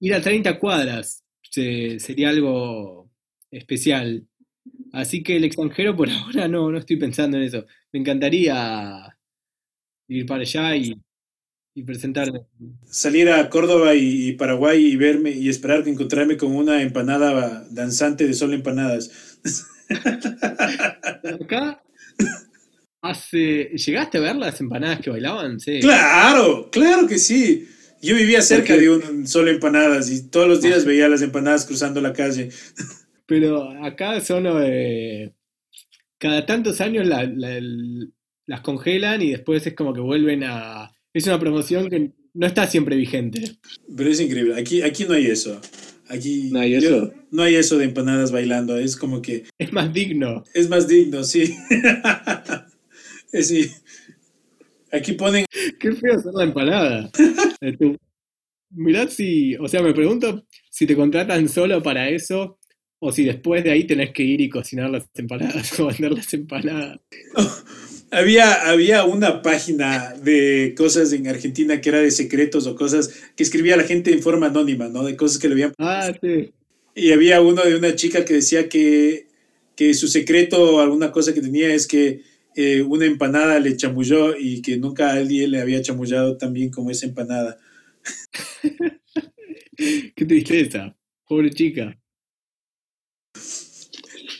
ir 0.00 0.14
a 0.14 0.20
30 0.20 0.58
cuadras 0.58 1.24
se- 1.50 1.98
sería 1.98 2.28
algo 2.28 3.10
especial. 3.50 4.26
Así 4.92 5.22
que 5.22 5.36
el 5.36 5.44
extranjero 5.44 5.96
por 5.96 6.08
ahora 6.10 6.48
no, 6.48 6.70
no 6.70 6.78
estoy 6.78 6.96
pensando 6.96 7.36
en 7.36 7.44
eso. 7.44 7.66
Me 7.92 8.00
encantaría 8.00 9.16
ir 10.08 10.26
para 10.26 10.42
allá 10.42 10.76
y, 10.76 11.00
y 11.74 11.82
presentarme. 11.82 12.40
salir 12.90 13.28
a 13.30 13.48
Córdoba 13.50 13.94
y, 13.94 14.28
y 14.28 14.32
Paraguay 14.32 14.84
y 14.86 14.96
verme 14.96 15.30
y 15.30 15.48
esperar 15.48 15.84
que 15.84 15.90
encontrarme 15.90 16.36
con 16.36 16.54
una 16.54 16.82
empanada 16.82 17.66
danzante 17.70 18.26
de 18.26 18.34
solo 18.34 18.54
empanadas. 18.54 19.10
Acá, 21.40 21.82
hace, 23.02 23.70
¿llegaste 23.74 24.18
a 24.18 24.20
ver 24.20 24.36
las 24.36 24.60
empanadas 24.60 25.00
que 25.00 25.10
bailaban? 25.10 25.60
Sí. 25.60 25.80
Claro, 25.80 26.70
claro 26.70 27.06
que 27.06 27.18
sí. 27.18 27.68
Yo 28.02 28.14
vivía 28.14 28.42
cerca 28.42 28.76
de 28.76 28.90
un 28.90 29.26
solo 29.26 29.50
empanadas 29.50 30.10
y 30.10 30.28
todos 30.28 30.48
los 30.48 30.60
días 30.62 30.84
veía 30.84 31.08
las 31.08 31.22
empanadas 31.22 31.66
cruzando 31.66 32.00
la 32.00 32.12
calle. 32.12 32.50
Pero 33.26 33.70
acá 33.84 34.20
son 34.20 34.46
eh, 34.62 35.32
cada 36.18 36.46
tantos 36.46 36.80
años 36.80 37.06
la- 37.06 37.24
la- 37.24 37.56
el- 37.56 38.12
las 38.46 38.60
congelan 38.60 39.22
y 39.22 39.30
después 39.32 39.66
es 39.66 39.74
como 39.74 39.92
que 39.92 40.00
vuelven 40.00 40.44
a... 40.44 40.90
Es 41.12 41.26
una 41.26 41.40
promoción 41.40 41.90
que 41.90 42.12
no 42.34 42.46
está 42.46 42.66
siempre 42.68 42.94
vigente. 42.96 43.56
Pero 43.96 44.10
es 44.10 44.20
increíble. 44.20 44.54
Aquí, 44.60 44.82
aquí 44.82 45.04
no 45.04 45.14
hay 45.14 45.26
eso. 45.26 45.60
Aquí 46.08 46.50
¿No 46.52 46.60
hay 46.60 46.72
yo- 46.72 46.78
eso? 46.78 47.12
no 47.32 47.42
hay 47.42 47.56
eso 47.56 47.76
de 47.78 47.86
empanadas 47.86 48.30
bailando. 48.30 48.78
Es 48.78 48.96
como 48.96 49.20
que 49.20 49.44
Es 49.58 49.72
más 49.72 49.92
digno. 49.92 50.44
es 50.54 50.68
más 50.68 50.86
digno, 50.86 51.24
sí. 51.24 51.52
Es 53.32 53.48
sí. 53.48 53.68
Aquí 54.92 55.12
ponen 55.14 55.44
Qué 55.80 55.92
feo 55.92 56.14
hacer 56.14 56.32
la 56.32 56.44
empanada. 56.44 57.10
Mirá 58.70 59.08
si, 59.08 59.56
o 59.56 59.68
sea, 59.68 59.82
me 59.82 59.94
pregunto 59.94 60.44
si 60.70 60.86
te 60.86 60.94
contratan 60.96 61.48
solo 61.48 61.82
para 61.82 62.08
eso 62.08 62.58
o 62.98 63.12
si 63.12 63.24
después 63.24 63.62
de 63.64 63.70
ahí 63.70 63.84
tenés 63.84 64.10
que 64.10 64.22
ir 64.22 64.40
y 64.40 64.48
cocinar 64.48 64.90
las 64.90 65.04
empanadas 65.14 65.78
o 65.80 65.86
vender 65.86 66.12
las 66.12 66.32
empanadas. 66.34 67.00
Había, 68.12 68.70
había 68.70 69.04
una 69.04 69.42
página 69.42 70.14
de 70.14 70.74
cosas 70.76 71.12
en 71.12 71.26
Argentina 71.26 71.80
que 71.80 71.88
era 71.88 71.98
de 71.98 72.12
secretos 72.12 72.68
o 72.68 72.76
cosas 72.76 73.12
que 73.34 73.42
escribía 73.42 73.76
la 73.76 73.82
gente 73.82 74.12
en 74.12 74.22
forma 74.22 74.46
anónima, 74.46 74.86
¿no? 74.86 75.02
De 75.02 75.16
cosas 75.16 75.40
que 75.40 75.48
le 75.48 75.54
habían... 75.54 75.72
Ah, 75.76 76.12
sí. 76.22 76.52
Y 76.94 77.10
había 77.10 77.40
uno 77.40 77.64
de 77.64 77.74
una 77.74 77.96
chica 77.96 78.24
que 78.24 78.34
decía 78.34 78.68
que, 78.68 79.26
que 79.74 79.92
su 79.92 80.06
secreto 80.06 80.76
o 80.76 80.80
alguna 80.80 81.10
cosa 81.10 81.34
que 81.34 81.40
tenía 81.40 81.74
es 81.74 81.88
que 81.88 82.22
eh, 82.54 82.80
una 82.80 83.06
empanada 83.06 83.58
le 83.58 83.76
chamulló 83.76 84.36
y 84.38 84.62
que 84.62 84.78
nunca 84.78 85.10
a 85.10 85.14
alguien 85.14 85.50
le 85.50 85.60
había 85.60 85.82
chamullado 85.82 86.38
tan 86.38 86.52
bien 86.52 86.70
como 86.70 86.92
esa 86.92 87.06
empanada. 87.06 87.58
Qué 89.76 90.24
tristeza. 90.24 90.96
Pobre 91.28 91.50
chica. 91.50 91.98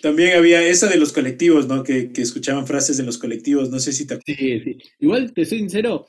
También 0.02 0.36
había 0.36 0.62
esa 0.66 0.88
de 0.88 0.96
los 0.98 1.12
colectivos, 1.12 1.66
¿no? 1.66 1.82
Que, 1.82 2.12
que 2.12 2.22
escuchaban 2.22 2.66
frases 2.66 2.96
de 2.96 3.02
los 3.04 3.18
colectivos, 3.18 3.70
no 3.70 3.78
sé 3.80 3.92
si 3.92 4.06
te 4.06 4.18
Sí, 4.24 4.60
sí. 4.60 4.78
Igual, 5.00 5.32
te 5.32 5.44
soy 5.44 5.58
sincero, 5.58 6.06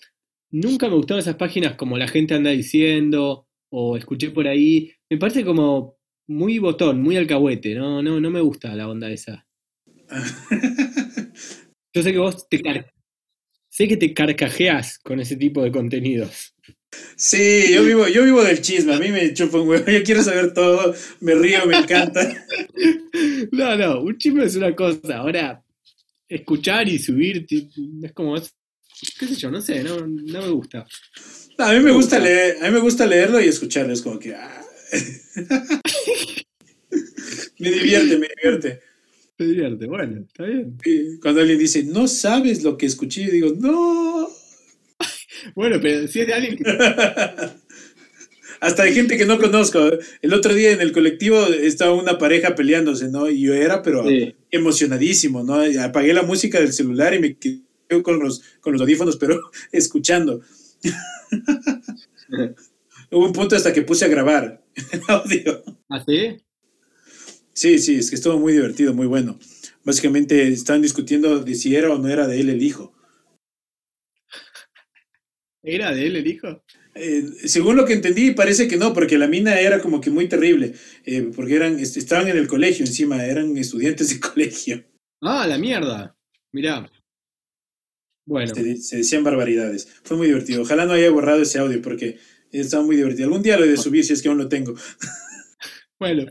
nunca 0.52 0.90
me 0.90 0.96
gustaron 0.96 1.20
esas 1.20 1.36
páginas 1.36 1.76
como 1.76 1.98
la 1.98 2.08
gente 2.08 2.34
anda 2.34 2.52
diciendo 2.52 3.48
o 3.70 3.98
escuché 3.98 4.32
por 4.32 4.48
ahí. 4.48 4.92
Me 5.10 5.18
parece 5.18 5.44
como 5.46 5.98
muy 6.28 6.60
botón, 6.60 7.02
muy 7.02 7.16
alcahuete, 7.16 7.76
no, 7.76 8.02
no, 8.04 8.20
no 8.20 8.30
me 8.30 8.42
gusta 8.42 8.76
la 8.76 8.90
onda 8.90 9.10
esa. 9.12 9.48
Yo 11.94 12.04
sé 12.04 12.12
que 12.12 12.20
vos 12.20 12.48
te 12.50 12.62
car- 12.62 12.92
sé 13.78 13.88
que 13.88 13.96
te 13.96 14.12
carcajeas 14.12 14.98
con 14.98 15.20
ese 15.20 15.36
tipo 15.36 15.62
de 15.62 15.72
contenidos. 15.72 16.56
Sí, 17.16 17.66
yo 17.72 17.84
vivo, 17.84 18.08
yo 18.08 18.24
vivo 18.24 18.44
del 18.44 18.60
chisme, 18.60 18.96
a 18.96 19.00
mí 19.00 19.10
me 19.10 19.32
chupa 19.36 19.60
un 19.60 19.68
huevo, 19.68 19.92
yo 19.92 20.04
quiero 20.04 20.24
saber 20.24 20.52
todo, 20.52 20.96
me 21.20 21.36
río, 21.36 21.64
me 21.68 21.78
encanta. 21.78 22.46
No, 23.52 23.76
no, 23.76 24.02
un 24.02 24.18
chisme 24.18 24.46
es 24.46 24.56
una 24.56 24.76
cosa. 24.76 25.18
Ahora, 25.18 25.64
escuchar 26.28 26.88
y 26.88 27.00
subir 27.00 27.48
es 27.50 28.14
como. 28.14 28.36
qué 29.20 29.28
sé 29.28 29.36
yo, 29.36 29.50
no 29.50 29.60
sé, 29.60 29.84
no, 29.84 30.06
no 30.06 30.42
me 30.42 30.50
gusta. 30.50 30.86
A 31.58 31.74
mí 31.74 31.80
me 31.80 31.92
gusta 31.92 32.20
leer, 32.20 32.58
a 32.62 32.68
mí 32.68 32.72
me 32.72 32.80
gusta 32.80 33.08
leerlo 33.08 33.42
y 33.42 33.48
escucharlo, 33.48 33.94
es 33.94 34.04
como 34.04 34.20
que 34.20 34.36
ah. 34.36 34.62
me 37.60 37.72
divierte, 37.72 38.18
me 38.18 38.28
divierte. 38.36 38.87
Te 39.38 39.46
divierte, 39.46 39.86
bueno, 39.86 40.22
está 40.28 40.46
bien. 40.46 40.78
Y 40.84 41.20
Cuando 41.20 41.42
alguien 41.42 41.60
dice, 41.60 41.84
no 41.84 42.08
sabes 42.08 42.64
lo 42.64 42.78
que 42.78 42.88
escuché, 42.88 43.26
yo 43.26 43.32
digo, 43.32 43.54
no. 43.58 44.28
Bueno, 45.56 45.78
pero 45.82 46.08
si 46.08 46.22
es 46.22 46.28
de 46.28 46.34
alguien 46.34 46.58
que. 46.58 46.64
Hasta 48.60 48.84
de 48.84 48.92
gente 48.92 49.18
que 49.18 49.26
no 49.26 49.38
conozco. 49.38 49.80
El 50.24 50.34
otro 50.34 50.54
día 50.56 50.72
en 50.72 50.82
el 50.82 50.92
colectivo 50.92 51.46
estaba 51.46 51.94
una 51.94 52.18
pareja 52.18 52.56
peleándose, 52.56 53.10
¿no? 53.10 53.30
Y 53.30 53.42
yo 53.42 53.54
era, 53.54 53.84
pero 53.84 54.04
Sí. 54.08 54.34
emocionadísimo, 54.50 55.44
¿no? 55.44 55.62
Apagué 55.84 56.14
la 56.14 56.24
música 56.24 56.60
del 56.60 56.74
celular 56.74 57.14
y 57.14 57.20
me 57.20 57.38
quedé 57.38 57.62
con 58.02 58.20
los, 58.20 58.42
con 58.60 58.74
los 58.74 58.82
audífonos, 58.82 59.18
pero 59.18 59.40
escuchando. 59.72 60.42
Hubo 63.12 63.26
un 63.28 63.34
punto 63.34 63.56
hasta 63.56 63.72
que 63.74 63.84
puse 63.84 64.06
a 64.06 64.10
grabar 64.10 64.64
el 64.92 65.02
audio. 65.08 65.64
¿Así? 65.90 66.06
Sí, 66.18 66.38
sí, 67.80 67.96
es 67.96 68.10
que 68.10 68.16
estuvo 68.16 68.38
muy 68.40 68.54
divertido, 68.54 68.94
muy 68.94 69.08
bueno. 69.08 69.38
Básicamente 69.84 70.48
estaban 70.48 70.82
discutiendo 70.82 71.40
de 71.44 71.56
si 71.56 71.76
era 71.76 71.92
o 71.94 71.98
no 71.98 72.08
era 72.10 72.28
de 72.28 72.40
él 72.40 72.50
el 72.50 72.62
hijo. 72.62 72.94
¿Era 75.64 75.94
de 75.94 76.08
él 76.08 76.16
el 76.16 76.28
hijo? 76.28 76.64
Eh, 76.96 77.24
según 77.46 77.76
lo 77.76 77.86
que 77.86 77.94
entendí, 77.94 78.32
parece 78.32 78.68
que 78.68 78.78
no, 78.78 78.94
porque 78.94 79.18
la 79.18 79.28
mina 79.28 79.60
era 79.60 79.80
como 79.80 80.02
que 80.02 80.10
muy 80.10 80.28
terrible, 80.28 80.74
eh, 81.06 81.30
porque 81.36 81.56
eran, 81.56 81.78
est- 81.80 81.98
estaban 81.98 82.28
en 82.28 82.38
el 82.38 82.48
colegio 82.48 82.86
encima, 82.86 83.24
eran 83.26 83.56
estudiantes 83.58 84.10
de 84.10 84.20
colegio, 84.30 84.84
Ah, 85.22 85.46
la 85.48 85.58
mierda. 85.58 86.16
Mirá. 86.54 86.90
Bueno, 88.26 88.54
se, 88.54 88.78
se 88.78 88.98
decían 88.98 89.24
barbaridades. 89.24 89.88
Fue 90.04 90.18
muy 90.18 90.28
divertido. 90.28 90.62
Ojalá 90.62 90.86
no 90.86 90.94
haya 90.94 91.10
borrado 91.10 91.42
ese 91.42 91.60
audio 91.60 91.82
porque 91.82 92.18
estaba 92.52 92.84
muy 92.84 92.96
divertido. 92.96 93.26
Algún 93.28 93.42
día 93.44 93.58
lo 93.58 93.66
he 93.66 93.70
de 93.70 93.78
subir 93.78 94.04
si 94.06 94.14
es 94.14 94.22
que 94.22 94.30
aún 94.30 94.38
lo 94.38 94.50
tengo. 94.50 94.76
bueno, 96.00 96.26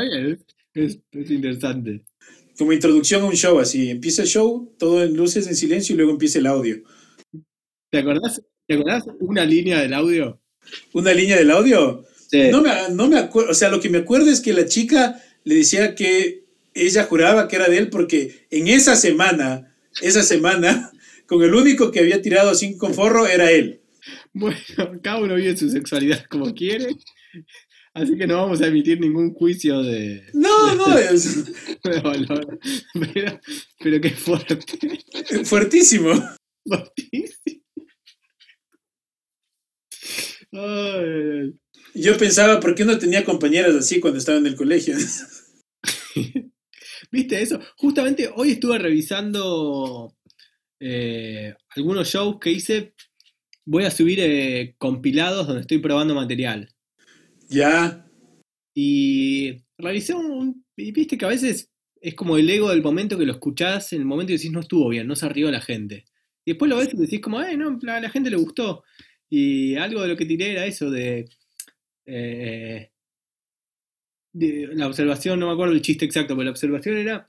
bien, 0.00 0.44
es, 0.74 0.98
es 1.12 1.30
interesante. 1.30 2.02
Como 2.58 2.72
introducción 2.72 3.22
a 3.22 3.26
un 3.26 3.34
show, 3.34 3.58
así 3.58 3.90
empieza 3.90 4.22
el 4.22 4.28
show, 4.28 4.74
todo 4.78 5.02
en 5.02 5.16
luces, 5.16 5.46
en 5.46 5.56
silencio 5.56 5.94
y 5.94 5.96
luego 5.96 6.12
empieza 6.12 6.38
el 6.38 6.46
audio. 6.46 6.82
¿Te 7.90 7.98
acordás, 7.98 8.42
¿Te 8.66 8.74
acordás 8.74 9.04
una 9.20 9.44
línea 9.44 9.80
del 9.80 9.92
audio? 9.92 10.40
¿Una 10.92 11.12
línea 11.12 11.36
del 11.36 11.50
audio? 11.50 12.04
Sí. 12.28 12.48
No 12.50 12.62
me, 12.62 12.70
no 12.92 13.08
me 13.08 13.18
acuerdo, 13.18 13.50
o 13.50 13.54
sea, 13.54 13.68
lo 13.68 13.80
que 13.80 13.90
me 13.90 13.98
acuerdo 13.98 14.30
es 14.30 14.40
que 14.40 14.52
la 14.52 14.66
chica 14.66 15.20
le 15.44 15.56
decía 15.56 15.94
que 15.94 16.44
ella 16.74 17.04
juraba 17.04 17.46
que 17.46 17.56
era 17.56 17.68
de 17.68 17.78
él 17.78 17.90
porque 17.90 18.46
en 18.50 18.68
esa 18.68 18.96
semana, 18.96 19.74
esa 20.02 20.22
semana, 20.22 20.90
con 21.26 21.42
el 21.42 21.54
único 21.54 21.90
que 21.90 22.00
había 22.00 22.22
tirado 22.22 22.54
sin 22.54 22.78
conforro 22.78 23.26
era 23.26 23.50
él. 23.50 23.80
Bueno, 24.32 24.58
cada 25.02 25.18
uno 25.18 25.34
vive 25.36 25.56
su 25.56 25.70
sexualidad 25.70 26.24
como 26.28 26.52
quiere, 26.54 26.88
así 27.94 28.16
que 28.16 28.26
no 28.26 28.36
vamos 28.36 28.60
a 28.60 28.66
emitir 28.66 29.00
ningún 29.00 29.32
juicio 29.32 29.82
de, 29.82 30.26
No, 30.34 30.74
no, 30.74 30.98
es 30.98 31.46
de 31.82 32.00
valor. 32.00 32.58
Pero, 32.92 33.40
pero 33.78 34.00
qué 34.00 34.10
fuerte. 34.10 34.58
fuertísimo. 35.44 36.10
Fuertísimo. 36.66 37.62
Ay. 40.52 41.54
Yo 41.94 42.16
pensaba, 42.18 42.58
¿por 42.58 42.74
qué 42.74 42.84
no 42.84 42.98
tenía 42.98 43.24
compañeras 43.24 43.74
así 43.76 44.00
cuando 44.00 44.18
estaba 44.18 44.38
en 44.38 44.46
el 44.46 44.56
colegio? 44.56 44.96
¿Viste 47.12 47.40
eso? 47.40 47.60
Justamente 47.76 48.30
hoy 48.34 48.52
estuve 48.52 48.78
revisando 48.78 50.16
eh, 50.80 51.54
algunos 51.76 52.08
shows 52.08 52.38
que 52.40 52.50
hice. 52.50 52.94
Voy 53.64 53.84
a 53.84 53.90
subir 53.92 54.18
eh, 54.20 54.74
compilados 54.78 55.46
donde 55.46 55.62
estoy 55.62 55.78
probando 55.78 56.14
material. 56.16 56.68
Ya, 57.54 58.06
Y 58.74 59.62
revisé 59.78 60.14
un. 60.14 60.64
Y 60.76 60.92
viste 60.92 61.18
que 61.18 61.24
a 61.24 61.28
veces 61.28 61.70
es 62.00 62.14
como 62.14 62.36
el 62.36 62.50
ego 62.50 62.70
del 62.70 62.82
momento 62.82 63.18
que 63.18 63.26
lo 63.26 63.32
escuchás, 63.32 63.92
en 63.92 64.00
el 64.00 64.06
momento 64.06 64.28
que 64.28 64.34
decís 64.38 64.52
no 64.52 64.60
estuvo 64.60 64.88
bien, 64.88 65.06
no 65.06 65.16
se 65.16 65.28
rió 65.28 65.50
la 65.50 65.60
gente. 65.60 66.04
Y 66.44 66.52
después 66.52 66.68
lo 66.70 66.76
ves 66.78 66.90
y 66.92 66.96
decís 66.98 67.20
como, 67.20 67.40
eh, 67.42 67.56
no, 67.56 67.78
a 67.90 68.00
la 68.00 68.10
gente 68.10 68.30
le 68.30 68.36
gustó. 68.36 68.84
Y 69.30 69.76
algo 69.76 70.02
de 70.02 70.08
lo 70.08 70.16
que 70.16 70.26
tiré 70.26 70.52
era 70.52 70.66
eso 70.66 70.90
de. 70.90 71.26
eh, 72.06 72.90
de 74.32 74.68
la 74.74 74.86
observación, 74.88 75.38
no 75.38 75.46
me 75.46 75.52
acuerdo 75.52 75.74
el 75.74 75.82
chiste 75.82 76.04
exacto, 76.04 76.34
pero 76.34 76.44
la 76.44 76.50
observación 76.50 76.96
era 76.98 77.26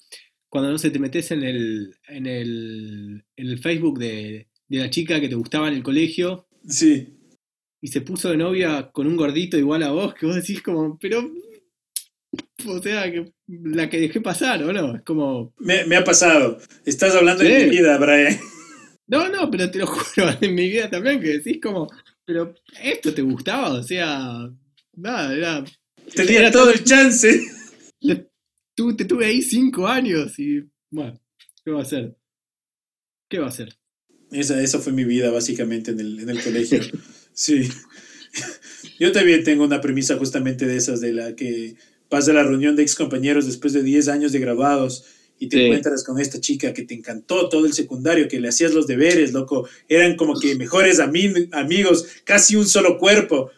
cuando 0.50 0.72
no 0.72 0.78
sé, 0.78 0.90
te 0.90 1.00
metes 1.00 1.32
en 1.32 1.44
el, 1.44 1.96
en 2.08 2.26
el, 2.26 3.26
en 3.36 3.48
el 3.48 3.60
Facebook 3.60 4.00
de, 4.00 4.48
de 4.68 4.78
la 4.80 4.90
chica 4.90 5.20
que 5.20 5.30
te 5.30 5.36
gustaba 5.36 5.68
en 5.68 5.76
el 5.76 5.84
colegio 5.84 6.48
sí. 6.68 7.15
Y 7.86 7.88
se 7.90 8.02
puso 8.02 8.30
de 8.32 8.38
novia 8.38 8.90
con 8.92 9.06
un 9.06 9.16
gordito 9.16 9.58
igual 9.60 9.84
a 9.84 9.92
vos, 9.92 10.16
que 10.16 10.26
vos 10.26 10.36
decís 10.36 10.62
como, 10.64 10.98
pero. 10.98 11.32
O 12.68 12.82
sea, 12.82 13.12
que 13.12 13.32
la 13.48 13.88
que 13.90 14.00
dejé 14.00 14.22
pasar, 14.22 14.64
¿o 14.64 14.74
no? 14.74 14.96
Es 14.96 15.04
como. 15.04 15.54
Me, 15.60 15.86
me 15.86 15.96
ha 15.98 16.04
pasado. 16.04 16.58
Estás 16.84 17.14
hablando 17.16 17.44
de 17.44 17.60
Sí. 17.60 17.66
mi 17.66 17.70
vida, 17.78 17.98
Brian. 18.00 18.38
No, 19.08 19.30
no, 19.30 19.52
pero 19.52 19.70
te 19.70 19.78
lo 19.78 19.86
juro, 19.94 20.30
en 20.42 20.56
mi 20.56 20.68
vida 20.68 20.90
también, 20.90 21.22
que 21.22 21.38
decís 21.38 21.60
como, 21.62 21.88
pero 22.26 22.56
esto 22.82 23.14
te 23.14 23.22
gustaba, 23.22 23.70
o 23.74 23.84
sea, 23.84 24.50
nada, 24.96 25.36
era. 25.36 25.64
Tenía 26.16 26.40
era 26.40 26.52
todo 26.52 26.72
el 26.72 26.84
chance. 26.84 27.40
le- 28.00 28.30
tu- 28.76 28.96
te 28.96 29.06
tuve 29.06 29.28
ahí 29.28 29.44
cinco 29.44 29.88
años 29.88 30.40
y. 30.40 30.64
Bueno, 30.90 31.20
¿qué 31.64 31.70
va 31.70 31.80
a 31.80 31.84
hacer? 31.84 32.18
¿Qué 33.30 33.38
va 33.38 33.46
a 33.46 33.50
hacer? 33.50 33.76
Esa, 34.32 34.60
esa 34.60 34.80
fue 34.80 34.92
mi 34.92 35.04
vida, 35.04 35.30
básicamente, 35.30 35.92
en 35.92 36.00
el, 36.00 36.20
en 36.22 36.30
el 36.32 36.42
colegio. 36.42 36.80
Sí. 37.36 37.70
Yo 39.00 39.12
también 39.12 39.44
tengo 39.44 39.64
una 39.64 39.82
premisa 39.82 40.18
justamente 40.18 40.66
de 40.66 40.78
esas, 40.78 41.02
de 41.02 41.14
la 41.14 41.36
que 41.36 41.76
vas 42.10 42.28
a 42.30 42.34
la 42.34 42.44
reunión 42.44 42.76
de 42.76 42.84
ex 42.84 42.96
compañeros 42.96 43.46
después 43.46 43.74
de 43.74 43.84
10 43.84 44.08
años 44.08 44.32
de 44.32 44.40
graduados 44.40 45.04
y 45.38 45.48
te 45.50 45.58
Sí. 45.58 45.64
encuentras 45.66 46.04
con 46.04 46.20
esta 46.20 46.40
chica 46.40 46.74
que 46.74 46.84
te 46.84 46.94
encantó 46.94 47.50
todo 47.50 47.66
el 47.66 47.74
secundario, 47.74 48.28
que 48.30 48.40
le 48.40 48.48
hacías 48.48 48.74
los 48.74 48.88
deberes, 48.88 49.34
loco. 49.34 49.68
Eran 49.90 50.16
como 50.16 50.40
que 50.40 50.56
mejores 50.56 51.00
ami- 51.00 51.50
amigos, 51.52 52.06
casi 52.24 52.56
un 52.56 52.66
solo 52.68 52.98
cuerpo. 52.98 53.52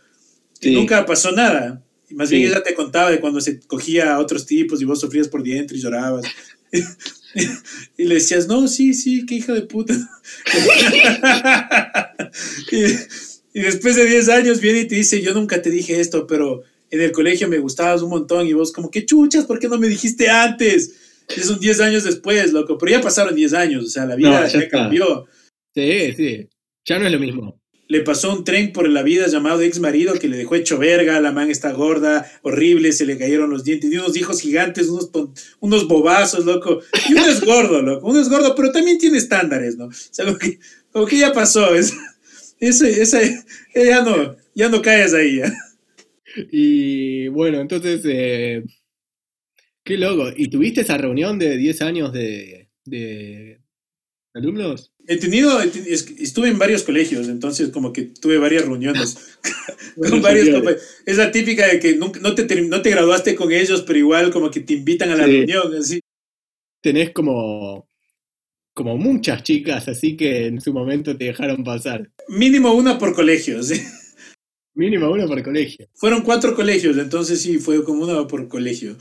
Y 0.59 0.69
Sí. 0.69 0.73
nunca 0.73 1.05
pasó 1.05 1.31
nada. 1.31 1.83
Y 2.09 2.15
más 2.15 2.29
Sí. 2.29 2.37
bien 2.37 2.47
ella 2.49 2.63
te 2.63 2.73
contaba 2.73 3.11
de 3.11 3.19
cuando 3.19 3.39
se 3.41 3.59
cogía 3.59 4.15
a 4.15 4.19
otros 4.19 4.45
tipos 4.47 4.81
y 4.81 4.85
vos 4.85 4.99
sufrías 4.99 5.27
por 5.27 5.43
dentro 5.43 5.77
y 5.77 5.81
llorabas. 5.81 6.25
y 7.97 8.05
le 8.05 8.15
decías, 8.15 8.47
no, 8.47 8.67
sí, 8.67 8.95
sí, 8.95 9.25
qué 9.27 9.35
hija 9.35 9.53
de 9.53 9.61
puta. 9.63 9.93
y, 12.71 12.83
y 13.57 13.61
después 13.61 13.95
de 13.95 14.05
10 14.05 14.29
años 14.29 14.61
viene 14.61 14.81
y 14.81 14.87
te 14.87 14.93
dice, 14.93 15.19
yo 15.19 15.33
nunca 15.33 15.59
te 15.63 15.71
dije 15.71 15.99
esto, 15.99 16.27
pero 16.27 16.61
en 16.91 17.01
el 17.01 17.11
colegio 17.11 17.47
me 17.47 17.57
gustabas 17.57 18.03
un 18.03 18.11
montón 18.11 18.45
y 18.45 18.53
vos 18.53 18.71
como, 18.71 18.91
qué 18.91 19.03
chuchas, 19.03 19.45
¿por 19.45 19.57
qué 19.57 19.67
no 19.67 19.79
me 19.79 19.87
dijiste 19.87 20.29
antes? 20.29 21.23
Y 21.35 21.39
son 21.39 21.59
10 21.59 21.79
años 21.79 22.03
después, 22.03 22.53
loco, 22.53 22.77
pero 22.77 22.91
ya 22.91 23.01
pasaron 23.01 23.33
10 23.33 23.53
años, 23.55 23.83
o 23.83 23.87
sea, 23.87 24.05
la 24.05 24.15
vida 24.15 24.41
No, 24.41 24.47
ya 24.47 24.69
cambió. 24.69 25.25
Sí, 25.73 26.13
sí, 26.15 26.47
ya 26.85 26.99
no 26.99 27.07
es 27.07 27.11
lo 27.11 27.19
mismo. 27.19 27.59
Le 27.87 28.01
pasó 28.01 28.31
un 28.31 28.43
tren 28.43 28.71
por 28.71 28.87
la 28.87 29.01
vida 29.01 29.25
llamado 29.25 29.63
ex 29.63 29.79
marido 29.79 30.13
que 30.19 30.27
le 30.27 30.37
dejó 30.37 30.53
hecho 30.53 30.77
verga, 30.77 31.19
la 31.19 31.31
man 31.31 31.49
está 31.49 31.71
gorda, 31.71 32.29
horrible, 32.43 32.91
se 32.91 33.07
le 33.07 33.17
cayeron 33.17 33.49
los 33.49 33.63
dientes, 33.63 33.91
y 33.91 33.97
unos 33.97 34.15
hijos 34.15 34.39
gigantes, 34.39 34.87
unos, 34.87 35.09
unos 35.61 35.87
bobazos, 35.87 36.45
loco. 36.45 36.81
Y 37.09 37.13
uno 37.13 37.25
es 37.25 37.41
gordo, 37.41 37.81
loco, 37.81 38.07
uno 38.07 38.21
es 38.21 38.29
gordo, 38.29 38.53
pero 38.53 38.71
también 38.71 38.99
tiene 38.99 39.17
estándares, 39.17 39.77
¿no? 39.77 39.85
O 39.85 39.91
sea, 39.91 40.25
como 40.25 40.37
que, 40.37 40.59
como 40.91 41.07
que 41.07 41.17
ya 41.17 41.33
pasó, 41.33 41.73
es, 41.73 41.95
ese, 42.59 43.01
ese, 43.01 43.43
ya 43.75 44.01
no, 44.01 44.35
ya 44.55 44.69
no 44.69 44.81
caes 44.81 45.13
ahí, 45.13 45.37
ya. 45.37 45.53
Y 46.51 47.27
bueno, 47.29 47.59
entonces, 47.61 48.01
eh, 48.05 48.63
qué 49.83 49.97
loco. 49.97 50.29
¿Y 50.35 50.49
tuviste 50.49 50.81
esa 50.81 50.97
reunión 50.97 51.39
de 51.39 51.57
10 51.57 51.81
años 51.81 52.13
de, 52.13 52.69
de 52.85 53.59
alumnos? 54.33 54.91
He 55.07 55.17
tenido, 55.17 55.61
estuve 55.61 56.49
en 56.49 56.59
varios 56.59 56.83
colegios, 56.83 57.29
entonces 57.29 57.69
como 57.69 57.93
que 57.93 58.03
tuve 58.03 58.37
varias 58.37 58.65
reuniones 58.65 59.15
con 59.95 60.21
Buenas 60.21 60.21
varios 60.21 60.81
Es 61.05 61.17
la 61.17 61.31
típica 61.31 61.65
de 61.67 61.79
que 61.79 61.95
nunca, 61.95 62.19
no, 62.19 62.35
te, 62.35 62.61
no 62.63 62.81
te 62.81 62.89
graduaste 62.91 63.35
con 63.35 63.51
ellos, 63.51 63.83
pero 63.87 63.97
igual 63.99 64.31
como 64.31 64.51
que 64.51 64.59
te 64.59 64.73
invitan 64.73 65.09
a 65.11 65.15
la 65.15 65.25
Sí. 65.25 65.31
reunión, 65.31 65.73
así. 65.75 65.99
Tenés 66.81 67.11
como, 67.11 67.87
como 68.77 68.95
muchas 68.95 69.41
chicas, 69.41 69.87
así 69.87 70.15
que 70.15 70.45
en 70.45 70.61
su 70.61 70.71
momento 70.71 71.17
te 71.17 71.25
dejaron 71.25 71.63
pasar. 71.63 72.11
Mínimo 72.27 72.73
una 72.73 72.99
por 72.99 73.15
colegio, 73.15 73.63
¿sí? 73.63 73.81
Mínimo 74.75 75.09
uno 75.09 75.27
por 75.27 75.41
colegio. 75.41 75.89
Fueron 75.95 76.21
cuatro 76.21 76.55
colegios, 76.55 76.95
entonces 76.99 77.41
sí, 77.41 77.57
fue 77.57 77.83
como 77.83 78.03
una 78.03 78.27
por 78.27 78.47
colegio. 78.47 78.95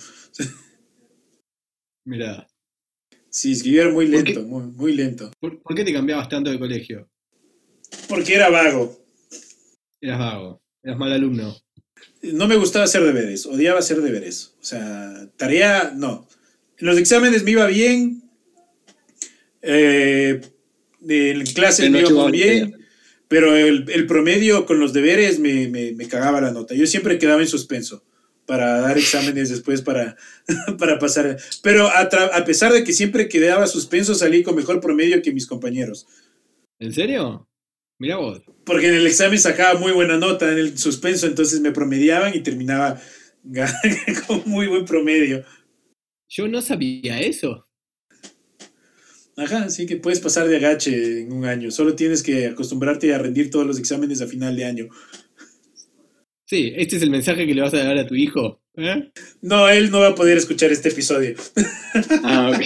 Mirá, 2.06 2.46
Sí, 3.28 3.52
escribieron 3.52 3.92
muy 3.92 4.06
lento, 4.06 4.42
muy, 4.44 4.62
muy 4.62 4.94
lento. 4.94 5.30
¿por, 5.38 5.60
por 5.60 5.76
qué 5.76 5.84
te 5.84 5.92
cambiabas 5.92 6.30
tanto 6.30 6.50
de 6.50 6.58
colegio? 6.58 7.10
Porque 8.08 8.34
era 8.34 8.48
vago. 8.48 8.98
Eras 10.00 10.18
vago, 10.18 10.62
eras 10.82 10.96
mal 10.96 11.12
alumno. 11.12 11.54
No 12.22 12.48
me 12.48 12.56
gustaba 12.56 12.86
hacer 12.86 13.04
deberes, 13.04 13.44
odiaba 13.44 13.80
hacer 13.80 14.00
deberes. 14.00 14.54
O 14.58 14.64
sea, 14.64 15.28
tarea, 15.36 15.92
no. 15.94 16.26
En 16.78 16.86
los 16.86 16.96
exámenes 16.96 17.44
me 17.44 17.50
iba 17.50 17.66
bien. 17.66 18.25
Eh, 19.66 20.40
en 21.08 21.44
clases 21.54 21.90
me 21.90 22.00
iba 22.00 22.10
muy 22.10 22.32
bien. 22.32 22.76
Pero 23.28 23.56
el, 23.56 23.90
el 23.90 24.06
promedio 24.06 24.66
con 24.66 24.78
los 24.78 24.92
deberes 24.92 25.40
me, 25.40 25.68
me- 25.68 25.92
me 25.92 26.06
cagaba 26.08 26.40
la 26.40 26.52
nota. 26.52 26.74
Yo 26.74 26.86
siempre 26.86 27.18
quedaba 27.18 27.42
en 27.42 27.48
suspenso 27.48 28.04
para 28.46 28.80
dar 28.80 28.96
exámenes 28.96 29.50
después 29.50 29.82
para, 29.82 30.16
para 30.78 30.98
pasar. 31.00 31.36
Pero 31.62 31.88
a, 31.88 32.02
a 32.02 32.44
pesar 32.44 32.72
de 32.72 32.84
que 32.84 32.92
siempre 32.92 33.28
quedaba 33.28 33.66
suspenso, 33.66 34.14
salí 34.14 34.44
con 34.44 34.54
mejor 34.54 34.80
promedio 34.80 35.20
que 35.22 35.32
mis 35.32 35.46
compañeros. 35.46 36.06
¿En 36.78 36.92
serio? 36.92 37.48
Mirá 37.98 38.18
vos. 38.18 38.42
Porque 38.64 38.88
en 38.88 38.94
el 38.94 39.06
examen 39.06 39.38
sacaba 39.40 39.78
muy 39.78 39.90
buena 39.92 40.16
nota 40.18 40.52
en 40.52 40.58
el 40.58 40.78
suspenso, 40.78 41.26
entonces 41.26 41.60
me 41.60 41.72
promediaban 41.72 42.34
y 42.34 42.40
terminaba 42.42 43.00
con 44.28 44.42
muy 44.46 44.68
buen 44.68 44.84
promedio. 44.84 45.44
Yo 46.28 46.46
no 46.46 46.62
sabía 46.62 47.18
eso. 47.20 47.65
Ajá, 49.36 49.64
así 49.64 49.84
que 49.86 49.96
puedes 49.96 50.20
pasar 50.20 50.48
de 50.48 50.56
agache 50.56 51.20
en 51.20 51.32
un 51.32 51.44
año. 51.44 51.70
Solo 51.70 51.94
tienes 51.94 52.22
que 52.22 52.46
acostumbrarte 52.46 53.12
a 53.14 53.18
rendir 53.18 53.50
todos 53.50 53.66
los 53.66 53.78
exámenes 53.78 54.22
a 54.22 54.26
final 54.26 54.56
de 54.56 54.64
año. 54.64 54.88
Sí, 56.46 56.72
este 56.76 56.96
es 56.96 57.02
el 57.02 57.10
mensaje 57.10 57.46
que 57.46 57.54
le 57.54 57.60
vas 57.60 57.74
a 57.74 57.84
dar 57.84 57.98
a 57.98 58.06
tu 58.06 58.14
hijo. 58.14 58.62
¿eh? 58.76 59.10
No, 59.42 59.68
él 59.68 59.90
no 59.90 60.00
va 60.00 60.08
a 60.08 60.14
poder 60.14 60.38
escuchar 60.38 60.72
este 60.72 60.88
episodio. 60.88 61.34
Ah, 62.22 62.50
ok. 62.50 62.60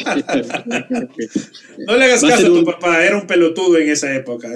No 1.86 1.96
le 1.96 2.04
hagas 2.04 2.20
caso 2.20 2.46
a 2.46 2.60
tu 2.60 2.64
papá, 2.64 3.04
era 3.04 3.16
un 3.16 3.26
pelotudo 3.26 3.78
en 3.78 3.88
esa 3.88 4.14
época. 4.14 4.54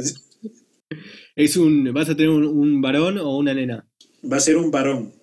Es 1.35 1.57
un, 1.57 1.93
¿Vas 1.93 2.11
a 2.11 2.15
tener 2.15 2.31
un, 2.31 2.45
un 2.45 2.81
varón 2.81 3.19
o 3.19 3.39
una 3.39 3.55
nena? 3.55 3.89
Va 4.31 4.37
a 4.37 4.41
ser 4.41 4.57
un 4.57 4.71
varón. 4.71 5.15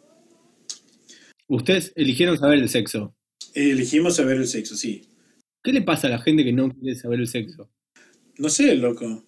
Ustedes 1.47 1.93
eligieron 1.95 2.37
saber 2.37 2.59
el 2.59 2.69
sexo. 2.69 3.15
Elegimos 3.53 4.15
saber 4.15 4.37
el 4.37 4.47
sexo, 4.47 4.75
sí. 4.75 5.10
¿Qué 5.63 5.71
le 5.71 5.81
pasa 5.81 6.07
a 6.07 6.11
la 6.11 6.19
gente 6.19 6.43
que 6.43 6.53
no 6.53 6.71
quiere 6.71 6.95
saber 6.95 7.19
el 7.19 7.27
sexo? 7.27 7.69
No 8.37 8.49
sé, 8.49 8.75
loco. 8.75 9.23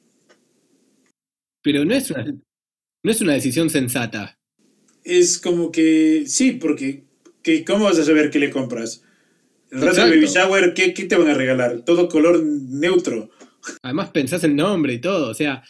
Pero 1.61 1.85
no 1.85 1.93
es 1.93 2.09
una, 2.11 2.25
no 2.25 3.11
es 3.11 3.21
una 3.21 3.33
decisión 3.33 3.69
sensata. 3.69 4.39
Es 5.03 5.37
como 5.37 5.71
que, 5.71 6.23
sí, 6.25 6.53
porque 6.53 7.03
que, 7.43 7.63
¿cómo 7.63 7.85
vas 7.85 7.99
a 7.99 8.03
saber 8.03 8.29
qué 8.31 8.39
le 8.39 8.49
compras? 8.49 9.03
El 9.69 9.81
rato 9.81 10.05
del 10.05 10.13
Exacto. 10.13 10.49
baby 10.49 10.59
shower, 10.59 10.73
¿qué, 10.73 10.93
¿qué 10.93 11.05
te 11.05 11.15
van 11.15 11.29
a 11.29 11.33
regalar? 11.33 11.83
Todo 11.83 12.07
color 12.07 12.43
neutro. 12.43 13.29
Además 13.81 14.09
pensás 14.09 14.43
el 14.43 14.55
nombre 14.55 14.93
y 14.93 14.99
todo. 14.99 15.29
O 15.29 15.33
sea, 15.33 15.63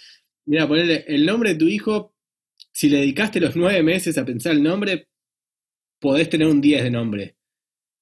mira, 0.46 0.68
ponerle 0.68 1.06
el 1.08 1.26
nombre 1.26 1.54
de 1.54 1.60
tu 1.60 1.68
hijo, 1.68 2.14
si 2.72 2.90
le 2.90 2.98
dedicaste 2.98 3.40
los 3.40 3.56
nueve 3.56 3.82
meses 3.84 4.18
a 4.18 4.26
pensar 4.26 4.54
el 4.54 4.64
nombre, 4.64 5.08
podés 6.00 6.30
tener 6.30 6.48
un 6.48 6.62
10 6.62 6.84
de 6.84 6.92
nombre. 6.92 7.38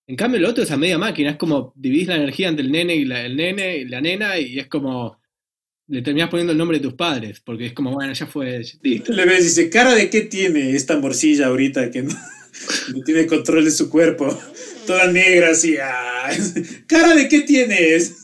En 0.07 0.15
cambio, 0.15 0.39
lo 0.39 0.49
otro 0.49 0.63
es 0.63 0.71
a 0.71 0.77
media 0.77 0.97
máquina, 0.97 1.31
es 1.31 1.37
como 1.37 1.73
dividís 1.75 2.07
la 2.07 2.15
energía 2.15 2.49
entre 2.49 2.65
el 2.65 2.71
nene 2.71 2.95
y 2.95 3.05
la, 3.05 3.25
el 3.25 3.35
nene 3.35 3.77
y 3.77 3.85
la 3.85 4.01
nena, 4.01 4.37
y 4.39 4.59
es 4.59 4.67
como 4.67 5.21
le 5.91 6.01
terminás 6.01 6.29
poniendo 6.29 6.53
el 6.53 6.57
nombre 6.57 6.77
de 6.77 6.83
tus 6.83 6.93
padres, 6.93 7.41
porque 7.41 7.65
es 7.67 7.73
como, 7.73 7.91
bueno, 7.91 8.13
ya 8.13 8.25
fue. 8.25 8.63
Listo. 8.81 9.11
Le 9.11 9.25
ves 9.25 9.41
y 9.41 9.43
dice, 9.43 9.69
¿cara 9.69 9.93
de 9.93 10.09
qué 10.09 10.21
tiene 10.21 10.73
esta 10.73 10.97
morcilla 10.97 11.47
ahorita 11.47 11.91
que 11.91 12.03
no, 12.03 12.13
no 12.95 13.03
tiene 13.03 13.27
control 13.27 13.65
de 13.65 13.71
su 13.71 13.89
cuerpo? 13.89 14.37
Toda 14.87 15.11
negra 15.11 15.49
así. 15.49 15.75
ah. 15.83 16.29
¿Cara 16.87 17.13
de 17.13 17.27
qué 17.27 17.41
tienes? 17.41 18.17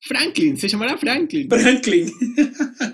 Franklin, 0.00 0.58
se 0.58 0.68
llamará 0.68 0.98
Franklin. 0.98 1.48
Franklin. 1.48 2.12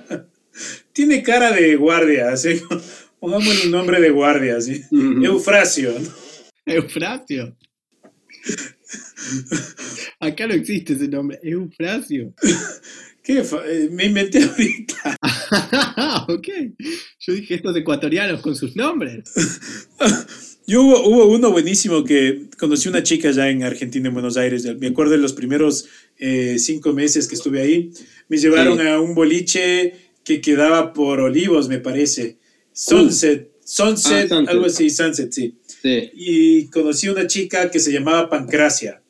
tiene 0.93 1.23
cara 1.23 1.51
de 1.51 1.75
guardia, 1.75 2.31
así. 2.31 2.61
Pongámosle 3.19 3.65
un 3.65 3.73
nombre 3.73 4.01
de 4.01 4.11
guardia, 4.11 4.57
así. 4.57 4.85
Eufrasio. 4.93 5.99
¿no? 5.99 6.28
Eufrasio. 6.69 7.57
Acá 10.21 10.47
no 10.47 10.55
existe 10.55 10.95
ese 10.95 11.09
nombre, 11.09 11.39
Eufrasio. 11.43 12.35
¿Qué 13.23 13.41
eh, 13.41 13.89
me 13.93 14.07
inventé 14.07 14.43
ahorita. 14.43 15.17
ok. 16.29 16.49
Yo 17.21 17.35
dije 17.35 17.57
estos 17.57 17.77
ecuatorianos 17.77 18.41
con 18.41 18.57
sus 18.57 18.75
nombres. 18.75 19.31
Yo 20.67 20.83
hubo, 20.83 21.07
hubo 21.09 21.27
uno 21.35 21.51
buenísimo 21.51 22.05
que 22.05 22.47
conocí 22.59 22.89
una 22.89 23.03
chica 23.03 23.31
ya 23.31 23.49
en 23.49 23.63
Argentina, 23.65 24.09
en 24.09 24.15
Buenos 24.15 24.37
Aires. 24.37 24.67
Me 24.79 24.89
acuerdo 24.89 25.13
de 25.13 25.19
los 25.19 25.33
primeros 25.33 25.87
eh, 26.19 26.57
cinco 26.59 26.93
meses 26.93 27.29
que 27.29 27.35
estuve 27.35 27.61
ahí. 27.61 27.91
Me 28.29 28.39
llevaron 28.39 28.79
Sí. 28.79 28.87
a 28.87 28.99
un 29.01 29.15
boliche 29.15 29.95
que 30.25 30.41
quedaba 30.41 30.93
por 30.93 31.21
Olivos, 31.21 31.69
me 31.69 31.79
parece. 31.79 32.39
Sunset, 32.73 33.48
Sunset, 33.71 34.25
Ah, 34.33 34.37
Sunset. 34.37 34.49
algo 34.49 34.65
así, 34.65 34.89
Sunset, 34.89 35.31
sí. 35.31 35.59
Sí. 35.83 36.11
Y 36.15 36.67
conocí 36.69 37.09
una 37.09 37.27
chica 37.27 37.71
que 37.71 37.79
se 37.81 37.93
llamaba 37.93 38.31
Pancracia. 38.31 39.03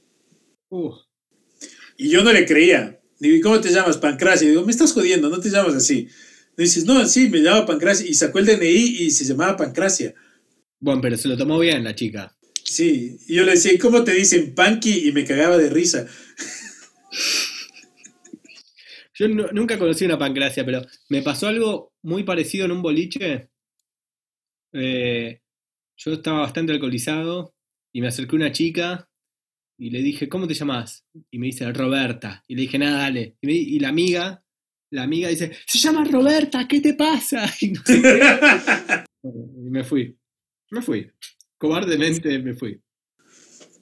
Uh, 0.70 0.92
Y 1.96 2.08
yo 2.10 2.22
no 2.24 2.32
le 2.32 2.44
creía. 2.44 2.98
Digo, 3.20 3.36
¿y 3.36 3.40
cómo 3.40 3.60
te 3.60 3.70
llamas? 3.70 3.98
Pancracia. 3.98 4.48
Digo, 4.48 4.64
me 4.64 4.72
estás 4.72 4.92
jodiendo, 4.92 5.28
no 5.30 5.38
te 5.40 5.48
llamas 5.50 5.74
así. 5.74 6.08
Me 6.56 6.64
dices, 6.64 6.84
no, 6.84 7.06
sí, 7.06 7.28
me 7.28 7.38
llamo 7.38 7.66
Pancracia. 7.66 8.04
Y 8.08 8.14
sacó 8.14 8.40
el 8.40 8.46
DNI 8.46 9.02
y 9.04 9.10
se 9.12 9.24
llamaba 9.24 9.56
Pancracia. 9.56 10.12
bueno, 10.80 11.00
pero 11.00 11.16
se 11.16 11.28
lo 11.28 11.36
tomó 11.36 11.58
bien 11.60 11.84
la 11.84 11.94
chica. 11.94 12.34
Sí, 12.64 13.16
y 13.28 13.34
yo 13.36 13.44
le 13.44 13.52
decía, 13.52 13.72
¿y 13.72 13.78
cómo 13.78 14.02
te 14.04 14.12
dicen 14.12 14.54
Panky? 14.54 15.08
Y 15.08 15.12
me 15.12 15.24
cagaba 15.24 15.56
de 15.56 15.70
risa. 15.70 16.06
Yo 19.14 19.28
nu- 19.28 19.48
nunca 19.52 19.78
conocí 19.78 20.04
una 20.04 20.18
pancracia, 20.18 20.64
pero 20.64 20.82
me 21.08 21.22
pasó 21.22 21.48
algo 21.48 21.92
muy 22.02 22.22
parecido 22.24 22.64
en 22.66 22.72
un 22.72 22.82
boliche. 22.82 23.48
Eh, 24.72 25.40
yo 25.96 26.12
estaba 26.12 26.40
bastante 26.40 26.72
alcoholizado 26.72 27.54
y 27.92 28.00
me 28.00 28.08
acerqué 28.08 28.36
a 28.36 28.36
una 28.36 28.52
chica 28.52 29.08
y 29.78 29.90
le 29.90 30.02
dije, 30.02 30.28
¿cómo 30.28 30.46
te 30.46 30.54
llamas? 30.54 31.04
Y 31.30 31.38
me 31.38 31.46
dice, 31.46 31.72
Roberta. 31.72 32.42
Y 32.48 32.54
le 32.56 32.62
dije, 32.62 32.78
nada, 32.78 32.98
dale. 33.02 33.36
Y, 33.40 33.46
me- 33.46 33.52
y 33.52 33.78
la 33.78 33.88
amiga, 33.88 34.44
la 34.90 35.02
amiga 35.04 35.28
dice, 35.28 35.52
se 35.66 35.78
llama 35.78 36.04
Roberta, 36.04 36.66
¿qué 36.68 36.80
te 36.80 36.94
pasa? 36.94 37.44
Y, 37.60 37.68
no 37.72 37.82
sé 37.84 38.02
qué. 38.02 38.20
Y 39.22 39.70
me 39.70 39.84
fui. 39.84 40.16
Me 40.70 40.80
fui. 40.82 41.10
Cobardemente 41.58 42.38
me 42.38 42.54
fui. 42.54 42.80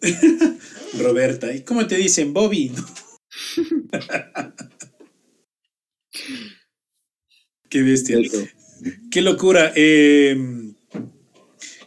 Roberta, 0.99 1.55
¿y 1.55 1.63
cómo 1.63 1.87
te 1.87 1.97
dicen 1.97 2.33
Bobby? 2.33 2.73
Qué 7.69 7.83
bestia. 7.83 8.19
Qué 9.11 9.21
locura. 9.23 9.73
Eh, 9.75 10.37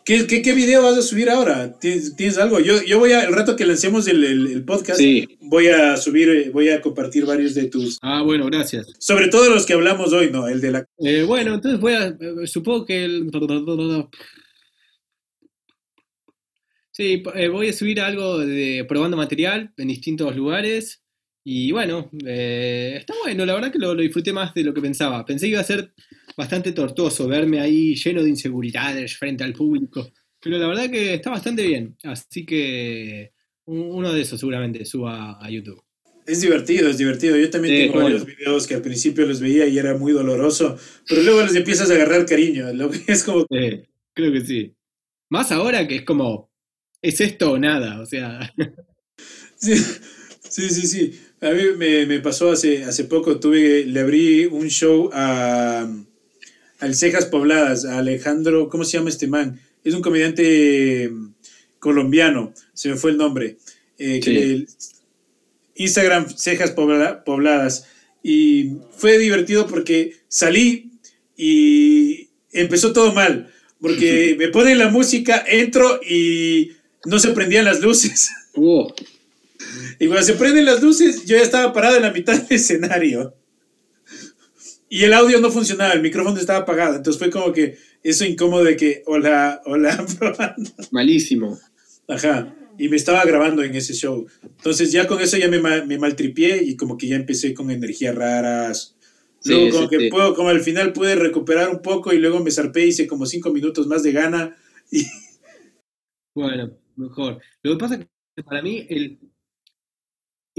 ¿qué, 0.09 0.25
qué, 0.25 0.41
qué 0.41 0.53
video 0.53 0.81
vas 0.81 0.97
a 0.97 1.01
subir 1.03 1.29
ahora? 1.29 1.77
¿Tienes, 1.79 2.15
tienes 2.15 2.37
algo? 2.39 2.59
Yo, 2.59 2.81
yo 2.83 2.97
voy 2.97 3.11
a, 3.11 3.25
el 3.25 3.33
rato 3.35 3.55
que 3.55 3.63
lancemos 3.65 4.07
el, 4.07 4.23
el- 4.23 4.47
el 4.47 4.65
podcast, 4.65 4.97
Sí. 4.99 5.37
voy 5.41 5.67
a 5.67 5.95
subir, 5.97 6.27
eh, 6.29 6.49
voy 6.49 6.69
a 6.69 6.81
compartir 6.81 7.25
varios 7.25 7.53
de 7.53 7.65
tus... 7.67 7.99
Ah, 8.01 8.23
bueno, 8.23 8.47
gracias. 8.47 8.87
Sobre 8.97 9.27
todo 9.27 9.47
los 9.49 9.67
que 9.67 9.73
hablamos 9.73 10.11
hoy, 10.11 10.31
¿no? 10.31 10.47
El 10.47 10.61
de 10.61 10.71
la... 10.71 10.85
Eh, 10.97 11.21
bueno, 11.23 11.53
entonces 11.53 11.79
voy 11.79 11.93
a. 11.93 12.07
eh, 12.07 12.47
Supongo 12.47 12.85
que 12.85 13.05
el. 13.05 13.29
Sí, 16.91 17.23
eh, 17.35 17.47
voy 17.47 17.69
a 17.69 17.73
subir 17.73 18.01
algo 18.01 18.39
de 18.39 18.83
probando 18.87 19.15
material 19.15 19.71
en 19.77 19.87
distintos 19.87 20.35
lugares. 20.35 21.01
Y 21.43 21.71
bueno, 21.71 22.09
eh, 22.25 22.95
está 22.99 23.13
bueno, 23.23 23.45
la 23.45 23.53
verdad 23.55 23.71
que 23.71 23.79
lo, 23.79 23.93
lo 23.95 24.01
disfruté 24.01 24.31
más 24.33 24.53
de 24.53 24.63
lo 24.63 24.73
que 24.73 24.81
pensaba. 24.81 25.25
Pensé 25.25 25.45
que 25.47 25.51
iba 25.53 25.61
a 25.61 25.63
ser 25.63 25.93
bastante 26.37 26.71
tortuoso 26.73 27.27
verme 27.27 27.59
ahí 27.59 27.95
lleno 27.95 28.21
de 28.23 28.29
inseguridades 28.29 29.17
frente 29.17 29.43
al 29.43 29.53
público. 29.53 30.11
Pero 30.41 30.57
la 30.57 30.67
verdad 30.67 30.89
que 30.89 31.15
está 31.15 31.29
bastante 31.31 31.65
bien. 31.65 31.97
Así 32.03 32.45
que 32.45 33.31
un- 33.65 33.91
uno 33.91 34.13
de 34.13 34.21
esos 34.21 34.39
seguramente 34.39 34.85
suba 34.85 35.37
a 35.43 35.49
YouTube. 35.49 35.81
Es 36.25 36.41
divertido, 36.41 36.89
es 36.89 36.97
divertido. 36.99 37.35
Yo 37.37 37.49
también 37.49 37.73
Sí, 37.75 37.81
tengo 37.83 37.93
bueno. 37.93 38.09
varios 38.09 38.25
videos 38.25 38.67
que 38.67 38.75
al 38.75 38.81
principio 38.83 39.25
los 39.25 39.39
veía 39.39 39.65
y 39.67 39.79
era 39.79 39.97
muy 39.97 40.11
doloroso, 40.13 40.77
pero 41.07 41.23
luego 41.23 41.41
les 41.41 41.55
empiezas 41.55 41.89
a 41.89 41.95
agarrar 41.95 42.25
cariño. 42.25 42.71
Lo 42.73 42.91
que 42.91 42.99
es 43.07 43.23
como... 43.23 43.45
Eh, 43.49 43.87
creo 44.13 44.31
que 44.31 44.41
sí. 44.41 44.75
Más 45.29 45.51
ahora 45.51 45.87
que 45.87 45.95
es 45.97 46.01
como, 46.03 46.51
¿es 47.01 47.19
esto 47.21 47.53
o 47.53 47.57
nada? 47.59 47.99
O 48.01 48.05
sea, 48.05 48.53
Sí, 49.57 49.73
Sí, 50.49 50.69
sí, 50.69 50.87
sí. 50.87 51.19
A 51.41 51.51
mí 51.51 51.61
me, 51.77 52.05
me 52.05 52.19
pasó 52.19 52.51
hace, 52.51 52.83
hace 52.83 53.05
poco, 53.05 53.39
tuve, 53.39 53.85
le 53.85 53.99
abrí 53.99 54.45
un 54.45 54.67
show 54.69 55.09
a, 55.13 55.87
al 56.79 56.95
Cejas 56.95 57.25
Pobladas, 57.25 57.85
a 57.85 57.99
Alejandro, 57.99 58.67
¿cómo 58.69 58.83
se 58.83 58.97
llama 58.97 59.09
este 59.09 59.27
man? 59.27 59.59
Es 59.83 59.93
un 59.93 60.01
comediante 60.01 61.09
colombiano, 61.79 62.53
se 62.73 62.89
me 62.89 62.95
fue 62.95 63.11
el 63.11 63.17
nombre. 63.17 63.57
Eh, 63.97 64.19
Sí. 64.23 64.65
Instagram 65.75 66.27
Cejas 66.35 66.71
Pobla- 66.75 67.23
Pobladas. 67.23 67.85
Y 68.21 68.71
fue 68.97 69.17
divertido 69.17 69.65
porque 69.67 70.17
salí 70.27 70.91
y 71.37 72.27
empezó 72.51 72.91
todo 72.91 73.13
mal. 73.13 73.49
Porque 73.79 74.35
me 74.37 74.49
ponen 74.49 74.77
la 74.77 74.89
música, 74.89 75.43
entro 75.47 76.01
y 76.03 76.71
no 77.05 77.17
se 77.19 77.29
prendían 77.29 77.63
las 77.65 77.79
luces. 77.81 78.29
Oh, 78.55 78.93
Y 79.99 80.07
cuando 80.07 80.23
se 80.23 80.33
prenden 80.33 80.65
las 80.65 80.81
luces, 80.81 81.25
yo 81.25 81.37
ya 81.37 81.43
estaba 81.43 81.73
parado 81.73 81.97
en 81.97 82.03
la 82.03 82.11
mitad 82.11 82.39
del 82.41 82.57
escenario. 82.57 83.35
Y 84.89 85.03
el 85.03 85.13
audio 85.13 85.39
no 85.39 85.51
funcionaba, 85.51 85.93
el 85.93 86.01
micrófono 86.01 86.39
estaba 86.39 86.59
apagado. 86.59 86.95
Entonces 86.95 87.19
fue 87.19 87.29
como 87.29 87.53
que 87.53 87.77
eso 88.03 88.25
incómodo 88.25 88.63
de 88.63 88.75
que, 88.75 89.03
hola, 89.05 89.61
hola, 89.65 90.05
probando. 90.19 90.71
malísimo. 90.91 91.59
Ajá. 92.07 92.55
Y 92.77 92.87
me 92.89 92.95
estaba 92.95 93.23
grabando 93.25 93.61
en 93.61 93.75
ese 93.75 93.93
show. 93.93 94.25
Entonces 94.41 94.91
ya 94.91 95.05
con 95.05 95.21
eso 95.21 95.37
ya 95.37 95.47
me, 95.47 95.59
me 95.59 95.97
maltripié 95.97 96.63
y 96.63 96.75
como 96.75 96.97
que 96.97 97.07
ya 97.07 97.17
empecé 97.17 97.53
con 97.53 97.69
energías 97.69 98.15
raras. 98.15 98.95
Sí, 99.41 99.51
Luego 99.51 99.69
como 99.71 99.83
sí, 99.83 99.89
que 99.89 99.99
sí. 100.05 100.09
puedo, 100.09 100.33
como 100.33 100.49
al 100.49 100.61
final 100.61 100.91
pude 100.93 101.15
recuperar 101.15 101.69
un 101.69 101.81
poco 101.81 102.13
y 102.13 102.17
luego 102.19 102.39
me 102.43 102.51
zarpé, 102.51 102.85
hice 102.85 103.07
como 103.07 103.25
cinco 103.25 103.51
minutos 103.51 103.87
más 103.87 104.03
de 104.03 104.11
gana. 104.11 104.57
Y 104.91 105.05
Bueno, 106.33 106.71
mejor. 106.95 107.39
Lo 107.63 107.73
que 107.73 107.77
pasa 107.77 107.95
es 107.95 108.07
que 108.35 108.43
para 108.43 108.61
mí 108.61 108.85
el, 108.89 109.19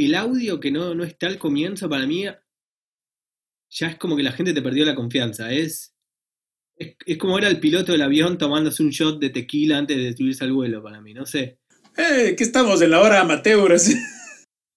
el 0.06 0.14
audio 0.14 0.60
que 0.60 0.70
no, 0.70 0.94
no 0.94 1.04
está 1.04 1.26
al 1.26 1.38
comienzo, 1.38 1.88
para 1.88 2.06
mí 2.06 2.24
ya 3.70 3.86
es 3.86 3.96
como 3.96 4.16
que 4.16 4.22
la 4.22 4.32
gente 4.32 4.52
te 4.52 4.62
perdió 4.62 4.84
la 4.84 4.94
confianza. 4.94 5.52
Es, 5.52 5.94
es, 6.76 6.96
es 7.06 7.18
como 7.18 7.38
era 7.38 7.48
el 7.48 7.60
piloto 7.60 7.92
del 7.92 8.02
avión 8.02 8.38
tomándose 8.38 8.82
un 8.82 8.90
shot 8.90 9.20
de 9.20 9.30
tequila 9.30 9.78
antes 9.78 9.96
de 9.96 10.16
subirse 10.16 10.44
al 10.44 10.52
vuelo, 10.52 10.82
para 10.82 11.00
mí, 11.00 11.14
no 11.14 11.26
sé. 11.26 11.58
eh, 11.96 12.34
que 12.36 12.44
estamos 12.44 12.80
en 12.82 12.90
la 12.90 13.00
hora 13.00 13.20
amateur. 13.20 13.76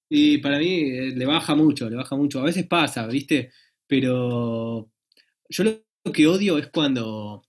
Y 0.10 0.38
para 0.40 0.60
mí 0.60 0.82
eh, 0.92 1.14
le 1.16 1.26
baja 1.26 1.56
mucho, 1.56 1.90
le 1.90 1.96
baja 1.96 2.16
mucho. 2.16 2.40
A 2.40 2.44
veces 2.44 2.68
pasa, 2.68 3.08
¿viste? 3.08 3.52
Pero 3.88 4.92
yo 5.50 5.64
lo 5.64 6.12
que 6.12 6.28
odio 6.28 6.58
es 6.58 6.68
cuando 6.68 7.44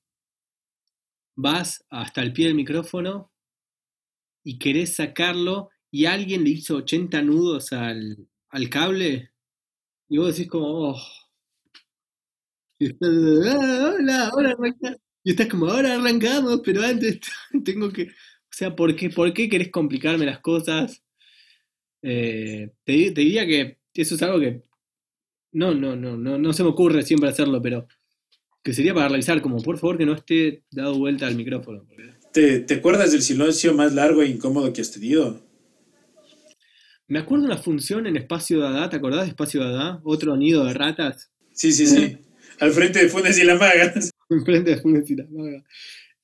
vas 1.36 1.84
hasta 1.90 2.22
el 2.22 2.32
pie 2.32 2.46
del 2.46 2.54
micrófono 2.54 3.32
y 4.44 4.58
querés 4.58 4.96
sacarlo 4.96 5.70
y 5.96 6.06
alguien 6.06 6.42
le 6.42 6.50
hizo 6.50 6.74
80 6.78 7.22
nudos 7.22 7.72
al, 7.72 8.26
al 8.48 8.68
cable 8.68 9.30
y 10.08 10.18
vos 10.18 10.36
decís 10.36 10.50
como, 10.50 10.66
oh. 10.90 11.00
Y 12.80 12.88
"Ah, 13.00 13.94
hola, 13.96 14.28
ahora 14.28 14.50
arranca-". 14.58 14.96
Y 15.22 15.30
estás 15.30 15.46
como, 15.46 15.66
ahora 15.66 15.94
arrancamos, 15.94 16.60
pero 16.64 16.82
antes 16.82 17.20
tengo 17.64 17.92
que... 17.92 18.02
O 18.04 18.56
sea, 18.56 18.74
¿por 18.74 18.94
qué, 18.96 19.08
¿por 19.10 19.32
qué 19.32 19.48
querés 19.48 19.70
complicarme 19.70 20.26
las 20.26 20.40
cosas? 20.40 21.00
Eh, 22.02 22.70
te, 22.84 22.92
di- 22.92 23.10
te 23.12 23.20
diría 23.20 23.46
que 23.46 23.78
eso 23.94 24.16
es 24.16 24.22
algo 24.22 24.40
que 24.40 24.62
no, 25.52 25.74
no, 25.74 25.94
no, 25.94 26.16
no, 26.16 26.38
no 26.38 26.52
se 26.52 26.64
me 26.64 26.70
ocurre 26.70 27.02
siempre 27.02 27.28
hacerlo, 27.28 27.62
pero 27.62 27.86
que 28.64 28.72
sería 28.72 28.94
para 28.94 29.08
realizar, 29.08 29.40
como 29.40 29.62
por 29.62 29.78
favor 29.78 29.96
que 29.96 30.06
no 30.06 30.14
esté 30.14 30.64
dado 30.72 30.98
vuelta 30.98 31.28
al 31.28 31.36
micrófono. 31.36 31.86
¿Te, 32.32 32.58
¿Te 32.60 32.74
acuerdas 32.74 33.12
del 33.12 33.22
silencio 33.22 33.74
más 33.74 33.94
largo 33.94 34.22
e 34.22 34.28
incómodo 34.28 34.72
que 34.72 34.80
has 34.80 34.90
tenido? 34.90 35.43
Me 37.08 37.18
acuerdo 37.18 37.44
una 37.44 37.58
función 37.58 38.06
en 38.06 38.16
Espacio 38.16 38.60
Dada, 38.60 38.88
¿te 38.88 38.96
acordás 38.96 39.22
de 39.24 39.28
Espacio 39.28 39.62
Dada? 39.62 40.00
Otro 40.04 40.36
nido 40.36 40.64
de 40.64 40.72
ratas 40.74 41.30
Sí, 41.52 41.72
sí, 41.72 41.86
sí. 41.86 42.18
Al 42.60 42.72
frente 42.72 43.00
de 43.02 43.08
Funes 43.08 43.38
y 43.38 43.44
la 43.44 43.54
Maga. 43.56 43.92
enfrente 44.30 44.70
de 44.74 44.76
Funes 44.78 45.08
y 45.10 45.16
la 45.16 45.26
Maga. 45.30 45.64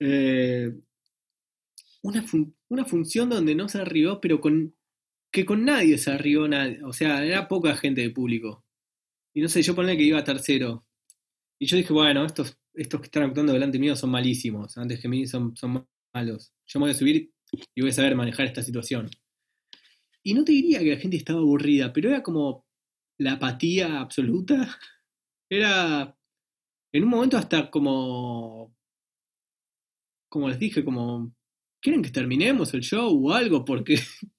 Eh, 0.01 0.73
una, 2.03 2.23
fun- 2.23 2.55
una 2.69 2.85
función 2.85 3.29
donde 3.31 3.55
no 3.55 3.69
se 3.69 3.85
rió, 3.85 4.21
pero 4.21 4.41
con 4.41 4.75
que 5.33 5.45
con 5.45 5.65
nadie 5.65 5.99
se 5.99 6.17
rió 6.19 6.49
nadie. 6.49 6.83
O 6.83 6.93
sea, 6.93 7.25
era 7.25 7.47
poca 7.47 7.77
gente 7.77 8.01
de 8.01 8.11
público. 8.11 8.65
Y 9.35 9.41
no 9.43 9.49
sé, 9.49 9.63
yo 9.63 9.75
ponía 9.77 9.97
que 9.97 10.03
iba 10.03 10.25
tercero. 10.25 10.85
Y 11.61 11.67
yo 11.67 11.77
dije, 11.77 11.93
bueno, 11.93 12.25
estos, 12.25 12.59
estos 12.75 13.01
que 13.01 13.07
están 13.07 13.25
actuando 13.25 13.53
delante 13.53 13.79
mío 13.79 13.95
son 13.95 14.11
malísimos. 14.11 14.77
Antes 14.79 14.99
que 15.01 15.09
mí 15.09 15.27
son, 15.29 15.57
son 15.57 15.87
malos. 16.13 16.53
Yo 16.67 16.81
me 16.81 16.85
voy 16.87 16.91
a 16.93 16.95
subir 16.99 17.31
y 17.75 17.81
voy 17.81 17.91
a 17.91 17.95
saber 17.95 18.17
manejar 18.17 18.47
esta 18.47 18.63
situación. 18.63 19.09
Y 20.23 20.35
no 20.35 20.45
te 20.45 20.53
diría 20.53 20.81
que 20.81 20.95
la 20.95 21.01
gente 21.01 21.17
estaba 21.17 21.41
aburrida, 21.41 21.93
pero 21.93 22.11
era 22.11 22.23
como 22.23 22.67
la 23.19 23.33
apatía 23.33 24.01
absoluta. 24.01 24.79
Era 25.53 26.17
en 26.93 27.03
un 27.03 27.11
momento 27.11 27.37
hasta 27.37 27.71
como, 27.71 28.77
como 30.29 30.49
les 30.49 30.61
dije, 30.61 30.85
como, 30.85 31.35
¿quieren 31.83 32.03
que 32.03 32.11
terminemos 32.11 32.73
el 32.75 32.83
show 32.83 33.11
o 33.27 33.33
algo? 33.33 33.65
Porque... 33.65 33.97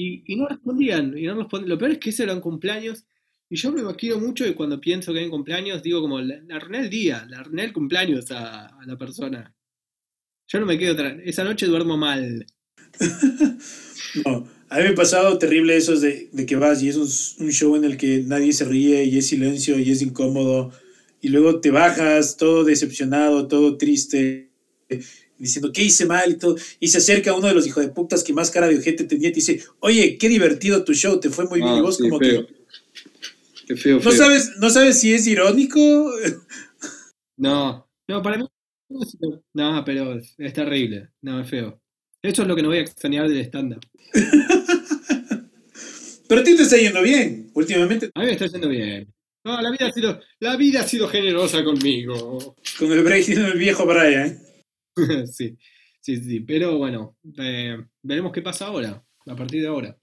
Y, 0.00 0.22
y 0.32 0.36
no 0.36 0.46
respondían, 0.46 1.18
y 1.18 1.24
no 1.24 1.34
respondían. 1.34 1.70
Lo 1.70 1.76
peor 1.76 1.90
es 1.90 1.98
que 1.98 2.10
ese 2.10 2.22
era 2.22 2.32
un 2.32 2.40
cumpleaños, 2.40 3.04
y 3.50 3.56
yo 3.56 3.72
me 3.72 3.80
imagino 3.80 4.18
mucho 4.18 4.46
y 4.46 4.54
cuando 4.54 4.80
pienso 4.80 5.12
que 5.12 5.20
hay 5.20 5.30
cumpleaños, 5.30 5.82
digo 5.82 6.02
como, 6.02 6.20
le 6.20 6.42
arruiné 6.50 6.80
el 6.80 6.90
día, 6.90 7.24
le 7.26 7.36
arruiné 7.36 7.64
el 7.64 7.72
cumpleaños 7.72 8.30
a, 8.30 8.76
la 8.84 8.96
persona. 8.96 9.54
Yo 10.46 10.60
no 10.60 10.66
me 10.66 10.78
quedo, 10.78 11.02
esa 11.24 11.44
noche 11.44 11.66
duermo 11.66 11.96
mal. 11.96 12.46
No, 14.24 14.48
a 14.70 14.76
mí 14.78 14.82
me 14.84 14.88
ha 14.90 14.94
pasado 14.94 15.38
terrible 15.38 15.76
esos 15.76 16.00
de, 16.00 16.28
de 16.32 16.46
que 16.46 16.56
vas 16.56 16.82
y 16.82 16.88
es 16.88 16.96
un, 16.96 17.46
un 17.46 17.52
show 17.52 17.76
en 17.76 17.84
el 17.84 17.96
que 17.96 18.22
nadie 18.26 18.52
se 18.52 18.64
ríe 18.64 19.04
y 19.04 19.18
es 19.18 19.26
silencio 19.28 19.78
y 19.78 19.90
es 19.90 20.02
incómodo 20.02 20.72
y 21.20 21.28
luego 21.28 21.60
te 21.60 21.70
bajas 21.70 22.36
todo 22.36 22.64
decepcionado, 22.64 23.48
todo 23.48 23.76
triste, 23.76 24.50
diciendo 25.38 25.72
qué 25.72 25.82
hice 25.82 26.06
mal 26.06 26.30
y 26.30 26.36
todo, 26.36 26.56
y 26.78 26.88
se 26.88 26.98
acerca 26.98 27.34
uno 27.34 27.48
de 27.48 27.54
los 27.54 27.66
hijos 27.66 27.84
de 27.84 27.90
putas 27.90 28.22
que 28.22 28.32
más 28.32 28.50
cara 28.50 28.68
de 28.68 28.78
ojete 28.78 29.04
tenía 29.04 29.28
y 29.28 29.32
te 29.32 29.36
dice, 29.36 29.62
oye, 29.80 30.16
qué 30.18 30.28
divertido 30.28 30.84
tu 30.84 30.94
show, 30.94 31.18
te 31.18 31.30
fue 31.30 31.46
muy 31.46 31.60
bien 31.60 31.74
Ah, 31.74 31.78
y 31.78 31.80
vos 31.80 31.96
sí, 31.96 32.02
como 32.04 32.18
feo. 32.18 32.46
que 32.46 32.54
Qué 33.66 33.76
feo, 33.76 33.96
no 33.96 34.02
feo. 34.02 34.12
sabes, 34.12 34.52
no 34.58 34.70
sabes 34.70 35.00
si 35.00 35.12
es 35.12 35.26
irónico. 35.26 35.78
No, 37.36 37.88
no, 38.08 38.22
para 38.22 38.38
mí. 38.38 38.46
No, 39.54 39.82
pero 39.84 40.14
es, 40.14 40.34
es 40.38 40.52
terrible. 40.52 41.10
No, 41.22 41.40
es 41.40 41.48
feo. 41.48 41.80
Eso 42.22 42.42
es 42.42 42.48
lo 42.48 42.56
que 42.56 42.62
no 42.62 42.68
voy 42.68 42.78
a 42.78 42.82
extrañar 42.82 43.28
del 43.28 43.38
stand-up. 43.40 43.80
Pero 46.28 46.40
a 46.42 46.44
ti 46.44 46.56
te 46.56 46.62
está 46.62 46.76
yendo 46.76 47.02
bien 47.02 47.50
últimamente 47.54 48.10
A 48.14 48.20
mí 48.20 48.26
me 48.26 48.32
está 48.32 48.46
yendo 48.46 48.68
bien. 48.68 49.12
No, 49.44 49.60
la 49.62 49.70
vida 49.70 49.86
ha 49.86 49.92
sido, 49.92 50.20
la 50.40 50.56
vida 50.56 50.80
ha 50.80 50.86
sido 50.86 51.08
generosa 51.08 51.64
conmigo. 51.64 52.54
con 52.78 52.92
el 52.92 53.02
break 53.02 53.28
el 53.30 53.58
viejo 53.58 53.86
Brian. 53.86 54.38
sí, 55.32 55.56
sí, 56.00 56.16
sí. 56.16 56.40
Pero 56.40 56.76
bueno, 56.76 57.16
eh, 57.38 57.78
veremos 58.02 58.32
qué 58.32 58.42
pasa 58.42 58.66
ahora, 58.66 59.02
a 59.26 59.36
partir 59.36 59.62
de 59.62 59.68
ahora. 59.68 59.96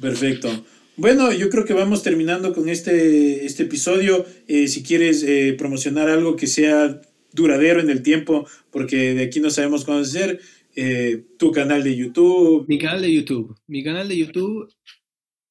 Perfecto. 0.00 0.64
Bueno, 0.96 1.32
yo 1.32 1.50
creo 1.50 1.64
que 1.64 1.74
vamos 1.74 2.02
terminando 2.02 2.54
con 2.54 2.68
este, 2.68 3.44
este 3.44 3.64
episodio. 3.64 4.24
Eh, 4.46 4.68
si 4.68 4.82
quieres 4.82 5.22
eh, 5.22 5.54
promocionar 5.58 6.08
algo 6.08 6.36
que 6.36 6.46
sea 6.46 7.00
duradero 7.32 7.80
en 7.80 7.90
el 7.90 8.02
tiempo, 8.02 8.48
porque 8.70 9.14
de 9.14 9.24
aquí 9.24 9.40
no 9.40 9.50
sabemos 9.50 9.84
cuándo 9.84 10.04
hacer, 10.04 10.40
eh, 10.76 11.24
tu 11.38 11.50
canal 11.50 11.82
de 11.82 11.96
YouTube. 11.96 12.66
Mi 12.68 12.78
canal 12.78 13.00
de 13.00 13.12
YouTube. 13.12 13.56
Mi 13.66 13.82
canal 13.82 14.08
de 14.08 14.18
YouTube 14.18 14.68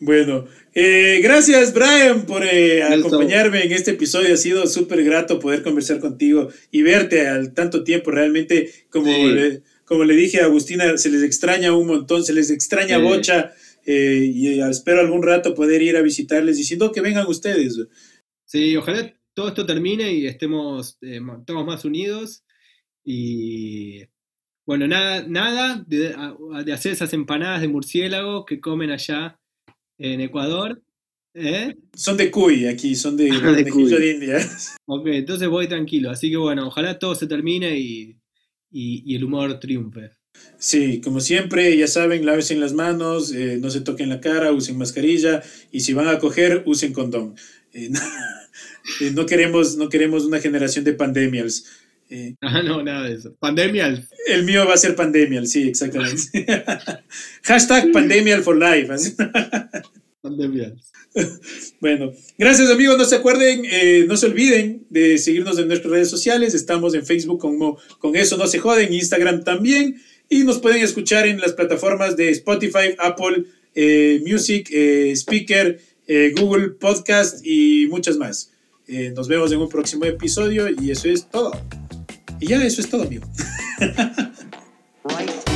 Bueno, 0.00 0.46
eh, 0.74 1.20
gracias 1.22 1.72
Brian 1.72 2.26
por 2.26 2.44
eh, 2.44 2.82
acompañarme 2.82 3.62
en 3.64 3.70
este 3.72 3.92
episodio. 3.92 4.34
Ha 4.34 4.36
sido 4.36 4.66
súper 4.66 5.04
grato 5.04 5.38
poder 5.38 5.62
conversar 5.62 6.00
contigo 6.00 6.48
y 6.72 6.82
verte 6.82 7.28
al 7.28 7.54
tanto 7.54 7.84
tiempo. 7.84 8.10
Realmente, 8.10 8.70
como, 8.90 9.06
Sí. 9.06 9.24
le, 9.26 9.62
como 9.84 10.02
le 10.04 10.16
dije 10.16 10.40
a 10.40 10.46
Agustina, 10.46 10.98
se 10.98 11.10
les 11.10 11.22
extraña 11.22 11.72
un 11.76 11.86
montón, 11.86 12.24
se 12.24 12.32
les 12.32 12.50
extraña 12.50 12.96
Sí. 12.96 13.02
bocha 13.02 13.52
eh, 13.86 14.30
y 14.32 14.48
eh, 14.60 14.68
espero 14.68 15.00
algún 15.00 15.22
rato 15.22 15.54
poder 15.54 15.82
ir 15.82 15.96
a 15.96 16.02
visitarles 16.02 16.56
diciendo 16.56 16.90
que 16.92 17.00
vengan 17.00 17.26
ustedes. 17.26 17.78
Sí, 18.46 18.76
ojalá 18.76 19.12
todo 19.34 19.48
esto 19.48 19.66
termine 19.66 20.12
y 20.12 20.26
estemos 20.26 20.96
eh, 21.02 21.20
todos 21.46 21.66
más 21.66 21.84
unidos. 21.84 22.44
Y 23.04 24.02
bueno, 24.66 24.86
nada, 24.88 25.24
nada 25.28 25.84
de, 25.86 26.14
de 26.64 26.72
hacer 26.72 26.92
esas 26.92 27.12
empanadas 27.12 27.60
de 27.60 27.68
murciélago 27.68 28.44
que 28.44 28.60
comen 28.60 28.90
allá 28.90 29.38
en 29.98 30.20
Ecuador. 30.20 30.82
¿eh? 31.34 31.74
Son 31.94 32.16
de 32.16 32.30
cuy 32.30 32.66
aquí, 32.66 32.94
son 32.94 33.16
de, 33.16 33.30
Ah, 33.30 33.52
de 33.52 33.68
cuy. 33.68 33.84
de 33.90 34.10
India. 34.12 34.38
Ok, 34.86 35.06
entonces 35.08 35.48
voy 35.48 35.66
tranquilo. 35.66 36.10
Así 36.10 36.30
que 36.30 36.36
bueno, 36.36 36.66
ojalá 36.68 36.98
todo 36.98 37.14
se 37.14 37.26
termine 37.26 37.76
y, 37.78 38.16
y- 38.70 39.02
y 39.06 39.16
el 39.16 39.24
humor 39.24 39.58
triunfe. 39.58 40.10
Sí, 40.58 41.00
como 41.02 41.20
siempre, 41.20 41.76
ya 41.76 41.86
saben, 41.86 42.24
lávense 42.24 42.54
las 42.56 42.72
manos, 42.72 43.32
eh, 43.32 43.58
no 43.60 43.70
se 43.70 43.80
toquen 43.80 44.08
la 44.08 44.20
cara, 44.20 44.52
usen 44.52 44.78
mascarilla 44.78 45.42
y 45.70 45.80
si 45.80 45.92
van 45.92 46.08
a 46.08 46.18
coger, 46.18 46.62
usen 46.66 46.92
condón. 46.92 47.34
Eh, 47.72 47.88
no, 47.90 48.00
eh, 49.00 49.10
no 49.12 49.26
queremos, 49.26 49.76
no 49.76 49.88
queremos 49.88 50.24
una 50.24 50.40
generación 50.40 50.84
de 50.84 50.94
pandemials. 50.94 51.66
Eh, 52.10 52.34
Ah, 52.40 52.62
no, 52.62 52.82
nada 52.82 53.08
de 53.08 53.14
eso. 53.14 53.34
Pandemia. 53.38 54.06
el 54.26 54.44
mío 54.44 54.66
va 54.66 54.74
a 54.74 54.78
ser 54.78 54.94
pandemial, 54.94 55.46
sí, 55.46 55.68
exactamente. 55.68 56.46
Hashtag 57.42 57.92
pandemial 57.92 58.42
for 58.42 58.56
life. 58.56 58.92
así. 58.92 59.14
Pandemia. 60.20 60.74
Bueno, 61.80 62.12
gracias 62.36 62.70
amigos, 62.70 62.98
no 62.98 63.04
se 63.04 63.14
acuerden, 63.14 63.62
eh, 63.70 64.04
no 64.08 64.16
se 64.16 64.26
olviden 64.26 64.84
de 64.90 65.16
seguirnos 65.18 65.58
en 65.58 65.68
nuestras 65.68 65.92
redes 65.92 66.10
sociales, 66.10 66.54
estamos 66.54 66.94
en 66.94 67.06
Facebook 67.06 67.38
como 67.38 67.78
con 68.00 68.16
eso 68.16 68.36
no 68.36 68.48
se 68.48 68.58
joden, 68.58 68.92
Instagram 68.92 69.44
también, 69.44 70.00
y 70.34 70.42
nos 70.42 70.58
pueden 70.58 70.82
escuchar 70.82 71.28
en 71.28 71.38
las 71.38 71.52
plataformas 71.52 72.16
de 72.16 72.28
Spotify, 72.30 72.96
Apple 72.98 73.44
eh, 73.72 74.20
Music, 74.26 74.68
eh, 74.72 75.12
Speaker, 75.12 75.80
eh, 76.08 76.34
Google 76.36 76.70
Podcast 76.70 77.46
y 77.46 77.86
muchas 77.88 78.16
más. 78.16 78.50
Nos 79.14 79.28
vemos 79.28 79.52
en 79.52 79.60
un 79.60 79.68
próximo 79.68 80.04
episodio 80.06 80.68
y 80.68 80.90
eso 80.90 81.08
es 81.08 81.30
todo. 81.30 81.52
Y 82.40 82.48
ya 82.48 82.62
eso 82.64 82.80
es 82.80 82.88
todo, 82.90 83.04
amigo. 83.04 83.24